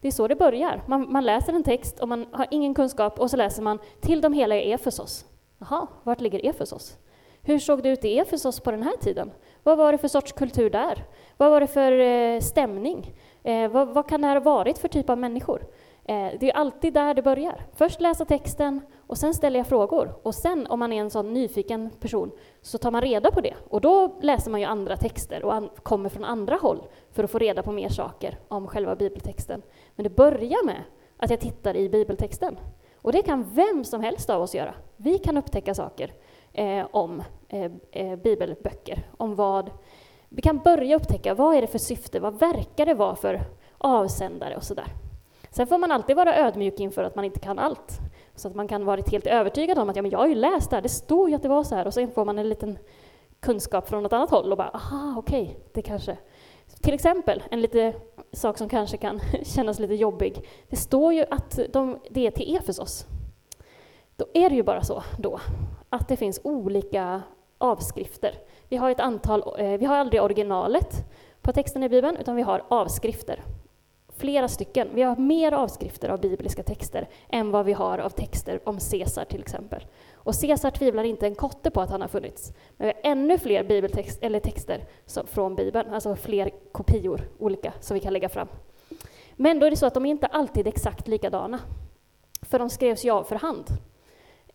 Det 0.00 0.08
är 0.08 0.12
så 0.12 0.28
det 0.28 0.36
börjar. 0.36 0.82
Man, 0.86 1.12
man 1.12 1.24
läser 1.24 1.52
en 1.52 1.62
text 1.62 2.00
och 2.00 2.08
man 2.08 2.26
har 2.32 2.46
ingen 2.50 2.74
kunskap 2.74 3.20
och 3.20 3.30
så 3.30 3.36
läser 3.36 3.62
man 3.62 3.78
till 4.00 4.20
de 4.20 4.32
heliga 4.32 4.62
Efesos. 4.62 5.24
Jaha, 5.58 5.86
vart 6.02 6.20
ligger 6.20 6.46
Efesos? 6.46 6.98
Hur 7.46 7.58
såg 7.58 7.82
det 7.82 7.88
ut 7.88 8.04
i 8.04 8.18
Efesos 8.18 8.60
på 8.60 8.70
den 8.70 8.82
här 8.82 8.96
tiden? 8.96 9.32
Vad 9.62 9.78
var 9.78 9.92
det 9.92 9.98
för 9.98 10.08
sorts 10.08 10.32
kultur 10.32 10.70
där? 10.70 11.04
Vad 11.36 11.50
var 11.50 11.60
det 11.60 11.66
för 11.66 11.92
eh, 11.92 12.40
stämning? 12.40 13.12
Eh, 13.42 13.68
vad, 13.70 13.88
vad, 13.88 14.08
kan 14.08 14.20
det 14.20 14.26
här 14.26 14.36
ha 14.36 14.42
varit 14.42 14.78
för 14.78 14.88
typ 14.88 15.10
av 15.10 15.18
människor? 15.18 15.66
Eh, 16.04 16.28
det 16.40 16.50
är 16.50 16.56
alltid 16.56 16.94
där 16.94 17.14
det 17.14 17.22
börjar. 17.22 17.66
Först 17.74 18.00
läsa 18.00 18.24
texten 18.24 18.80
och 19.06 19.18
sen 19.18 19.34
ställer 19.34 19.60
jag 19.60 19.66
frågor. 19.66 20.14
Och 20.22 20.34
sen, 20.34 20.66
om 20.66 20.78
man 20.78 20.92
är 20.92 21.00
en 21.00 21.10
sån 21.10 21.32
nyfiken 21.32 21.90
person, 22.00 22.30
så 22.62 22.78
tar 22.78 22.90
man 22.90 23.00
reda 23.00 23.30
på 23.30 23.40
det. 23.40 23.54
Och 23.68 23.80
då 23.80 24.18
läser 24.20 24.50
man 24.50 24.60
ju 24.60 24.66
andra 24.66 24.96
texter 24.96 25.44
och 25.44 25.54
an 25.54 25.70
kommer 25.82 26.08
från 26.08 26.24
andra 26.24 26.56
håll 26.56 26.86
för 27.12 27.24
att 27.24 27.30
få 27.30 27.38
reda 27.38 27.62
på 27.62 27.72
mer 27.72 27.88
saker 27.88 28.38
om 28.48 28.66
själva 28.66 28.96
bibeltexten. 28.96 29.62
Men 29.96 30.04
det 30.04 30.10
börjar 30.10 30.64
med 30.64 30.82
att 31.16 31.30
jag 31.30 31.40
tittar 31.40 31.76
i 31.76 31.88
bibeltexten. 31.88 32.58
Och 32.96 33.12
det 33.12 33.22
kan 33.22 33.44
vem 33.52 33.84
som 33.84 34.00
helst 34.00 34.30
av 34.30 34.42
oss 34.42 34.54
göra. 34.54 34.74
Vi 34.96 35.18
kan 35.18 35.36
upptäcka 35.36 35.74
saker 35.74 36.12
eh, 36.54 36.86
om 36.90 37.22
eh, 37.48 37.70
eh, 37.90 38.16
bibelböcker, 38.16 39.06
om 39.16 39.34
vad 39.34 39.70
vi 40.28 40.42
kan 40.42 40.58
börja 40.58 40.96
upptäcka 40.96 41.34
vad 41.34 41.56
är 41.56 41.60
det 41.60 41.66
för 41.66 41.78
syfte, 41.78 42.20
vad 42.20 42.38
verkar 42.38 42.86
det 42.86 42.94
vara 42.94 43.16
för 43.16 43.40
avsändare 43.78 44.56
och 44.56 44.62
sådär. 44.62 44.86
Sen 45.50 45.66
får 45.66 45.78
man 45.78 45.92
alltid 45.92 46.16
vara 46.16 46.36
ödmjuk 46.36 46.80
inför 46.80 47.04
att 47.04 47.16
man 47.16 47.24
inte 47.24 47.40
kan 47.40 47.58
allt. 47.58 47.98
Så 48.34 48.48
att 48.48 48.54
man 48.54 48.68
kan 48.68 48.84
vara 48.84 49.00
helt 49.10 49.26
övertygad 49.26 49.78
om 49.78 49.90
att 49.90 49.96
ja, 49.96 50.02
men 50.02 50.10
jag 50.10 50.18
har 50.18 50.26
ju 50.26 50.34
läst 50.34 50.70
det 50.70 50.76
här, 50.76 50.82
det 50.82 50.88
står 50.88 51.28
ju 51.28 51.34
att 51.34 51.42
det 51.42 51.48
var 51.48 51.64
så 51.64 51.74
här, 51.74 51.86
och 51.86 51.94
sen 51.94 52.10
får 52.10 52.24
man 52.24 52.38
en 52.38 52.48
liten 52.48 52.78
kunskap 53.40 53.88
från 53.88 54.02
något 54.02 54.12
annat 54.12 54.30
håll 54.30 54.50
och 54.52 54.58
bara 54.58 54.68
aha, 54.68 55.14
okej, 55.18 55.42
okay, 55.42 55.56
det 55.72 55.82
kanske... 55.82 56.16
Till 56.82 56.94
exempel, 56.94 57.42
en 57.50 57.60
liten 57.60 57.92
sak 58.32 58.58
som 58.58 58.68
kanske 58.68 58.96
kan 58.96 59.20
kännas 59.42 59.78
lite 59.78 59.94
jobbig. 59.94 60.48
Det 60.68 60.76
står 60.76 61.12
ju 61.12 61.24
att 61.30 61.58
de, 61.72 61.98
det 62.10 62.26
är 62.26 62.30
till 62.30 62.56
Efesos. 62.56 63.06
Då 64.16 64.26
är 64.34 64.50
det 64.50 64.56
ju 64.56 64.62
bara 64.62 64.82
så 64.82 65.02
då 65.18 65.40
att 65.94 66.08
det 66.08 66.16
finns 66.16 66.40
olika 66.44 67.22
avskrifter. 67.58 68.34
Vi 68.68 68.76
har, 68.76 68.90
ett 68.90 69.00
antal, 69.00 69.54
eh, 69.58 69.78
vi 69.78 69.86
har 69.86 69.96
aldrig 69.96 70.22
originalet 70.22 71.04
på 71.42 71.52
texten 71.52 71.82
i 71.82 71.88
Bibeln, 71.88 72.16
utan 72.16 72.36
vi 72.36 72.42
har 72.42 72.64
avskrifter. 72.68 73.42
Flera 74.16 74.48
stycken. 74.48 74.88
Vi 74.94 75.02
har 75.02 75.16
mer 75.16 75.52
avskrifter 75.52 76.08
av 76.08 76.20
bibliska 76.20 76.62
texter 76.62 77.08
än 77.28 77.50
vad 77.50 77.66
vi 77.66 77.72
har 77.72 77.98
av 77.98 78.10
texter 78.10 78.60
om 78.64 78.78
Caesar 78.90 79.24
till 79.24 79.40
exempel. 79.40 79.86
Och 80.14 80.34
Caesar 80.40 80.70
tvivlar 80.70 81.04
inte 81.04 81.26
en 81.26 81.34
kotte 81.34 81.70
på 81.70 81.80
att 81.80 81.90
han 81.90 82.00
har 82.00 82.08
funnits. 82.08 82.52
Men 82.76 82.86
vi 82.86 82.92
har 82.94 83.10
ännu 83.10 83.38
fler 83.38 83.64
bibeltext, 83.64 84.22
eller 84.22 84.40
texter 84.40 84.84
från 85.26 85.56
Bibeln, 85.56 85.94
alltså 85.94 86.16
fler 86.16 86.50
kopior, 86.72 87.20
olika, 87.38 87.72
som 87.80 87.94
vi 87.94 88.00
kan 88.00 88.12
lägga 88.12 88.28
fram. 88.28 88.48
Men 89.36 89.58
då 89.58 89.66
är 89.66 89.70
det 89.70 89.76
så 89.76 89.86
att 89.86 89.94
de 89.94 90.06
är 90.06 90.10
inte 90.10 90.26
alltid 90.26 90.66
exakt 90.66 91.08
likadana. 91.08 91.60
För 92.42 92.58
de 92.58 92.70
skrevs 92.70 93.04
ju 93.04 93.10
av 93.10 93.24
för 93.24 93.36
hand. 93.36 93.66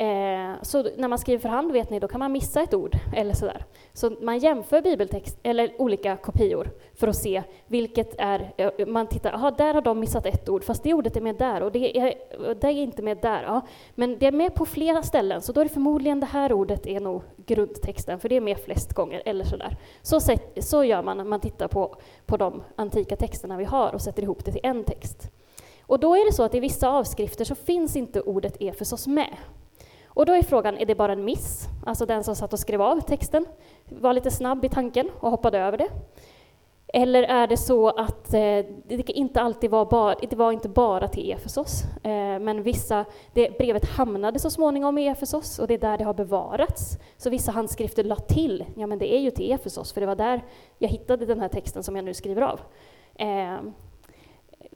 Eh, 0.02 0.56
så 0.62 0.84
när 0.98 1.08
man 1.08 1.20
skriver 1.20 1.40
för 1.40 1.50
hand 1.50 1.72
vet 1.72 1.90
ni, 1.90 2.00
då 2.00 2.08
kan 2.08 2.20
man 2.20 2.32
missa 2.32 2.62
ett 2.62 2.74
ord 2.74 2.96
eller 3.16 3.34
sådär. 3.34 3.66
Så 3.94 4.10
man 4.22 4.38
jämför 4.38 4.82
bibeltext 4.82 5.38
eller 5.44 5.82
olika 5.82 6.18
kopior 6.18 6.70
för 6.94 7.08
att 7.08 7.16
se 7.16 7.44
vilket 7.68 8.16
är, 8.18 8.54
eh, 8.58 8.88
man 8.88 9.08
tittar, 9.08 9.34
aha, 9.34 9.52
där 9.52 9.74
har 9.74 9.82
de 9.82 10.00
missat 10.00 10.26
ett 10.26 10.50
ord, 10.50 10.64
fast 10.64 10.84
det 10.84 10.94
ordet 10.94 11.18
är 11.18 11.22
med 11.22 11.36
där 11.36 11.64
och 11.64 11.72
det 11.72 11.98
är, 11.98 12.14
det 12.54 12.68
är 12.68 12.72
inte 12.72 13.02
med 13.02 13.18
där. 13.18 13.44
Ja. 13.44 13.62
Men 13.96 14.18
det 14.20 14.26
är 14.26 14.32
med 14.32 14.56
på 14.56 14.66
flera 14.66 15.04
ställen, 15.04 15.42
så 15.42 15.52
då 15.52 15.62
är 15.62 15.66
det 15.66 15.74
förmodligen 15.74 16.20
det 16.20 16.26
här 16.26 16.54
ordet 16.54 16.88
är 16.88 17.00
nog 17.00 17.22
grundtexten, 17.46 18.20
för 18.20 18.30
det 18.30 18.36
är 18.36 18.42
med 18.42 18.60
flest 18.60 18.94
gånger 18.94 19.22
eller 19.26 19.46
sådär. 19.46 19.78
Så, 20.02 20.20
så 20.62 20.84
gör 20.84 21.04
man 21.04 21.18
när 21.18 21.24
man 21.24 21.40
tittar 21.40 21.68
på, 21.68 21.96
på 22.26 22.38
de 22.38 22.64
antika 22.76 23.16
texterna 23.16 23.58
vi 23.58 23.66
har 23.66 23.94
och 23.94 24.02
sätter 24.02 24.24
ihop 24.24 24.46
det 24.46 24.52
till 24.52 24.62
en 24.64 24.84
text. 24.84 25.30
Och 25.82 26.00
då 26.00 26.16
är 26.16 26.26
det 26.26 26.34
så 26.34 26.44
att 26.44 26.56
i 26.56 26.60
vissa 26.60 26.90
avskrifter 26.90 27.46
så 27.46 27.56
finns 27.56 27.96
inte 27.96 28.22
ordet 28.22 28.58
Efesos 28.60 29.08
med. 29.08 29.38
Och 30.20 30.26
då 30.26 30.34
är 30.34 30.42
frågan, 30.42 30.78
är 30.78 30.86
det 30.86 30.96
bara 30.96 31.12
en 31.14 31.26
miss? 31.26 31.68
Alltså 31.86 32.06
den 32.06 32.24
som 32.24 32.36
satt 32.36 32.54
och 32.54 32.60
skrev 32.60 32.82
av 32.82 33.02
texten 33.02 33.46
var 33.90 34.14
lite 34.14 34.32
snabb 34.32 34.66
i 34.66 34.70
tanken 34.70 35.10
och 35.20 35.32
hoppade 35.32 35.60
över 35.60 35.78
det. 35.78 35.88
Eller 36.88 37.24
är 37.24 37.48
det 37.48 37.58
så 37.58 37.90
att 37.90 38.34
eh, 38.34 38.66
det 38.88 39.10
inte 39.10 39.42
alltid 39.42 39.70
var 39.70 39.86
bara, 39.86 40.16
det 40.30 40.36
var 40.36 40.52
inte 40.52 40.70
bara 40.70 41.08
till 41.08 41.32
Efesos, 41.32 41.84
eh, 42.04 42.40
men 42.40 42.64
vissa, 42.64 43.06
det, 43.34 43.58
brevet 43.58 43.86
hamnade 43.86 44.40
så 44.40 44.50
småningom 44.50 44.98
i 44.98 45.08
Efesos 45.08 45.60
och 45.60 45.68
det 45.68 45.74
är 45.74 45.78
där 45.78 45.98
det 45.98 46.04
har 46.04 46.14
bevarats. 46.14 46.98
Så 47.18 47.30
vissa 47.30 47.52
handskrifter 47.52 48.04
la 48.04 48.16
till, 48.16 48.66
ja 48.76 48.88
men 48.88 49.00
det 49.00 49.16
är 49.16 49.20
ju 49.20 49.32
till 49.32 49.52
Efesos, 49.52 49.94
för 49.94 50.02
det 50.02 50.08
var 50.08 50.16
där 50.16 50.42
jag 50.78 50.90
hittade 50.90 51.26
den 51.26 51.40
här 51.40 51.50
texten 51.50 51.84
som 51.84 51.96
jag 51.96 52.06
nu 52.06 52.14
skriver 52.14 52.42
av. 52.42 52.60
Eh, 53.16 53.60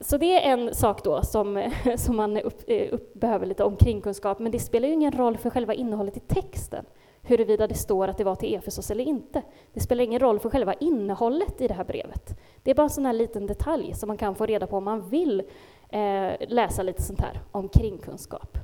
så 0.00 0.16
det 0.16 0.46
är 0.46 0.52
en 0.52 0.74
sak 0.74 1.04
då 1.04 1.22
som, 1.22 1.70
som 1.96 2.16
man 2.16 2.36
upp, 2.36 2.62
eh, 2.66 2.92
upp, 2.92 3.14
behöver 3.14 3.46
lite 3.46 3.64
omkringkunskap, 3.64 4.38
men 4.38 4.52
det 4.52 4.58
spelar 4.58 4.88
ju 4.88 4.94
ingen 4.94 5.12
roll 5.12 5.36
för 5.36 5.50
själva 5.50 5.74
innehållet 5.74 6.16
i 6.16 6.20
texten, 6.20 6.84
huruvida 7.22 7.66
det 7.66 7.74
står 7.74 8.08
att 8.08 8.18
det 8.18 8.24
var 8.24 8.34
till 8.34 8.54
Efesos 8.54 8.90
eller 8.90 9.04
inte. 9.04 9.42
Det 9.72 9.80
spelar 9.80 10.04
ingen 10.04 10.20
roll 10.20 10.38
för 10.38 10.50
själva 10.50 10.74
innehållet 10.74 11.60
i 11.60 11.68
det 11.68 11.74
här 11.74 11.84
brevet. 11.84 12.40
Det 12.62 12.70
är 12.70 12.74
bara 12.74 12.82
en 12.82 12.90
sån 12.90 13.06
här 13.06 13.12
liten 13.12 13.46
detalj 13.46 13.94
som 13.94 14.06
man 14.06 14.16
kan 14.16 14.34
få 14.34 14.46
reda 14.46 14.66
på 14.66 14.76
om 14.76 14.84
man 14.84 15.08
vill 15.08 15.42
eh, 15.88 16.32
läsa 16.48 16.82
lite 16.82 17.02
sånt 17.02 17.20
här 17.20 17.40
omkringkunskap. 17.52 18.58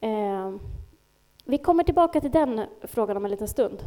Eh, 0.00 0.54
Vi 1.44 1.58
kommer 1.58 1.84
tillbaka 1.84 2.20
till 2.20 2.30
den 2.30 2.60
frågan 2.82 3.16
om 3.16 3.24
en 3.24 3.30
liten 3.30 3.48
stund. 3.48 3.82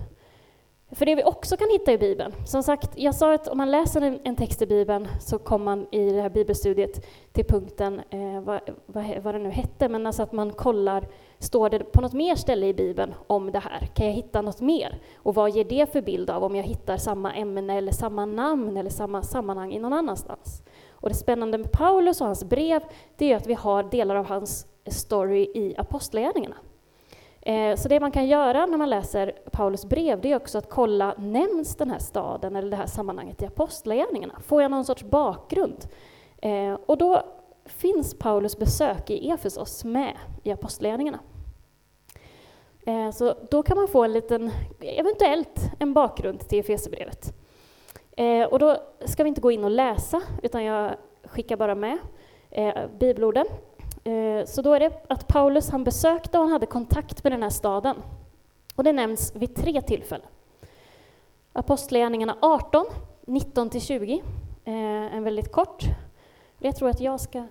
För 0.91 1.05
det 1.05 1.15
vi 1.15 1.23
också 1.23 1.57
kan 1.57 1.69
hitta 1.69 1.93
i 1.93 1.97
Bibeln, 1.97 2.33
som 2.45 2.63
sagt, 2.63 2.91
jag 2.95 3.15
sa 3.15 3.33
att 3.33 3.47
om 3.47 3.57
man 3.57 3.71
läser 3.71 4.01
en, 4.01 4.19
en 4.23 4.35
text 4.35 4.61
i 4.61 4.65
Bibeln 4.65 5.07
så 5.19 5.39
kommer 5.39 5.65
man 5.65 5.87
i 5.91 6.09
det 6.11 6.21
här 6.21 6.29
bibelstudiet 6.29 7.05
till 7.31 7.45
punkten, 7.45 8.01
eh, 8.09 8.41
vad, 8.41 8.59
vad, 8.85 9.05
vad, 9.23 9.35
det 9.35 9.39
nu 9.39 9.49
hette, 9.49 9.89
men 9.89 10.05
alltså 10.05 10.23
att 10.23 10.31
man 10.31 10.51
kollar, 10.53 11.07
står 11.39 11.69
det 11.69 11.79
på 11.79 12.01
något 12.01 12.13
mer 12.13 12.35
ställe 12.35 12.67
i 12.67 12.73
Bibeln 12.73 13.13
om 13.27 13.51
det 13.51 13.59
här? 13.59 13.89
Kan 13.93 14.05
jag 14.05 14.13
hitta 14.13 14.41
något 14.41 14.61
mer? 14.61 15.01
Och 15.15 15.35
vad 15.35 15.49
ger 15.49 15.63
det 15.63 15.91
för 15.91 16.01
bild 16.01 16.29
av 16.29 16.43
om 16.43 16.55
jag 16.55 16.63
hittar 16.63 16.97
samma 16.97 17.33
ämne 17.33 17.77
eller 17.77 17.91
samma 17.91 18.25
namn 18.25 18.77
eller 18.77 18.89
samma 18.89 19.23
sammanhang 19.23 19.73
i 19.73 19.79
någon 19.79 19.93
annanstans? 19.93 20.63
Och 20.91 21.09
det 21.09 21.15
spännande 21.15 21.57
med 21.57 21.71
Paulus 21.71 22.21
och 22.21 22.27
hans 22.27 22.43
brev, 22.43 22.81
det 23.17 23.31
är 23.31 23.37
att 23.37 23.47
vi 23.47 23.53
har 23.53 23.83
delar 23.83 24.15
av 24.15 24.25
hans 24.25 24.67
story 24.87 25.41
i 25.41 25.75
Apostlagärningarna. 25.77 26.55
Eh, 27.41 27.75
så 27.75 27.87
det 27.87 27.99
man 27.99 28.11
kan 28.11 28.27
göra 28.27 28.65
när 28.65 28.77
man 28.77 28.89
läser 28.89 29.31
Paulus 29.51 29.85
brev, 29.85 30.21
det 30.21 30.31
är 30.31 30.35
också 30.35 30.57
att 30.57 30.69
kolla, 30.69 31.15
nämns 31.17 31.75
den 31.75 31.89
här 31.89 31.99
staden 31.99 32.55
eller 32.55 32.69
det 32.69 32.77
här 32.77 32.85
sammanhanget 32.85 33.41
i 33.41 33.45
Apostlagärningarna? 33.45 34.39
Får 34.45 34.61
jag 34.61 34.71
någon 34.71 34.85
sorts 34.85 35.03
bakgrund? 35.03 35.87
Eh, 36.37 36.73
och 36.85 36.97
då 36.97 37.23
finns 37.65 38.19
Paulus 38.19 38.57
besök 38.57 39.09
i 39.09 39.29
Efesos 39.29 39.83
med 39.83 40.17
i 40.43 40.51
Apostlagärningarna. 40.51 41.19
Eh, 42.85 43.11
så 43.11 43.35
då 43.51 43.63
kan 43.63 43.77
man 43.77 43.87
få 43.87 44.03
en 44.03 44.13
liten, 44.13 44.51
eventuellt 44.81 45.59
en 45.79 45.93
bakgrund 45.93 46.39
till 46.39 46.59
Efesierbrevet. 46.59 47.33
Och 48.49 48.59
då 48.59 48.77
ska 49.05 49.23
vi 49.23 49.29
inte 49.29 49.41
gå 49.41 49.51
in 49.51 49.63
och 49.63 49.71
läsa, 49.71 50.21
utan 50.43 50.63
jag 50.63 50.91
skickar 51.23 51.57
bara 51.57 51.75
med 51.75 51.97
bibelorden. 52.99 53.45
Eh, 54.03 54.45
så 54.45 54.61
då 54.61 54.73
är 54.73 54.79
det 54.79 55.05
att 55.09 55.27
Paulus 55.27 55.69
han 55.69 55.83
besökte 55.83 56.37
och 56.37 56.43
han 56.43 56.51
hade 56.51 56.65
kontakt 56.65 57.23
med 57.23 57.33
den 57.33 57.43
här 57.43 57.49
staden. 57.49 57.95
Och 58.75 58.83
det 58.83 58.93
nämns 58.93 59.35
vid 59.35 59.55
tre 59.55 59.81
tillfällen. 59.81 60.27
Apostlagärningarna 61.53 62.37
18, 62.41 62.85
19-20, 63.25 64.21
eh, 64.65 64.73
en 65.15 65.23
väldigt 65.23 65.51
kort. 65.51 65.83
Jag 66.59 66.75
tror 66.75 66.89
att 66.89 67.01
jag 67.01 67.19
ska 67.19 67.47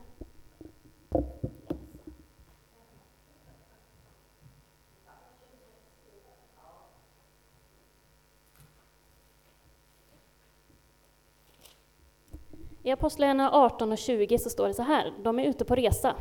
I 12.89 12.91
Apostlagärningarna 12.91 13.53
18 13.53 13.93
och 13.93 13.99
20 13.99 14.39
så 14.39 14.51
står 14.51 14.69
det 14.69 14.75
så 14.75 14.83
här, 14.83 15.13
de 15.23 15.39
är 15.39 15.45
ute 15.45 15.65
på 15.65 15.75
resa. 15.75 16.17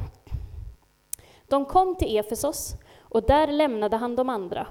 De 1.47 1.65
kom 1.65 1.95
till 1.95 2.17
Efesos 2.17 2.75
och 2.99 3.23
där 3.23 3.47
lämnade 3.47 3.97
han 3.97 4.15
de 4.15 4.29
andra. 4.29 4.67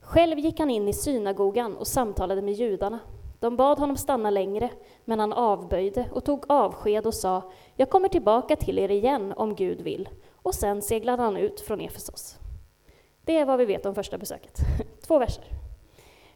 Själv 0.00 0.38
gick 0.38 0.58
han 0.58 0.70
in 0.70 0.88
i 0.88 0.92
synagogan 0.92 1.76
och 1.76 1.86
samtalade 1.86 2.42
med 2.42 2.54
judarna. 2.54 2.98
De 3.40 3.56
bad 3.56 3.78
honom 3.78 3.96
stanna 3.96 4.30
längre, 4.30 4.70
men 5.04 5.20
han 5.20 5.32
avböjde 5.32 6.08
och 6.12 6.24
tog 6.24 6.44
avsked 6.48 7.06
och 7.06 7.14
sa, 7.14 7.52
jag 7.76 7.90
kommer 7.90 8.08
tillbaka 8.08 8.56
till 8.56 8.78
er 8.78 8.90
igen 8.90 9.32
om 9.36 9.54
Gud 9.54 9.80
vill. 9.80 10.08
Och 10.34 10.54
sen 10.54 10.82
seglade 10.82 11.22
han 11.22 11.36
ut 11.36 11.60
från 11.60 11.80
Efesos. 11.80 12.38
Det 13.24 13.38
är 13.38 13.44
vad 13.44 13.58
vi 13.58 13.64
vet 13.64 13.86
om 13.86 13.94
första 13.94 14.18
besöket. 14.18 14.58
Två 15.06 15.18
verser. 15.18 15.44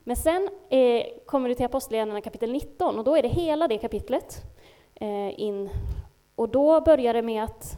Men 0.00 0.16
sen 0.16 0.48
eh, 0.68 1.02
kommer 1.26 1.48
du 1.48 1.54
till 1.54 1.66
Apostlagärningarna 1.66 2.20
kapitel 2.20 2.52
19 2.52 2.98
och 2.98 3.04
då 3.04 3.16
är 3.16 3.22
det 3.22 3.28
hela 3.28 3.68
det 3.68 3.78
kapitlet 3.78 4.42
Eh, 5.00 5.40
in. 5.40 5.70
Och 6.34 6.48
då 6.48 6.80
börjar 6.80 7.14
det 7.14 7.22
med 7.22 7.44
att 7.44 7.76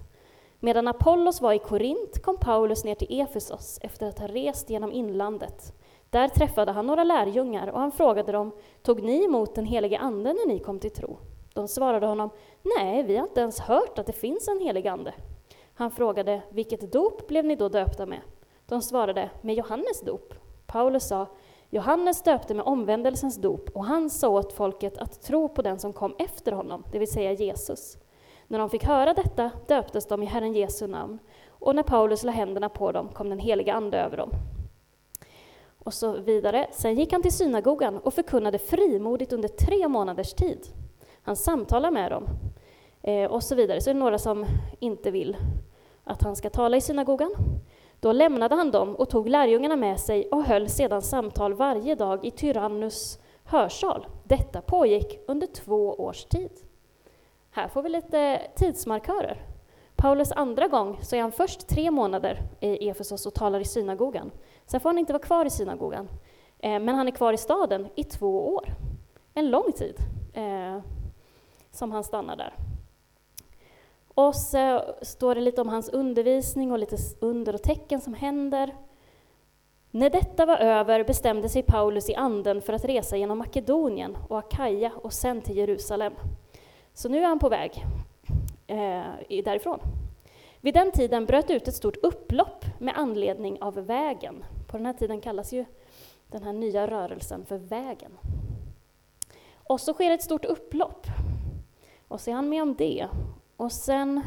medan 0.60 0.88
Apollos 0.88 1.40
var 1.40 1.52
i 1.52 1.58
Korint 1.58 2.22
kom 2.22 2.36
Paulus 2.36 2.84
ner 2.84 2.94
till 2.94 3.20
Efesos 3.20 3.78
efter 3.82 4.06
att 4.06 4.18
ha 4.18 4.26
rest 4.26 4.70
genom 4.70 4.92
inlandet. 4.92 5.72
Där 6.10 6.28
träffade 6.28 6.72
han 6.72 6.86
några 6.86 7.04
lärjungar 7.04 7.66
och 7.66 7.80
han 7.80 7.92
frågade 7.92 8.32
dem, 8.32 8.52
tog 8.82 9.02
ni 9.02 9.24
emot 9.24 9.54
den 9.54 9.64
helige 9.64 9.98
Ande 9.98 10.32
när 10.32 10.48
ni 10.48 10.58
kom 10.58 10.78
till 10.78 10.90
tro? 10.90 11.18
De 11.54 11.68
svarade 11.68 12.06
honom, 12.06 12.30
nej, 12.78 13.02
vi 13.02 13.16
har 13.16 13.26
inte 13.26 13.40
ens 13.40 13.60
hört 13.60 13.98
att 13.98 14.06
det 14.06 14.12
finns 14.12 14.48
en 14.48 14.60
helig 14.60 14.88
Ande. 14.88 15.14
Han 15.74 15.90
frågade, 15.90 16.42
vilket 16.50 16.92
dop 16.92 17.26
blev 17.26 17.44
ni 17.44 17.56
då 17.56 17.68
döpta 17.68 18.06
med? 18.06 18.20
De 18.66 18.82
svarade, 18.82 19.30
med 19.40 19.54
Johannes 19.54 20.00
dop. 20.00 20.34
Paulus 20.66 21.08
sa, 21.08 21.26
Johannes 21.70 22.22
döpte 22.22 22.54
med 22.54 22.64
omvändelsens 22.64 23.36
dop 23.36 23.70
och 23.74 23.84
han 23.84 24.10
sa 24.10 24.28
åt 24.28 24.52
folket 24.52 24.98
att 24.98 25.22
tro 25.22 25.48
på 25.48 25.62
den 25.62 25.78
som 25.78 25.92
kom 25.92 26.14
efter 26.18 26.52
honom, 26.52 26.84
det 26.92 26.98
vill 26.98 27.10
säga 27.10 27.32
Jesus. 27.32 27.98
När 28.46 28.58
de 28.58 28.70
fick 28.70 28.84
höra 28.84 29.14
detta 29.14 29.50
döptes 29.68 30.06
de 30.06 30.22
i 30.22 30.26
Herren 30.26 30.52
Jesu 30.52 30.86
namn, 30.86 31.18
och 31.48 31.74
när 31.74 31.82
Paulus 31.82 32.24
la 32.24 32.32
händerna 32.32 32.68
på 32.68 32.92
dem 32.92 33.08
kom 33.08 33.28
den 33.28 33.38
heliga 33.38 33.74
Ande 33.74 33.98
över 33.98 34.16
dem. 34.16 34.30
Och 35.78 35.94
så 35.94 36.12
vidare. 36.12 36.66
Sen 36.72 36.94
gick 36.94 37.12
han 37.12 37.22
till 37.22 37.32
synagogan 37.32 37.98
och 37.98 38.14
förkunnade 38.14 38.58
frimodigt 38.58 39.32
under 39.32 39.48
tre 39.48 39.88
månaders 39.88 40.32
tid. 40.32 40.66
Han 41.22 41.36
samtalade 41.36 41.94
med 41.94 42.12
dem, 42.12 42.26
eh, 43.02 43.30
och 43.30 43.42
så 43.42 43.54
vidare. 43.54 43.80
Så 43.80 43.90
är 43.90 43.94
det 43.94 44.00
några 44.00 44.18
som 44.18 44.46
inte 44.78 45.10
vill 45.10 45.36
att 46.04 46.22
han 46.22 46.36
ska 46.36 46.50
tala 46.50 46.76
i 46.76 46.80
synagogan. 46.80 47.30
Då 48.00 48.12
lämnade 48.12 48.54
han 48.54 48.70
dem 48.70 48.96
och 48.96 49.08
tog 49.08 49.28
lärjungarna 49.28 49.76
med 49.76 50.00
sig 50.00 50.28
och 50.28 50.44
höll 50.44 50.68
sedan 50.68 51.02
samtal 51.02 51.54
varje 51.54 51.94
dag 51.94 52.24
i 52.24 52.30
Tyrannus 52.30 53.18
hörsal. 53.44 54.06
Detta 54.24 54.60
pågick 54.60 55.18
under 55.26 55.46
två 55.46 55.94
års 55.94 56.24
tid. 56.24 56.50
Här 57.50 57.68
får 57.68 57.82
vi 57.82 57.88
lite 57.88 58.40
tidsmarkörer. 58.56 59.46
Paulus 59.96 60.32
andra 60.32 60.68
gång 60.68 60.98
så 61.02 61.16
är 61.16 61.20
han 61.20 61.32
först 61.32 61.68
tre 61.68 61.90
månader 61.90 62.42
i 62.60 62.88
Efesos 62.88 63.26
och 63.26 63.34
talar 63.34 63.60
i 63.60 63.64
synagogan. 63.64 64.30
Sen 64.66 64.80
får 64.80 64.88
han 64.88 64.98
inte 64.98 65.12
vara 65.12 65.22
kvar 65.22 65.44
i 65.44 65.50
synagogan, 65.50 66.08
eh, 66.58 66.80
men 66.80 66.88
han 66.88 67.08
är 67.08 67.12
kvar 67.12 67.32
i 67.32 67.36
staden 67.36 67.88
i 67.94 68.04
två 68.04 68.54
år. 68.54 68.74
En 69.34 69.50
lång 69.50 69.72
tid 69.72 69.96
eh, 70.34 70.78
som 71.70 71.92
han 71.92 72.04
stannar 72.04 72.36
där. 72.36 72.54
Och 74.20 74.26
eh, 74.26 74.32
så 74.32 74.94
står 75.02 75.34
det 75.34 75.40
lite 75.40 75.60
om 75.60 75.68
hans 75.68 75.88
undervisning 75.88 76.72
och 76.72 76.78
lite 76.78 76.96
under 77.20 77.54
och 77.54 77.62
tecken 77.62 78.00
som 78.00 78.14
händer. 78.14 78.74
När 79.90 80.10
detta 80.10 80.46
var 80.46 80.56
över 80.56 81.04
bestämde 81.04 81.48
sig 81.48 81.62
Paulus 81.62 82.10
i 82.10 82.14
anden 82.14 82.62
för 82.62 82.72
att 82.72 82.84
resa 82.84 83.16
genom 83.16 83.38
Makedonien 83.38 84.16
och 84.28 84.38
Akaja 84.38 84.92
och 84.94 85.12
sen 85.12 85.42
till 85.42 85.56
Jerusalem. 85.56 86.12
Så 86.94 87.08
nu 87.08 87.18
är 87.18 87.26
han 87.26 87.38
på 87.38 87.48
väg 87.48 87.84
eh, 88.66 89.42
därifrån. 89.44 89.80
Vid 90.60 90.74
den 90.74 90.92
tiden 90.92 91.26
bröt 91.26 91.50
ut 91.50 91.68
ett 91.68 91.74
stort 91.74 91.96
upplopp 91.96 92.64
med 92.78 92.94
anledning 92.96 93.62
av 93.62 93.74
vägen. 93.74 94.44
På 94.68 94.76
den 94.76 94.86
här 94.86 94.92
tiden 94.92 95.20
kallas 95.20 95.52
ju 95.52 95.64
den 96.26 96.42
här 96.42 96.52
nya 96.52 96.86
rörelsen 96.86 97.44
för 97.46 97.58
vägen. 97.58 98.18
Och 99.54 99.80
så 99.80 99.92
sker 99.92 100.10
ett 100.10 100.22
stort 100.22 100.44
upplopp. 100.44 101.06
Och 102.08 102.20
så 102.20 102.30
är 102.30 102.34
han 102.34 102.48
med 102.48 102.62
om 102.62 102.74
det. 102.74 103.08
Och 103.60 103.72
sen, 103.72 104.22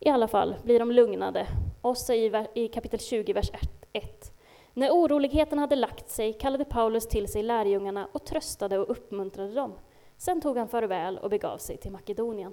i 0.00 0.08
alla 0.08 0.28
fall, 0.28 0.54
blir 0.64 0.78
de 0.78 0.90
lugnade. 0.90 1.46
Och 1.80 1.98
så 1.98 2.12
i, 2.12 2.46
i 2.54 2.68
kapitel 2.68 3.00
20, 3.00 3.32
vers 3.32 3.50
1. 3.92 4.32
När 4.74 4.90
oroligheten 4.90 5.58
hade 5.58 5.76
lagt 5.76 6.10
sig 6.10 6.32
kallade 6.32 6.64
Paulus 6.64 7.08
till 7.08 7.28
sig 7.28 7.42
lärjungarna 7.42 8.08
och 8.12 8.24
tröstade 8.24 8.78
och 8.78 8.90
uppmuntrade 8.90 9.52
dem. 9.52 9.72
Sen 10.16 10.40
tog 10.40 10.58
han 10.58 10.68
farväl 10.68 11.18
och 11.18 11.30
begav 11.30 11.58
sig 11.58 11.76
till 11.76 11.90
Makedonien. 11.90 12.52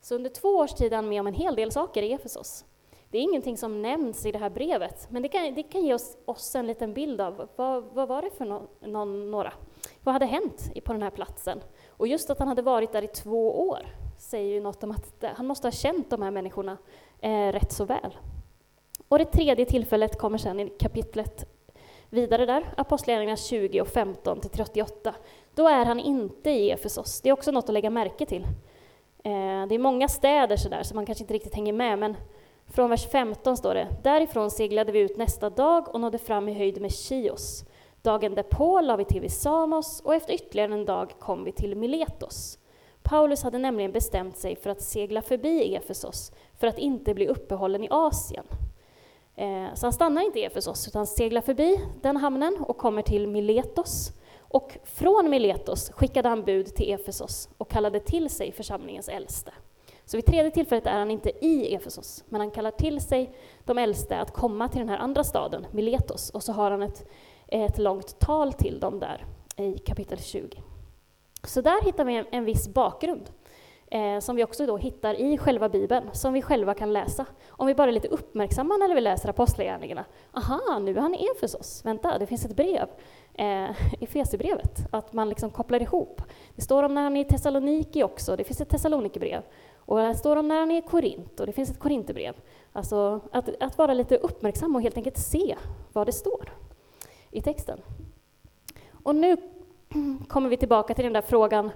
Så 0.00 0.14
under 0.14 0.30
två 0.30 0.48
års 0.48 0.72
tid 0.72 0.92
är 0.92 0.96
han 0.96 1.08
med 1.08 1.20
om 1.20 1.26
en 1.26 1.34
hel 1.34 1.54
del 1.54 1.72
saker 1.72 2.02
i 2.02 2.12
Efesos. 2.12 2.64
Det 3.10 3.18
är 3.18 3.22
ingenting 3.22 3.56
som 3.56 3.82
nämns 3.82 4.26
i 4.26 4.32
det 4.32 4.38
här 4.38 4.50
brevet, 4.50 5.10
men 5.10 5.22
det 5.22 5.28
kan, 5.28 5.54
det 5.54 5.62
kan 5.62 5.84
ge 5.84 5.94
oss, 5.94 6.16
oss 6.24 6.54
en 6.54 6.66
liten 6.66 6.94
bild 6.94 7.20
av 7.20 7.48
vad, 7.56 7.84
vad 7.84 8.08
var 8.08 8.22
det 8.22 8.30
för 8.30 8.44
no, 8.44 8.68
någon, 8.80 9.30
några? 9.30 9.52
Vad 10.02 10.12
hade 10.12 10.26
hänt 10.26 10.70
på 10.84 10.92
den 10.92 11.02
här 11.02 11.10
platsen? 11.10 11.60
Och 11.88 12.06
just 12.06 12.30
att 12.30 12.38
han 12.38 12.48
hade 12.48 12.62
varit 12.62 12.92
där 12.92 13.04
i 13.04 13.08
två 13.08 13.68
år 13.68 13.86
säger 14.18 14.54
ju 14.54 14.60
något 14.60 14.84
om 14.84 14.90
att 14.90 15.24
han 15.36 15.46
måste 15.46 15.66
ha 15.66 15.72
känt 15.72 16.10
de 16.10 16.22
här 16.22 16.30
människorna 16.30 16.76
eh, 17.20 17.52
rätt 17.52 17.72
så 17.72 17.84
väl. 17.84 18.16
Och 19.08 19.18
det 19.18 19.24
tredje 19.24 19.64
tillfället 19.64 20.18
kommer 20.18 20.38
sen 20.38 20.60
i 20.60 20.68
kapitlet 20.68 21.44
vidare 22.10 22.46
där, 22.46 22.74
Apostlagärningarna 22.76 23.36
20 23.36 23.80
och 23.80 23.88
15 23.88 24.40
till 24.40 24.50
38. 24.50 25.14
Då 25.54 25.68
är 25.68 25.84
han 25.84 26.00
inte 26.00 26.50
i 26.50 26.70
Efesos. 26.70 27.20
Det 27.20 27.28
är 27.28 27.32
också 27.32 27.50
något 27.50 27.64
att 27.64 27.72
lägga 27.72 27.90
märke 27.90 28.26
till. 28.26 28.42
Eh, 29.24 29.66
det 29.68 29.74
är 29.74 29.78
många 29.78 30.08
städer 30.08 30.56
sådär, 30.56 30.82
så 30.82 30.94
man 30.94 31.06
kanske 31.06 31.24
inte 31.24 31.34
riktigt 31.34 31.54
hänger 31.54 31.72
med, 31.72 31.98
men 31.98 32.16
från 32.66 32.90
vers 32.90 33.06
15 33.06 33.56
står 33.56 33.74
det, 33.74 33.88
därifrån 34.02 34.50
seglade 34.50 34.92
vi 34.92 34.98
ut 34.98 35.16
nästa 35.16 35.50
dag 35.50 35.94
och 35.94 36.00
nådde 36.00 36.18
fram 36.18 36.48
i 36.48 36.54
höjd 36.54 36.80
med 36.80 36.92
Chios. 36.92 37.64
Dagen 38.02 38.34
därpå 38.34 38.80
la 38.80 38.96
vi 38.96 39.04
till 39.04 39.20
vid 39.20 39.32
Samos 39.32 40.00
och 40.00 40.14
efter 40.14 40.34
ytterligare 40.34 40.74
en 40.74 40.84
dag 40.84 41.14
kom 41.18 41.44
vi 41.44 41.52
till 41.52 41.76
Miletos. 41.76 42.58
Paulus 43.08 43.42
hade 43.42 43.58
nämligen 43.58 43.92
bestämt 43.92 44.36
sig 44.36 44.56
för 44.56 44.70
att 44.70 44.82
segla 44.82 45.22
förbi 45.22 45.74
Efesos 45.74 46.32
för 46.58 46.66
att 46.66 46.78
inte 46.78 47.14
bli 47.14 47.28
uppehållen 47.28 47.84
i 47.84 47.88
Asien. 47.90 48.44
Eh, 49.36 49.74
så 49.74 49.86
han 49.86 49.92
stannar 49.92 50.22
inte 50.22 50.38
i 50.38 50.44
Efesos 50.44 50.88
utan 50.88 51.06
seglar 51.06 51.40
förbi 51.40 51.80
den 52.02 52.16
hamnen 52.16 52.56
och 52.60 52.78
kommer 52.78 53.02
till 53.02 53.26
Miletos. 53.26 54.12
Och 54.38 54.78
från 54.84 55.30
Miletos 55.30 55.90
skickade 55.90 56.28
han 56.28 56.44
bud 56.44 56.66
till 56.66 56.92
Efesos 56.92 57.48
och 57.58 57.70
kallade 57.70 58.00
till 58.00 58.30
sig 58.30 58.52
församlingens 58.52 59.08
äldste. 59.08 59.52
Så 60.04 60.16
vid 60.16 60.26
tredje 60.26 60.50
tillfället 60.50 60.86
är 60.86 60.98
han 60.98 61.10
inte 61.10 61.46
i 61.46 61.74
Efesos, 61.74 62.24
men 62.28 62.40
han 62.40 62.50
kallar 62.50 62.70
till 62.70 63.00
sig 63.00 63.32
de 63.64 63.78
äldste 63.78 64.18
att 64.18 64.32
komma 64.32 64.68
till 64.68 64.80
den 64.80 64.88
här 64.88 64.98
andra 64.98 65.24
staden, 65.24 65.66
Miletos, 65.70 66.30
och 66.30 66.42
så 66.42 66.52
har 66.52 66.70
han 66.70 66.82
ett, 66.82 67.08
ett 67.46 67.78
långt 67.78 68.18
tal 68.18 68.52
till 68.52 68.80
dem 68.80 69.00
där 69.00 69.24
i 69.56 69.78
kapitel 69.78 70.18
20. 70.18 70.62
Så 71.48 71.60
där 71.60 71.84
hittar 71.84 72.04
vi 72.04 72.16
en, 72.16 72.26
en 72.30 72.44
viss 72.44 72.68
bakgrund 72.68 73.30
eh, 73.86 74.18
som 74.18 74.36
vi 74.36 74.44
också 74.44 74.66
då 74.66 74.76
hittar 74.76 75.14
i 75.14 75.38
själva 75.38 75.68
Bibeln, 75.68 76.10
som 76.12 76.32
vi 76.32 76.42
själva 76.42 76.74
kan 76.74 76.92
läsa. 76.92 77.26
Om 77.48 77.66
vi 77.66 77.74
bara 77.74 77.88
är 77.88 77.92
lite 77.92 78.08
uppmärksamma 78.08 78.76
när 78.76 78.94
vi 78.94 79.00
läser 79.00 79.28
Apostlagärningarna. 79.28 80.04
Aha, 80.32 80.78
nu 80.78 80.96
är 80.96 81.00
han 81.00 81.14
i 81.14 81.28
Efesos. 81.36 81.84
Vänta, 81.84 82.18
det 82.18 82.26
finns 82.26 82.44
ett 82.44 82.56
brev. 82.56 82.88
Eh, 83.34 83.70
Efesierbrevet, 84.02 84.78
att 84.92 85.12
man 85.12 85.28
liksom 85.28 85.50
kopplar 85.50 85.82
ihop. 85.82 86.22
Det 86.54 86.62
står 86.62 86.82
om 86.82 86.94
när 86.94 87.02
han 87.02 87.16
är 87.16 87.20
i 87.20 87.24
Thessaloniki 87.24 88.02
också, 88.02 88.36
det 88.36 88.44
finns 88.44 88.60
ett 88.60 88.68
Thessalonikerbrev. 88.68 89.42
Och 89.76 89.98
det 89.98 90.14
står 90.14 90.36
om 90.36 90.48
när 90.48 90.60
han 90.60 90.70
är 90.70 90.78
i 90.78 90.82
Korint, 90.82 91.40
och 91.40 91.46
det 91.46 91.52
finns 91.52 91.70
ett 91.70 91.78
Korinthierbrev. 91.78 92.34
Alltså 92.72 93.20
att, 93.32 93.62
att 93.62 93.78
vara 93.78 93.94
lite 93.94 94.16
uppmärksam 94.16 94.76
och 94.76 94.82
helt 94.82 94.96
enkelt 94.96 95.18
se 95.18 95.56
vad 95.92 96.06
det 96.06 96.12
står 96.12 96.52
i 97.30 97.42
texten. 97.42 97.80
Och 99.02 99.16
nu 99.16 99.36
kommer 100.28 100.48
vi 100.48 100.56
tillbaka 100.56 100.94
till 100.94 101.04
den 101.04 101.12
där 101.12 101.22
frågan 101.22 101.70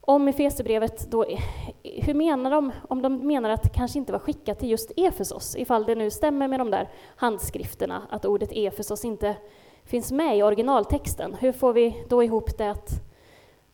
om 0.00 0.28
Efesierbrevet, 0.28 1.10
då, 1.10 1.24
eh, 1.24 1.40
hur 1.82 2.14
menar 2.14 2.50
de, 2.50 2.72
om 2.88 3.02
de 3.02 3.26
menar 3.26 3.50
att 3.50 3.62
det 3.62 3.68
kanske 3.68 3.98
inte 3.98 4.12
var 4.12 4.18
skickat 4.18 4.58
till 4.58 4.70
just 4.70 4.92
Efesos, 4.96 5.56
ifall 5.56 5.84
det 5.84 5.94
nu 5.94 6.10
stämmer 6.10 6.48
med 6.48 6.60
de 6.60 6.70
där 6.70 6.88
handskrifterna, 7.16 8.02
att 8.10 8.24
ordet 8.24 8.52
Efesos 8.52 9.04
inte 9.04 9.36
finns 9.84 10.12
med 10.12 10.38
i 10.38 10.42
originaltexten, 10.42 11.34
hur 11.34 11.52
får 11.52 11.72
vi 11.72 12.04
då 12.08 12.22
ihop 12.22 12.58
det? 12.58 12.70
Att, 12.70 12.90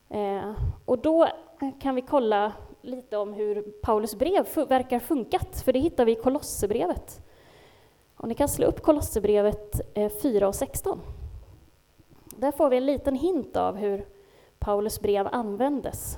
eh, 0.09 0.53
och 0.85 0.99
då 0.99 1.29
kan 1.81 1.95
vi 1.95 2.03
kolla 2.03 2.53
lite 2.83 3.17
om 3.17 3.33
hur 3.33 3.63
Paulus 3.63 4.15
brev 4.15 4.47
verkar 4.69 4.99
funkat, 4.99 5.63
för 5.65 5.73
det 5.73 5.79
hittar 5.79 6.05
vi 6.05 6.13
i 6.13 6.23
Kolosserbrevet. 6.23 7.23
Och 8.17 8.29
ni 8.29 8.35
kan 8.35 8.49
slå 8.49 8.67
upp 8.67 8.83
Kolosserbrevet 8.83 9.81
eh, 9.95 10.13
4 10.23 10.49
och 10.49 10.55
16. 10.55 11.01
Där 12.43 12.53
får 12.53 12.71
vi 12.71 12.77
en 12.77 12.87
liten 12.87 13.15
hint 13.15 13.57
av 13.57 13.77
hur 13.77 14.07
Paulus 14.59 15.01
brev 15.01 15.29
användes. 15.33 16.17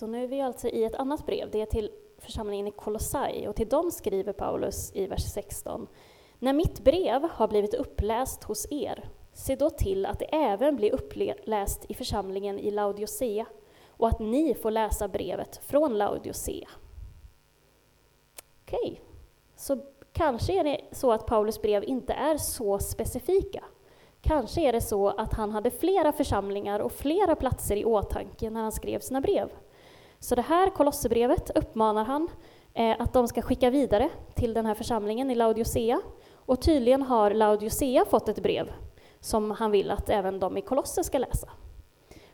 Så 0.00 0.06
nu 0.06 0.24
är 0.24 0.28
vi 0.28 0.40
alltså 0.40 0.68
i 0.68 0.84
ett 0.84 0.94
annat 0.94 1.26
brev, 1.26 1.50
det 1.50 1.60
är 1.60 1.66
till 1.66 1.90
församlingen 2.18 2.66
i 2.66 2.70
Kolossai, 2.70 3.48
och 3.48 3.56
till 3.56 3.68
dem 3.68 3.90
skriver 3.90 4.32
Paulus 4.32 4.92
i 4.94 5.06
vers 5.06 5.22
16. 5.32 5.86
När 6.38 6.52
mitt 6.52 6.80
brev 6.80 7.28
har 7.30 7.48
blivit 7.48 7.74
uppläst 7.74 8.44
hos 8.44 8.66
er, 8.70 9.08
se 9.32 9.56
då 9.56 9.70
till 9.70 10.06
att 10.06 10.18
det 10.18 10.24
även 10.24 10.76
blir 10.76 10.94
uppläst 10.94 11.84
i 11.88 11.94
församlingen 11.94 12.58
i 12.58 12.70
Laodicea, 12.70 13.46
och 13.88 14.08
att 14.08 14.18
ni 14.18 14.54
får 14.54 14.70
läsa 14.70 15.08
brevet 15.08 15.56
från 15.56 15.98
Laodicea. 15.98 16.68
Okej, 18.62 18.92
okay. 18.92 18.96
så 19.56 19.80
kanske 20.12 20.60
är 20.60 20.64
det 20.64 20.80
så 20.92 21.12
att 21.12 21.26
Paulus 21.26 21.62
brev 21.62 21.84
inte 21.84 22.12
är 22.12 22.36
så 22.36 22.78
specifika. 22.78 23.64
Kanske 24.20 24.60
är 24.60 24.72
det 24.72 24.80
så 24.80 25.08
att 25.08 25.32
han 25.32 25.50
hade 25.50 25.70
flera 25.70 26.12
församlingar 26.12 26.80
och 26.80 26.92
flera 26.92 27.36
platser 27.36 27.76
i 27.76 27.84
åtanke 27.84 28.50
när 28.50 28.62
han 28.62 28.72
skrev 28.72 29.00
sina 29.00 29.20
brev. 29.20 29.50
Så 30.20 30.34
det 30.34 30.42
här 30.42 30.70
Kolosserbrevet 30.70 31.50
uppmanar 31.54 32.04
han 32.04 32.28
eh, 32.74 32.96
att 32.98 33.12
de 33.12 33.28
ska 33.28 33.42
skicka 33.42 33.70
vidare 33.70 34.08
till 34.34 34.54
den 34.54 34.66
här 34.66 34.74
församlingen 34.74 35.30
i 35.30 35.34
Laodicea. 35.34 36.00
Och 36.34 36.62
tydligen 36.62 37.02
har 37.02 37.30
Laodicea 37.30 38.04
fått 38.04 38.28
ett 38.28 38.42
brev 38.42 38.72
som 39.20 39.50
han 39.50 39.70
vill 39.70 39.90
att 39.90 40.10
även 40.10 40.40
de 40.40 40.56
i 40.56 40.62
Kolosse 40.62 41.04
ska 41.04 41.18
läsa. 41.18 41.48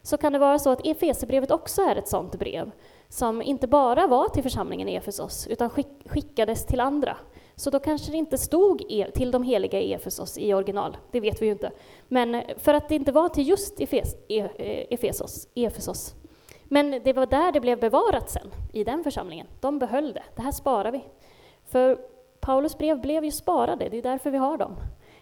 Så 0.02 0.16
kan 0.16 0.32
det 0.32 0.38
vara 0.38 0.58
så 0.58 0.70
att 0.70 0.86
Efesierbrevet 0.86 1.50
också 1.50 1.82
är 1.82 1.96
ett 1.96 2.08
sådant 2.08 2.38
brev, 2.38 2.70
som 3.08 3.42
inte 3.42 3.66
bara 3.66 4.06
var 4.06 4.28
till 4.28 4.42
församlingen 4.42 4.88
i 4.88 4.94
Efesos, 4.94 5.46
utan 5.46 5.70
skickades 6.06 6.66
till 6.66 6.80
andra. 6.80 7.16
Så 7.56 7.70
då 7.70 7.78
kanske 7.78 8.10
det 8.10 8.16
inte 8.16 8.38
stod 8.38 8.82
e, 8.88 9.10
till 9.14 9.30
de 9.30 9.42
heliga 9.42 9.80
i 9.80 9.92
Efesos 9.92 10.38
i 10.38 10.54
original, 10.54 10.96
det 11.10 11.20
vet 11.20 11.42
vi 11.42 11.46
ju 11.46 11.52
inte. 11.52 11.70
Men 12.08 12.42
för 12.58 12.74
att 12.74 12.88
det 12.88 12.94
inte 12.94 13.12
var 13.12 13.28
till 13.28 13.48
just 13.48 13.80
Efes, 13.80 14.14
e, 14.28 14.40
eh, 14.40 14.86
Efesos, 14.90 15.48
Efesos 15.54 16.14
men 16.68 17.00
det 17.04 17.12
var 17.12 17.26
där 17.26 17.52
det 17.52 17.60
blev 17.60 17.80
bevarat 17.80 18.30
sen, 18.30 18.50
i 18.72 18.84
den 18.84 19.04
församlingen. 19.04 19.46
De 19.60 19.78
behöll 19.78 20.12
det. 20.12 20.22
Det 20.36 20.42
här 20.42 20.52
sparar 20.52 20.92
vi. 20.92 21.04
För 21.64 21.98
Paulus 22.40 22.78
brev 22.78 23.00
blev 23.00 23.24
ju 23.24 23.30
sparade, 23.30 23.88
det 23.88 23.98
är 23.98 24.02
därför 24.02 24.30
vi 24.30 24.38
har 24.38 24.58
dem. 24.58 24.76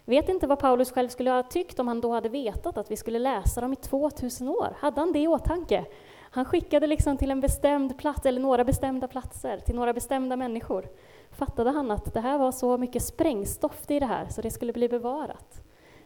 Vet 0.05 0.29
inte 0.29 0.47
vad 0.47 0.59
Paulus 0.59 0.93
själv 0.93 1.09
skulle 1.09 1.31
ha 1.31 1.43
tyckt 1.43 1.79
om 1.79 1.89
han 1.89 2.01
då 2.01 2.13
hade 2.13 2.29
vetat 2.29 2.79
att 2.79 2.91
vi 2.91 2.97
skulle 2.97 3.19
läsa 3.19 3.61
dem 3.61 3.73
i 3.73 3.77
2000 3.77 4.49
år. 4.49 4.77
Hade 4.79 5.01
han 5.01 5.13
det 5.13 5.19
i 5.19 5.29
åtanke? 5.29 5.85
Han 6.31 6.45
skickade 6.45 6.87
liksom 6.87 7.17
till 7.17 7.31
en 7.31 7.41
bestämd 7.41 7.99
plats, 7.99 8.27
eller 8.27 8.41
några 8.41 8.65
bestämda 8.65 9.09
platser, 9.09 9.59
till 9.59 9.75
några 9.75 9.93
bestämda 9.93 10.37
människor. 10.37 10.89
Fattade 11.31 11.71
han 11.71 11.91
att 11.91 12.15
det 12.15 12.21
här 12.21 12.39
var 12.39 12.53
så 12.53 12.79
mycket 12.79 13.03
sprängstoff 13.03 13.91
i 13.91 14.01
det 14.01 14.07
här, 14.07 14.29
så 14.29 14.43
det 14.43 14.51
skulle 14.51 14.73
bli 14.73 14.89
bevarat? 14.89 15.63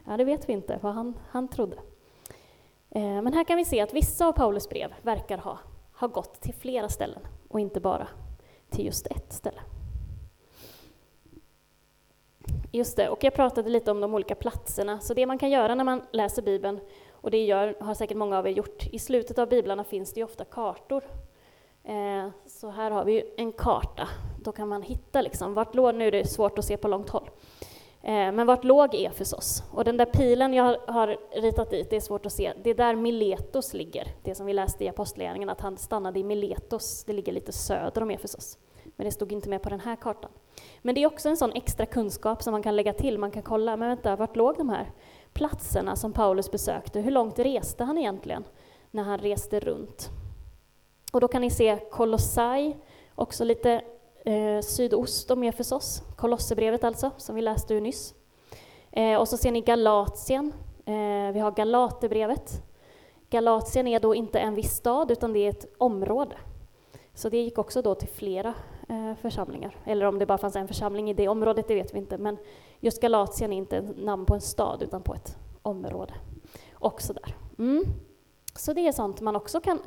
Ja, 0.06 0.16
det 0.16 0.24
vet 0.24 0.48
vi 0.48 0.52
inte 0.52 0.78
vad 0.82 0.94
han, 0.94 1.18
han 1.30 1.48
trodde. 1.48 1.76
Eh, 2.90 3.22
men 3.22 3.32
här 3.32 3.44
kan 3.44 3.56
vi 3.56 3.64
se 3.64 3.80
att 3.80 3.94
vissa 3.94 4.26
av 4.26 4.32
Paulus 4.32 4.68
brev 4.68 4.94
verkar 5.02 5.38
ha, 5.38 5.58
ha 5.92 6.06
gått 6.06 6.40
till 6.40 6.54
flera 6.54 6.88
ställen 6.88 7.20
och 7.48 7.60
inte 7.60 7.80
bara 7.80 8.08
till 8.70 8.86
just 8.86 9.06
ett 9.06 9.32
ställe. 9.32 9.60
Just 12.72 12.96
det, 12.96 13.08
och 13.08 13.24
jag 13.24 13.34
pratade 13.34 13.70
lite 13.70 13.90
om 13.90 14.00
de 14.00 14.14
olika 14.14 14.34
platserna. 14.34 15.00
Så 15.00 15.14
det 15.14 15.26
man 15.26 15.38
kan 15.38 15.50
göra 15.50 15.74
när 15.74 15.84
man 15.84 16.02
läser 16.12 16.42
Bibeln, 16.42 16.80
och 17.12 17.30
det 17.30 17.44
gör, 17.44 17.76
har 17.80 17.94
säkert 17.94 18.16
många 18.16 18.38
av 18.38 18.46
er 18.46 18.50
gjort, 18.50 18.86
i 18.92 18.98
slutet 18.98 19.38
av 19.38 19.48
biblarna 19.48 19.84
finns 19.84 20.12
det 20.12 20.20
ju 20.20 20.24
ofta 20.24 20.44
kartor. 20.44 21.04
Eh, 21.84 22.28
så 22.46 22.70
här 22.70 22.90
har 22.90 23.04
vi 23.04 23.34
en 23.36 23.52
karta, 23.52 24.08
då 24.42 24.52
kan 24.52 24.68
man 24.68 24.82
hitta 24.82 25.22
liksom, 25.22 25.54
vart 25.54 25.74
låg, 25.74 25.94
nu 25.94 26.06
är 26.06 26.12
det 26.12 26.26
svårt 26.26 26.58
att 26.58 26.64
se 26.64 26.76
på 26.76 26.88
långt 26.88 27.08
håll, 27.08 27.30
Eh, 28.02 28.32
men 28.32 28.46
vart 28.46 28.64
låg 28.64 28.94
Efesos? 28.94 29.62
Och 29.72 29.84
den 29.84 29.96
där 29.96 30.06
pilen 30.06 30.54
jag 30.54 30.78
har 30.86 31.16
ritat 31.40 31.70
dit, 31.70 31.90
det 31.90 31.96
är 31.96 32.00
svårt 32.00 32.26
att 32.26 32.32
se, 32.32 32.52
det 32.62 32.70
är 32.70 32.74
där 32.74 32.94
Miletos 32.94 33.74
ligger. 33.74 34.08
Det 34.22 34.34
som 34.34 34.46
vi 34.46 34.52
läste 34.52 34.84
i 34.84 34.88
Apostlagärningarna, 34.88 35.52
att 35.52 35.60
han 35.60 35.76
stannade 35.76 36.18
i 36.18 36.24
Miletos, 36.24 37.04
det 37.04 37.12
ligger 37.12 37.32
lite 37.32 37.52
söder 37.52 38.02
om 38.02 38.10
Efesos. 38.10 38.58
Men 38.96 39.04
det 39.04 39.10
stod 39.10 39.32
inte 39.32 39.48
med 39.48 39.62
på 39.62 39.68
den 39.68 39.80
här 39.80 39.96
kartan. 39.96 40.30
Men 40.82 40.94
det 40.94 41.02
är 41.02 41.06
också 41.06 41.28
en 41.28 41.36
sån 41.36 41.52
extra 41.52 41.86
kunskap 41.86 42.42
som 42.42 42.52
man 42.52 42.62
kan 42.62 42.76
lägga 42.76 42.92
till, 42.92 43.18
man 43.18 43.30
kan 43.30 43.42
kolla, 43.42 43.76
men 43.76 43.88
vänta, 43.88 44.16
vart 44.16 44.36
låg 44.36 44.56
de 44.56 44.68
här 44.68 44.92
platserna 45.32 45.96
som 45.96 46.12
Paulus 46.12 46.50
besökte? 46.50 47.00
Hur 47.00 47.10
långt 47.10 47.38
reste 47.38 47.84
han 47.84 47.98
egentligen 47.98 48.44
när 48.90 49.02
han 49.02 49.18
reste 49.18 49.60
runt? 49.60 50.10
Och 51.12 51.20
då 51.20 51.28
kan 51.28 51.40
ni 51.40 51.50
se 51.50 51.78
Kolossai, 51.90 52.76
också 53.14 53.44
lite 53.44 53.82
eh, 54.28 54.60
sydost 54.60 55.30
om 55.30 55.42
Efesos, 55.42 56.02
Kolosserbrevet 56.16 56.84
alltså, 56.84 57.10
som 57.16 57.34
vi 57.34 57.42
läste 57.42 57.74
ur 57.74 57.80
nyss. 57.80 58.14
Eh, 58.90 59.20
och 59.20 59.28
så 59.28 59.36
ser 59.36 59.52
ni 59.52 59.60
Galatien, 59.60 60.52
eh, 60.84 61.32
vi 61.32 61.38
har 61.38 61.50
Galaterbrevet. 61.50 62.62
Galatien 63.30 63.86
är 63.86 64.00
då 64.00 64.14
inte 64.14 64.38
en 64.38 64.54
viss 64.54 64.72
stad, 64.72 65.10
utan 65.10 65.32
det 65.32 65.38
är 65.38 65.50
ett 65.50 65.74
område. 65.78 66.36
Så 67.14 67.28
det 67.28 67.42
gick 67.42 67.58
också 67.58 67.82
då 67.82 67.94
till 67.94 68.08
flera 68.08 68.54
eh, 68.88 69.14
församlingar, 69.14 69.76
eller 69.84 70.06
om 70.06 70.18
det 70.18 70.26
bara 70.26 70.38
fanns 70.38 70.56
en 70.56 70.68
församling 70.68 71.10
i 71.10 71.14
det 71.14 71.28
området, 71.28 71.68
det 71.68 71.74
vet 71.74 71.94
vi 71.94 71.98
inte. 71.98 72.18
Men 72.18 72.38
just 72.80 73.00
Galatien 73.00 73.52
är 73.52 73.56
inte 73.56 73.76
ett 73.76 73.98
namn 73.98 74.26
på 74.26 74.34
en 74.34 74.40
stad, 74.40 74.82
utan 74.82 75.02
på 75.02 75.14
ett 75.14 75.36
område. 75.62 76.14
Och 76.72 77.02
sådär. 77.02 77.36
Mm. 77.58 77.84
Så 78.54 78.72
det 78.72 78.88
är 78.88 78.92
sånt 78.92 79.20
man 79.20 79.36
också 79.36 79.60
kan 79.60 79.78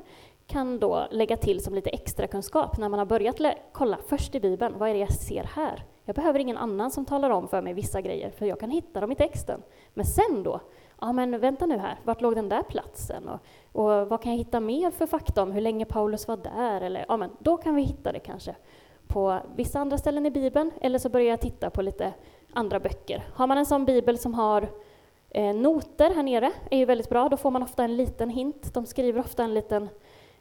kan 0.52 0.80
då 0.80 1.08
lägga 1.12 1.38
till 1.38 1.64
som 1.64 1.76
lite 1.76 1.90
extra 1.90 2.28
kunskap 2.28 2.78
när 2.78 2.90
man 2.90 3.00
har 3.00 3.06
börjat 3.06 3.42
kolla 3.72 3.98
först 4.08 4.36
i 4.36 4.40
Bibeln, 4.40 4.78
vad 4.78 4.90
är 4.90 4.94
det 4.94 5.00
jag 5.00 5.14
ser 5.14 5.44
här? 5.44 5.84
Jag 6.06 6.16
behöver 6.16 6.40
ingen 6.40 6.58
annan 6.58 6.92
som 6.92 7.06
talar 7.06 7.30
om 7.30 7.48
för 7.48 7.62
mig 7.62 7.74
vissa 7.74 8.02
grejer, 8.02 8.30
för 8.30 8.46
jag 8.46 8.60
kan 8.60 8.72
hitta 8.72 9.00
dem 9.00 9.12
i 9.12 9.16
texten. 9.16 9.62
Men 9.94 10.06
sen 10.06 10.44
då, 10.44 10.60
ja 11.02 11.12
men 11.12 11.40
vänta 11.40 11.66
nu 11.66 11.78
här, 11.78 12.00
vart 12.04 12.22
låg 12.22 12.36
den 12.36 12.50
där 12.50 12.64
platsen? 12.64 13.30
Och, 13.30 13.40
och 13.72 14.10
vad 14.10 14.22
kan 14.22 14.32
jag 14.32 14.38
hitta 14.38 14.60
mer 14.60 14.92
för 14.92 15.08
fakta 15.08 15.44
om 15.44 15.52
hur 15.52 15.62
länge 15.62 15.86
Paulus 15.86 16.28
var 16.28 16.38
där? 16.38 16.82
Eller, 16.82 17.06
ja 17.08 17.18
men 17.18 17.30
då 17.40 17.58
kan 17.58 17.76
vi 17.76 17.82
hitta 17.82 18.12
det 18.12 18.20
kanske 18.20 18.56
på 19.08 19.40
vissa 19.56 19.80
andra 19.80 19.98
ställen 19.98 20.26
i 20.26 20.32
Bibeln, 20.32 20.72
eller 20.82 21.00
så 21.00 21.10
börjar 21.10 21.30
jag 21.30 21.42
titta 21.42 21.70
på 21.70 21.82
lite 21.82 22.14
andra 22.54 22.80
böcker. 22.80 23.24
Har 23.34 23.48
man 23.48 23.58
en 23.58 23.66
sån 23.66 23.86
bibel 23.86 24.18
som 24.18 24.34
har 24.34 24.70
eh, 25.30 25.56
noter 25.56 26.16
här 26.16 26.24
nere, 26.24 26.52
är 26.72 26.78
ju 26.78 26.86
väldigt 26.86 27.10
bra, 27.10 27.30
då 27.30 27.38
får 27.38 27.52
man 27.52 27.64
ofta 27.64 27.84
en 27.84 27.98
liten 27.98 28.30
hint. 28.30 28.74
De 28.74 28.86
skriver 28.86 29.20
ofta 29.20 29.44
en 29.44 29.54
liten 29.54 29.90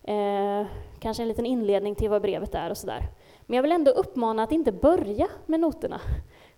Eh, 0.03 0.66
kanske 0.98 1.22
en 1.22 1.28
liten 1.28 1.46
inledning 1.46 1.94
till 1.94 2.11
vad 2.11 2.22
brevet 2.22 2.55
är 2.55 2.70
och 2.70 2.78
sådär. 2.78 3.09
Men 3.46 3.57
jag 3.57 3.62
vill 3.62 3.72
ändå 3.72 3.90
uppmana 3.90 4.42
att 4.42 4.53
inte 4.53 4.72
börja 4.72 5.28
med 5.46 5.61
noterna. 5.61 6.01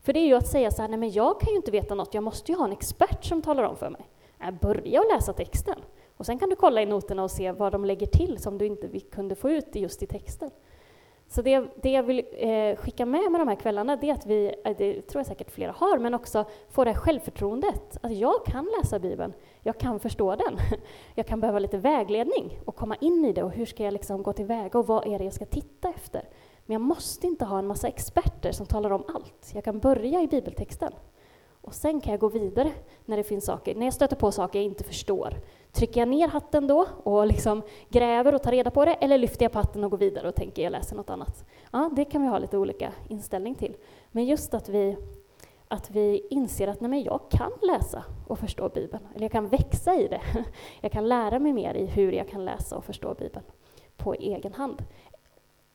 För 0.00 0.12
det 0.12 0.20
är 0.20 0.26
ju 0.26 0.34
att 0.34 0.48
säga 0.48 0.70
så 0.70 0.82
här, 0.82 0.88
nej 0.88 0.98
men 0.98 1.10
jag 1.10 1.40
kan 1.40 1.50
ju 1.50 1.56
inte 1.56 1.70
veta 1.70 1.94
något, 1.94 2.14
jag 2.14 2.24
måste 2.24 2.52
ju 2.52 2.58
ha 2.58 2.64
en 2.64 2.72
expert 2.72 3.24
som 3.24 3.42
talar 3.42 3.62
om 3.62 3.76
för 3.76 3.90
mig. 3.90 4.06
Nej, 4.38 4.52
börja 4.52 5.00
och 5.00 5.14
läsa 5.14 5.32
texten. 5.32 5.78
Och 6.16 6.26
sen 6.26 6.38
kan 6.38 6.48
du 6.50 6.56
kolla 6.56 6.82
i 6.82 6.86
noterna 6.86 7.22
och 7.22 7.30
se 7.30 7.52
vad 7.52 7.72
de 7.72 7.84
lägger 7.84 8.06
till 8.06 8.38
som 8.38 8.58
du 8.58 8.66
inte 8.66 9.00
kunde 9.00 9.34
få 9.34 9.50
ut 9.50 9.74
just 9.74 10.02
i 10.02 10.06
texten. 10.06 10.50
Så 11.34 11.42
det, 11.42 11.64
det 11.82 11.90
jag 11.90 12.02
vill 12.02 12.24
eh, 12.32 12.76
skicka 12.76 13.06
med 13.06 13.30
med 13.30 13.40
de 13.40 13.48
här 13.48 13.54
kvällarna, 13.54 13.96
det 13.96 14.10
är 14.10 14.14
att 14.14 14.26
vi, 14.26 14.54
eh, 14.64 14.76
det 14.78 15.02
tror 15.02 15.20
jag 15.20 15.26
säkert 15.26 15.50
flera 15.50 15.72
har, 15.72 15.98
men 15.98 16.14
också 16.14 16.44
få 16.70 16.84
det 16.84 16.90
här 16.90 16.98
självförtroendet. 16.98 17.98
Att 18.00 18.12
jag 18.12 18.46
kan 18.46 18.68
läsa 18.78 18.98
Bibeln, 18.98 19.32
jag 19.62 19.78
kan 19.78 20.00
förstå 20.00 20.36
den. 20.36 20.58
Jag 21.14 21.26
kan 21.26 21.40
behöva 21.40 21.58
lite 21.58 21.78
vägledning 21.78 22.58
och 22.64 22.76
komma 22.76 22.96
in 23.00 23.24
i 23.24 23.32
det 23.32 23.42
och 23.42 23.50
hur 23.50 23.66
ska 23.66 23.84
jag 23.84 23.92
liksom 23.92 24.22
gå 24.22 24.32
tillväga 24.32 24.78
och 24.78 24.86
vad 24.86 25.06
är 25.06 25.18
det 25.18 25.24
jag 25.24 25.32
ska 25.32 25.44
titta 25.44 25.88
efter? 25.88 26.28
Men 26.66 26.72
jag 26.72 26.80
måste 26.80 27.26
inte 27.26 27.44
ha 27.44 27.58
en 27.58 27.66
massa 27.66 27.88
experter 27.88 28.52
som 28.52 28.66
talar 28.66 28.90
om 28.90 29.04
allt. 29.14 29.50
Jag 29.54 29.64
kan 29.64 29.78
börja 29.78 30.22
i 30.22 30.26
bibeltexten. 30.26 30.92
Och 31.62 31.74
sen 31.74 32.00
kan 32.00 32.10
jag 32.10 32.20
gå 32.20 32.28
vidare 32.28 32.72
när 33.04 33.16
det 33.16 33.22
finns 33.22 33.44
saker, 33.44 33.74
när 33.74 33.86
jag 33.86 33.94
stöter 33.94 34.16
på 34.16 34.32
saker 34.32 34.58
jag 34.58 34.66
inte 34.66 34.84
förstår. 34.84 35.34
Trycker 35.72 36.00
jag 36.00 36.08
ner 36.08 36.28
hatten 36.28 36.66
då 36.66 36.86
och 37.02 37.26
liksom 37.26 37.62
gräver 37.88 38.34
och 38.34 38.42
tar 38.42 38.50
reda 38.50 38.70
på 38.70 38.84
det, 38.84 38.94
eller 38.94 39.18
lyfter 39.18 39.44
jag 39.44 39.52
på 39.52 39.58
hatten 39.58 39.84
och 39.84 39.90
går 39.90 39.98
vidare 39.98 40.28
och 40.28 40.34
tänker 40.34 40.62
jag 40.62 40.70
läser 40.70 40.96
något 40.96 41.10
annat? 41.10 41.44
Ja, 41.72 41.90
det 41.96 42.04
kan 42.04 42.22
vi 42.22 42.28
ha 42.28 42.38
lite 42.38 42.58
olika 42.58 42.92
inställning 43.08 43.54
till. 43.54 43.76
Men 44.10 44.24
just 44.24 44.54
att 44.54 44.68
vi, 44.68 44.96
att 45.68 45.90
vi 45.90 46.26
inser 46.30 46.68
att 46.68 46.80
nej, 46.80 46.90
men 46.90 47.02
jag 47.02 47.20
kan 47.30 47.52
läsa 47.62 48.04
och 48.26 48.38
förstå 48.38 48.68
Bibeln, 48.68 49.06
eller 49.14 49.24
jag 49.24 49.32
kan 49.32 49.48
växa 49.48 49.94
i 49.94 50.08
det. 50.08 50.20
Jag 50.80 50.92
kan 50.92 51.08
lära 51.08 51.38
mig 51.38 51.52
mer 51.52 51.74
i 51.74 51.86
hur 51.86 52.12
jag 52.12 52.28
kan 52.28 52.44
läsa 52.44 52.76
och 52.76 52.84
förstå 52.84 53.14
Bibeln 53.14 53.44
på 53.96 54.14
egen 54.14 54.52
hand. 54.52 54.84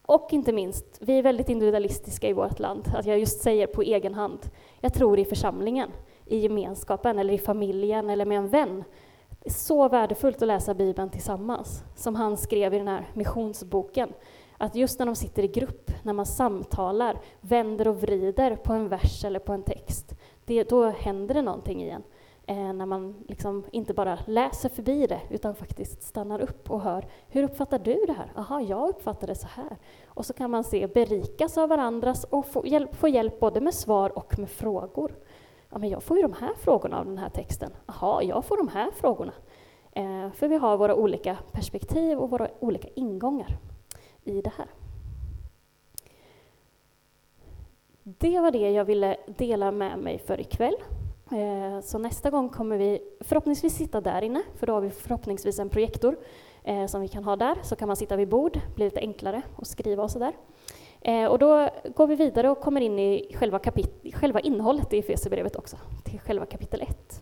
Och 0.08 0.28
inte 0.34 0.54
minst, 0.54 0.86
vi 1.00 1.18
är 1.18 1.24
väldigt 1.24 1.50
individualistiska 1.50 2.30
i 2.30 2.34
vårt 2.34 2.60
land, 2.60 2.92
att 2.96 3.06
jag 3.06 3.20
just 3.20 3.42
säger 3.42 3.68
på 3.68 3.82
egen 3.82 4.14
hand. 4.14 4.40
Jag 4.80 4.94
tror 4.94 5.20
i 5.20 5.26
församlingen, 5.26 5.90
i 6.26 6.38
gemenskapen 6.38 7.20
eller 7.20 7.34
i 7.34 7.38
familjen 7.38 8.10
eller 8.10 8.26
med 8.26 8.38
en 8.38 8.48
vän. 8.48 8.84
Det 9.30 9.50
är 9.50 9.54
så 9.54 9.90
värdefullt 9.90 10.42
att 10.42 10.48
läsa 10.48 10.74
Bibeln 10.74 11.10
tillsammans, 11.10 11.84
som 11.96 12.16
han 12.16 12.38
skrev 12.38 12.74
i 12.74 12.78
den 12.78 12.88
här 12.88 13.10
missionsboken. 13.14 14.14
Att 14.58 14.76
just 14.76 15.00
när 15.00 15.06
de 15.06 15.16
sitter 15.16 15.44
i 15.44 15.48
grupp, 15.48 15.92
när 16.04 16.14
man 16.14 16.26
samtalar, 16.26 17.20
vänder 17.42 17.88
och 17.88 18.02
vrider 18.02 18.56
på 18.56 18.74
en 18.74 18.90
vers 18.90 19.26
eller 19.26 19.40
på 19.40 19.54
en 19.54 19.64
text, 19.64 20.16
det, 20.46 20.70
då 20.70 20.90
händer 20.90 21.36
det 21.36 21.42
någonting 21.42 21.84
igen 21.84 22.04
eh, 22.48 22.74
när 22.74 22.86
man 22.86 23.16
liksom 23.28 23.66
inte 23.72 23.94
bara 23.94 24.20
läser 24.26 24.70
förbi 24.70 25.08
det, 25.08 25.22
utan 25.30 25.56
faktiskt 25.56 26.04
stannar 26.04 26.40
upp 26.40 26.72
och 26.72 26.82
hör, 26.82 27.08
hur 27.28 27.44
uppfattar 27.44 27.80
du 27.80 28.06
det 28.08 28.14
här? 28.14 28.32
Aha, 28.36 28.62
jag 28.62 28.90
uppfattar 28.90 29.28
det 29.28 29.36
så 29.36 29.48
här. 29.48 29.78
Och 30.08 30.26
så 30.26 30.34
kan 30.34 30.52
man 30.52 30.64
se, 30.64 30.88
berikas 30.88 31.58
av 31.58 31.70
varandras 31.70 32.24
och 32.24 32.46
få 32.46 32.68
hjälp, 32.68 32.96
få 32.96 33.08
hjälp 33.08 33.40
både 33.40 33.62
med 33.62 33.74
svar 33.74 34.18
och 34.18 34.40
med 34.40 34.50
frågor. 34.50 35.12
Ja, 35.70 35.78
men 35.78 35.90
jag 35.90 36.04
får 36.04 36.18
ju 36.18 36.24
de 36.24 36.34
här 36.34 36.54
frågorna 36.60 37.00
av 37.00 37.06
den 37.06 37.18
här 37.18 37.30
texten. 37.30 37.72
Aha, 37.86 38.22
jag 38.22 38.46
får 38.46 38.58
de 38.58 38.68
här 38.68 38.92
frågorna. 38.92 39.34
Eh, 39.92 40.32
för 40.32 40.48
vi 40.48 40.58
har 40.58 40.78
våra 40.78 40.96
olika 40.96 41.38
perspektiv 41.52 42.18
och 42.18 42.30
våra 42.30 42.48
olika 42.60 42.88
ingångar 42.96 43.58
i 44.24 44.42
det 44.42 44.52
här. 44.58 44.68
Det 48.04 48.40
var 48.40 48.52
det 48.52 48.72
jag 48.72 48.86
ville 48.86 49.18
dela 49.38 49.72
med 49.72 50.00
mig 50.00 50.20
för 50.20 50.40
ikväll. 50.42 50.76
Eh, 51.32 51.82
så 51.82 51.98
nästa 51.98 52.30
gång 52.30 52.50
kommer 52.50 52.78
vi 52.78 53.00
förhoppningsvis 53.20 53.76
sitta 53.76 54.02
där 54.02 54.22
inne, 54.22 54.42
för 54.56 54.68
då 54.68 54.74
har 54.74 54.82
vi 54.82 54.90
förhoppningsvis 54.90 55.60
en 55.60 55.70
projektor 55.70 56.18
eh, 56.64 56.86
som 56.86 57.02
vi 57.02 57.08
kan 57.08 57.24
ha 57.24 57.36
där, 57.36 57.58
så 57.64 57.76
kan 57.76 57.88
man 57.88 57.98
sitta 57.98 58.16
vid 58.16 58.28
bord, 58.30 58.60
blir 58.76 58.86
lite 58.86 59.00
enklare 59.00 59.42
att 59.58 59.68
skriva 59.68 60.04
och 60.04 60.12
sådär. 60.12 60.34
Eh, 61.02 61.26
och 61.26 61.40
då 61.40 61.70
går 61.96 62.08
vi 62.08 62.16
vidare 62.16 62.50
och 62.50 62.60
kommer 62.62 62.82
in 62.82 63.00
i 63.00 63.36
själva, 63.40 63.58
kapit- 63.60 64.14
själva 64.16 64.40
innehållet 64.40 64.94
i 64.94 64.98
Efesierbrevet 65.00 65.56
också, 65.56 65.78
till 66.04 66.20
själva 66.20 66.46
kapitel 66.46 66.82
1. 66.82 67.22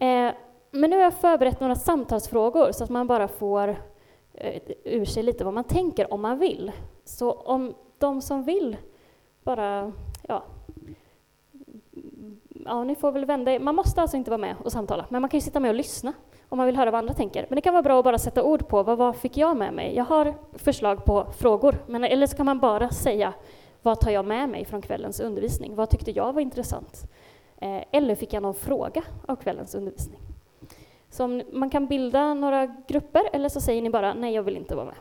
Eh, 0.00 0.34
men 0.70 0.90
nu 0.90 0.96
har 0.96 1.02
jag 1.02 1.14
förberett 1.14 1.60
några 1.60 1.74
samtalsfrågor 1.74 2.72
så 2.72 2.84
att 2.84 2.90
man 2.90 3.06
bara 3.06 3.28
får 3.28 3.68
eh, 4.34 4.62
ur 4.84 5.04
sig 5.04 5.22
lite 5.22 5.44
vad 5.44 5.54
man 5.54 5.64
tänker 5.64 6.12
om 6.12 6.20
man 6.20 6.38
vill. 6.38 6.72
Så 7.04 7.32
om 7.32 7.74
de 7.98 8.20
som 8.22 8.42
vill 8.44 8.76
bara 9.42 9.92
ja, 12.68 12.84
ni 12.84 12.94
får 12.94 13.12
väl 13.12 13.24
vända 13.24 13.52
er. 13.52 13.58
Man 13.58 13.74
måste 13.74 14.02
alltså 14.02 14.16
inte 14.16 14.30
vara 14.30 14.38
med 14.38 14.56
och 14.64 14.72
samtala, 14.72 15.06
men 15.08 15.20
man 15.20 15.30
kan 15.30 15.38
ju 15.38 15.44
sitta 15.44 15.60
med 15.60 15.68
och 15.68 15.74
lyssna 15.74 16.12
om 16.48 16.58
man 16.58 16.66
vill 16.66 16.76
höra 16.76 16.90
vad 16.90 16.98
andra 16.98 17.14
tänker. 17.14 17.46
Men 17.48 17.56
det 17.56 17.62
kan 17.62 17.74
vara 17.74 17.82
bra 17.82 17.98
att 17.98 18.04
bara 18.04 18.18
sätta 18.18 18.42
ord 18.42 18.68
på 18.68 18.82
vad, 18.82 18.98
vad 18.98 19.16
fick 19.16 19.36
jag 19.36 19.56
med 19.56 19.74
mig? 19.74 19.96
Jag 19.96 20.04
har 20.04 20.34
förslag 20.52 21.04
på 21.04 21.26
frågor, 21.38 21.74
men, 21.86 22.04
eller 22.04 22.26
så 22.26 22.36
kan 22.36 22.46
man 22.46 22.58
bara 22.58 22.90
säga 22.90 23.32
vad 23.82 24.00
tar 24.00 24.10
jag 24.10 24.24
med 24.24 24.48
mig 24.48 24.64
från 24.64 24.82
kvällens 24.82 25.20
undervisning? 25.20 25.74
Vad 25.74 25.90
tyckte 25.90 26.10
jag 26.10 26.32
var 26.32 26.40
intressant? 26.40 27.10
Eh, 27.56 27.82
eller 27.90 28.14
fick 28.14 28.32
jag 28.32 28.42
någon 28.42 28.54
fråga 28.54 29.02
av 29.26 29.36
kvällens 29.36 29.74
undervisning? 29.74 30.20
Så 31.10 31.42
man 31.52 31.70
kan 31.70 31.86
bilda 31.86 32.34
några 32.34 32.66
grupper, 32.66 33.22
eller 33.32 33.48
så 33.48 33.60
säger 33.60 33.82
ni 33.82 33.90
bara 33.90 34.14
nej, 34.14 34.34
jag 34.34 34.42
vill 34.42 34.56
inte 34.56 34.74
vara 34.74 34.86
med. 34.86 34.94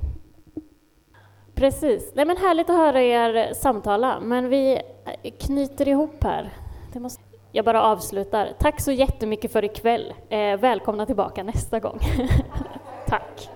Precis. 1.55 2.11
Nej, 2.15 2.25
men 2.25 2.37
härligt 2.37 2.69
att 2.69 2.75
höra 2.75 3.01
er 3.01 3.53
samtala, 3.53 4.19
men 4.19 4.49
vi 4.49 4.81
knyter 5.39 5.87
ihop 5.87 6.23
här. 6.23 6.53
Det 6.93 6.99
måste... 6.99 7.26
Jag 7.51 7.65
bara 7.65 7.83
avslutar. 7.83 8.53
Tack 8.59 8.81
så 8.81 8.91
jättemycket 8.91 9.51
för 9.51 9.65
ikväll. 9.65 10.13
Eh, 10.29 10.57
välkomna 10.57 11.05
tillbaka 11.05 11.43
nästa 11.43 11.79
gång. 11.79 11.99
Tack. 13.07 13.49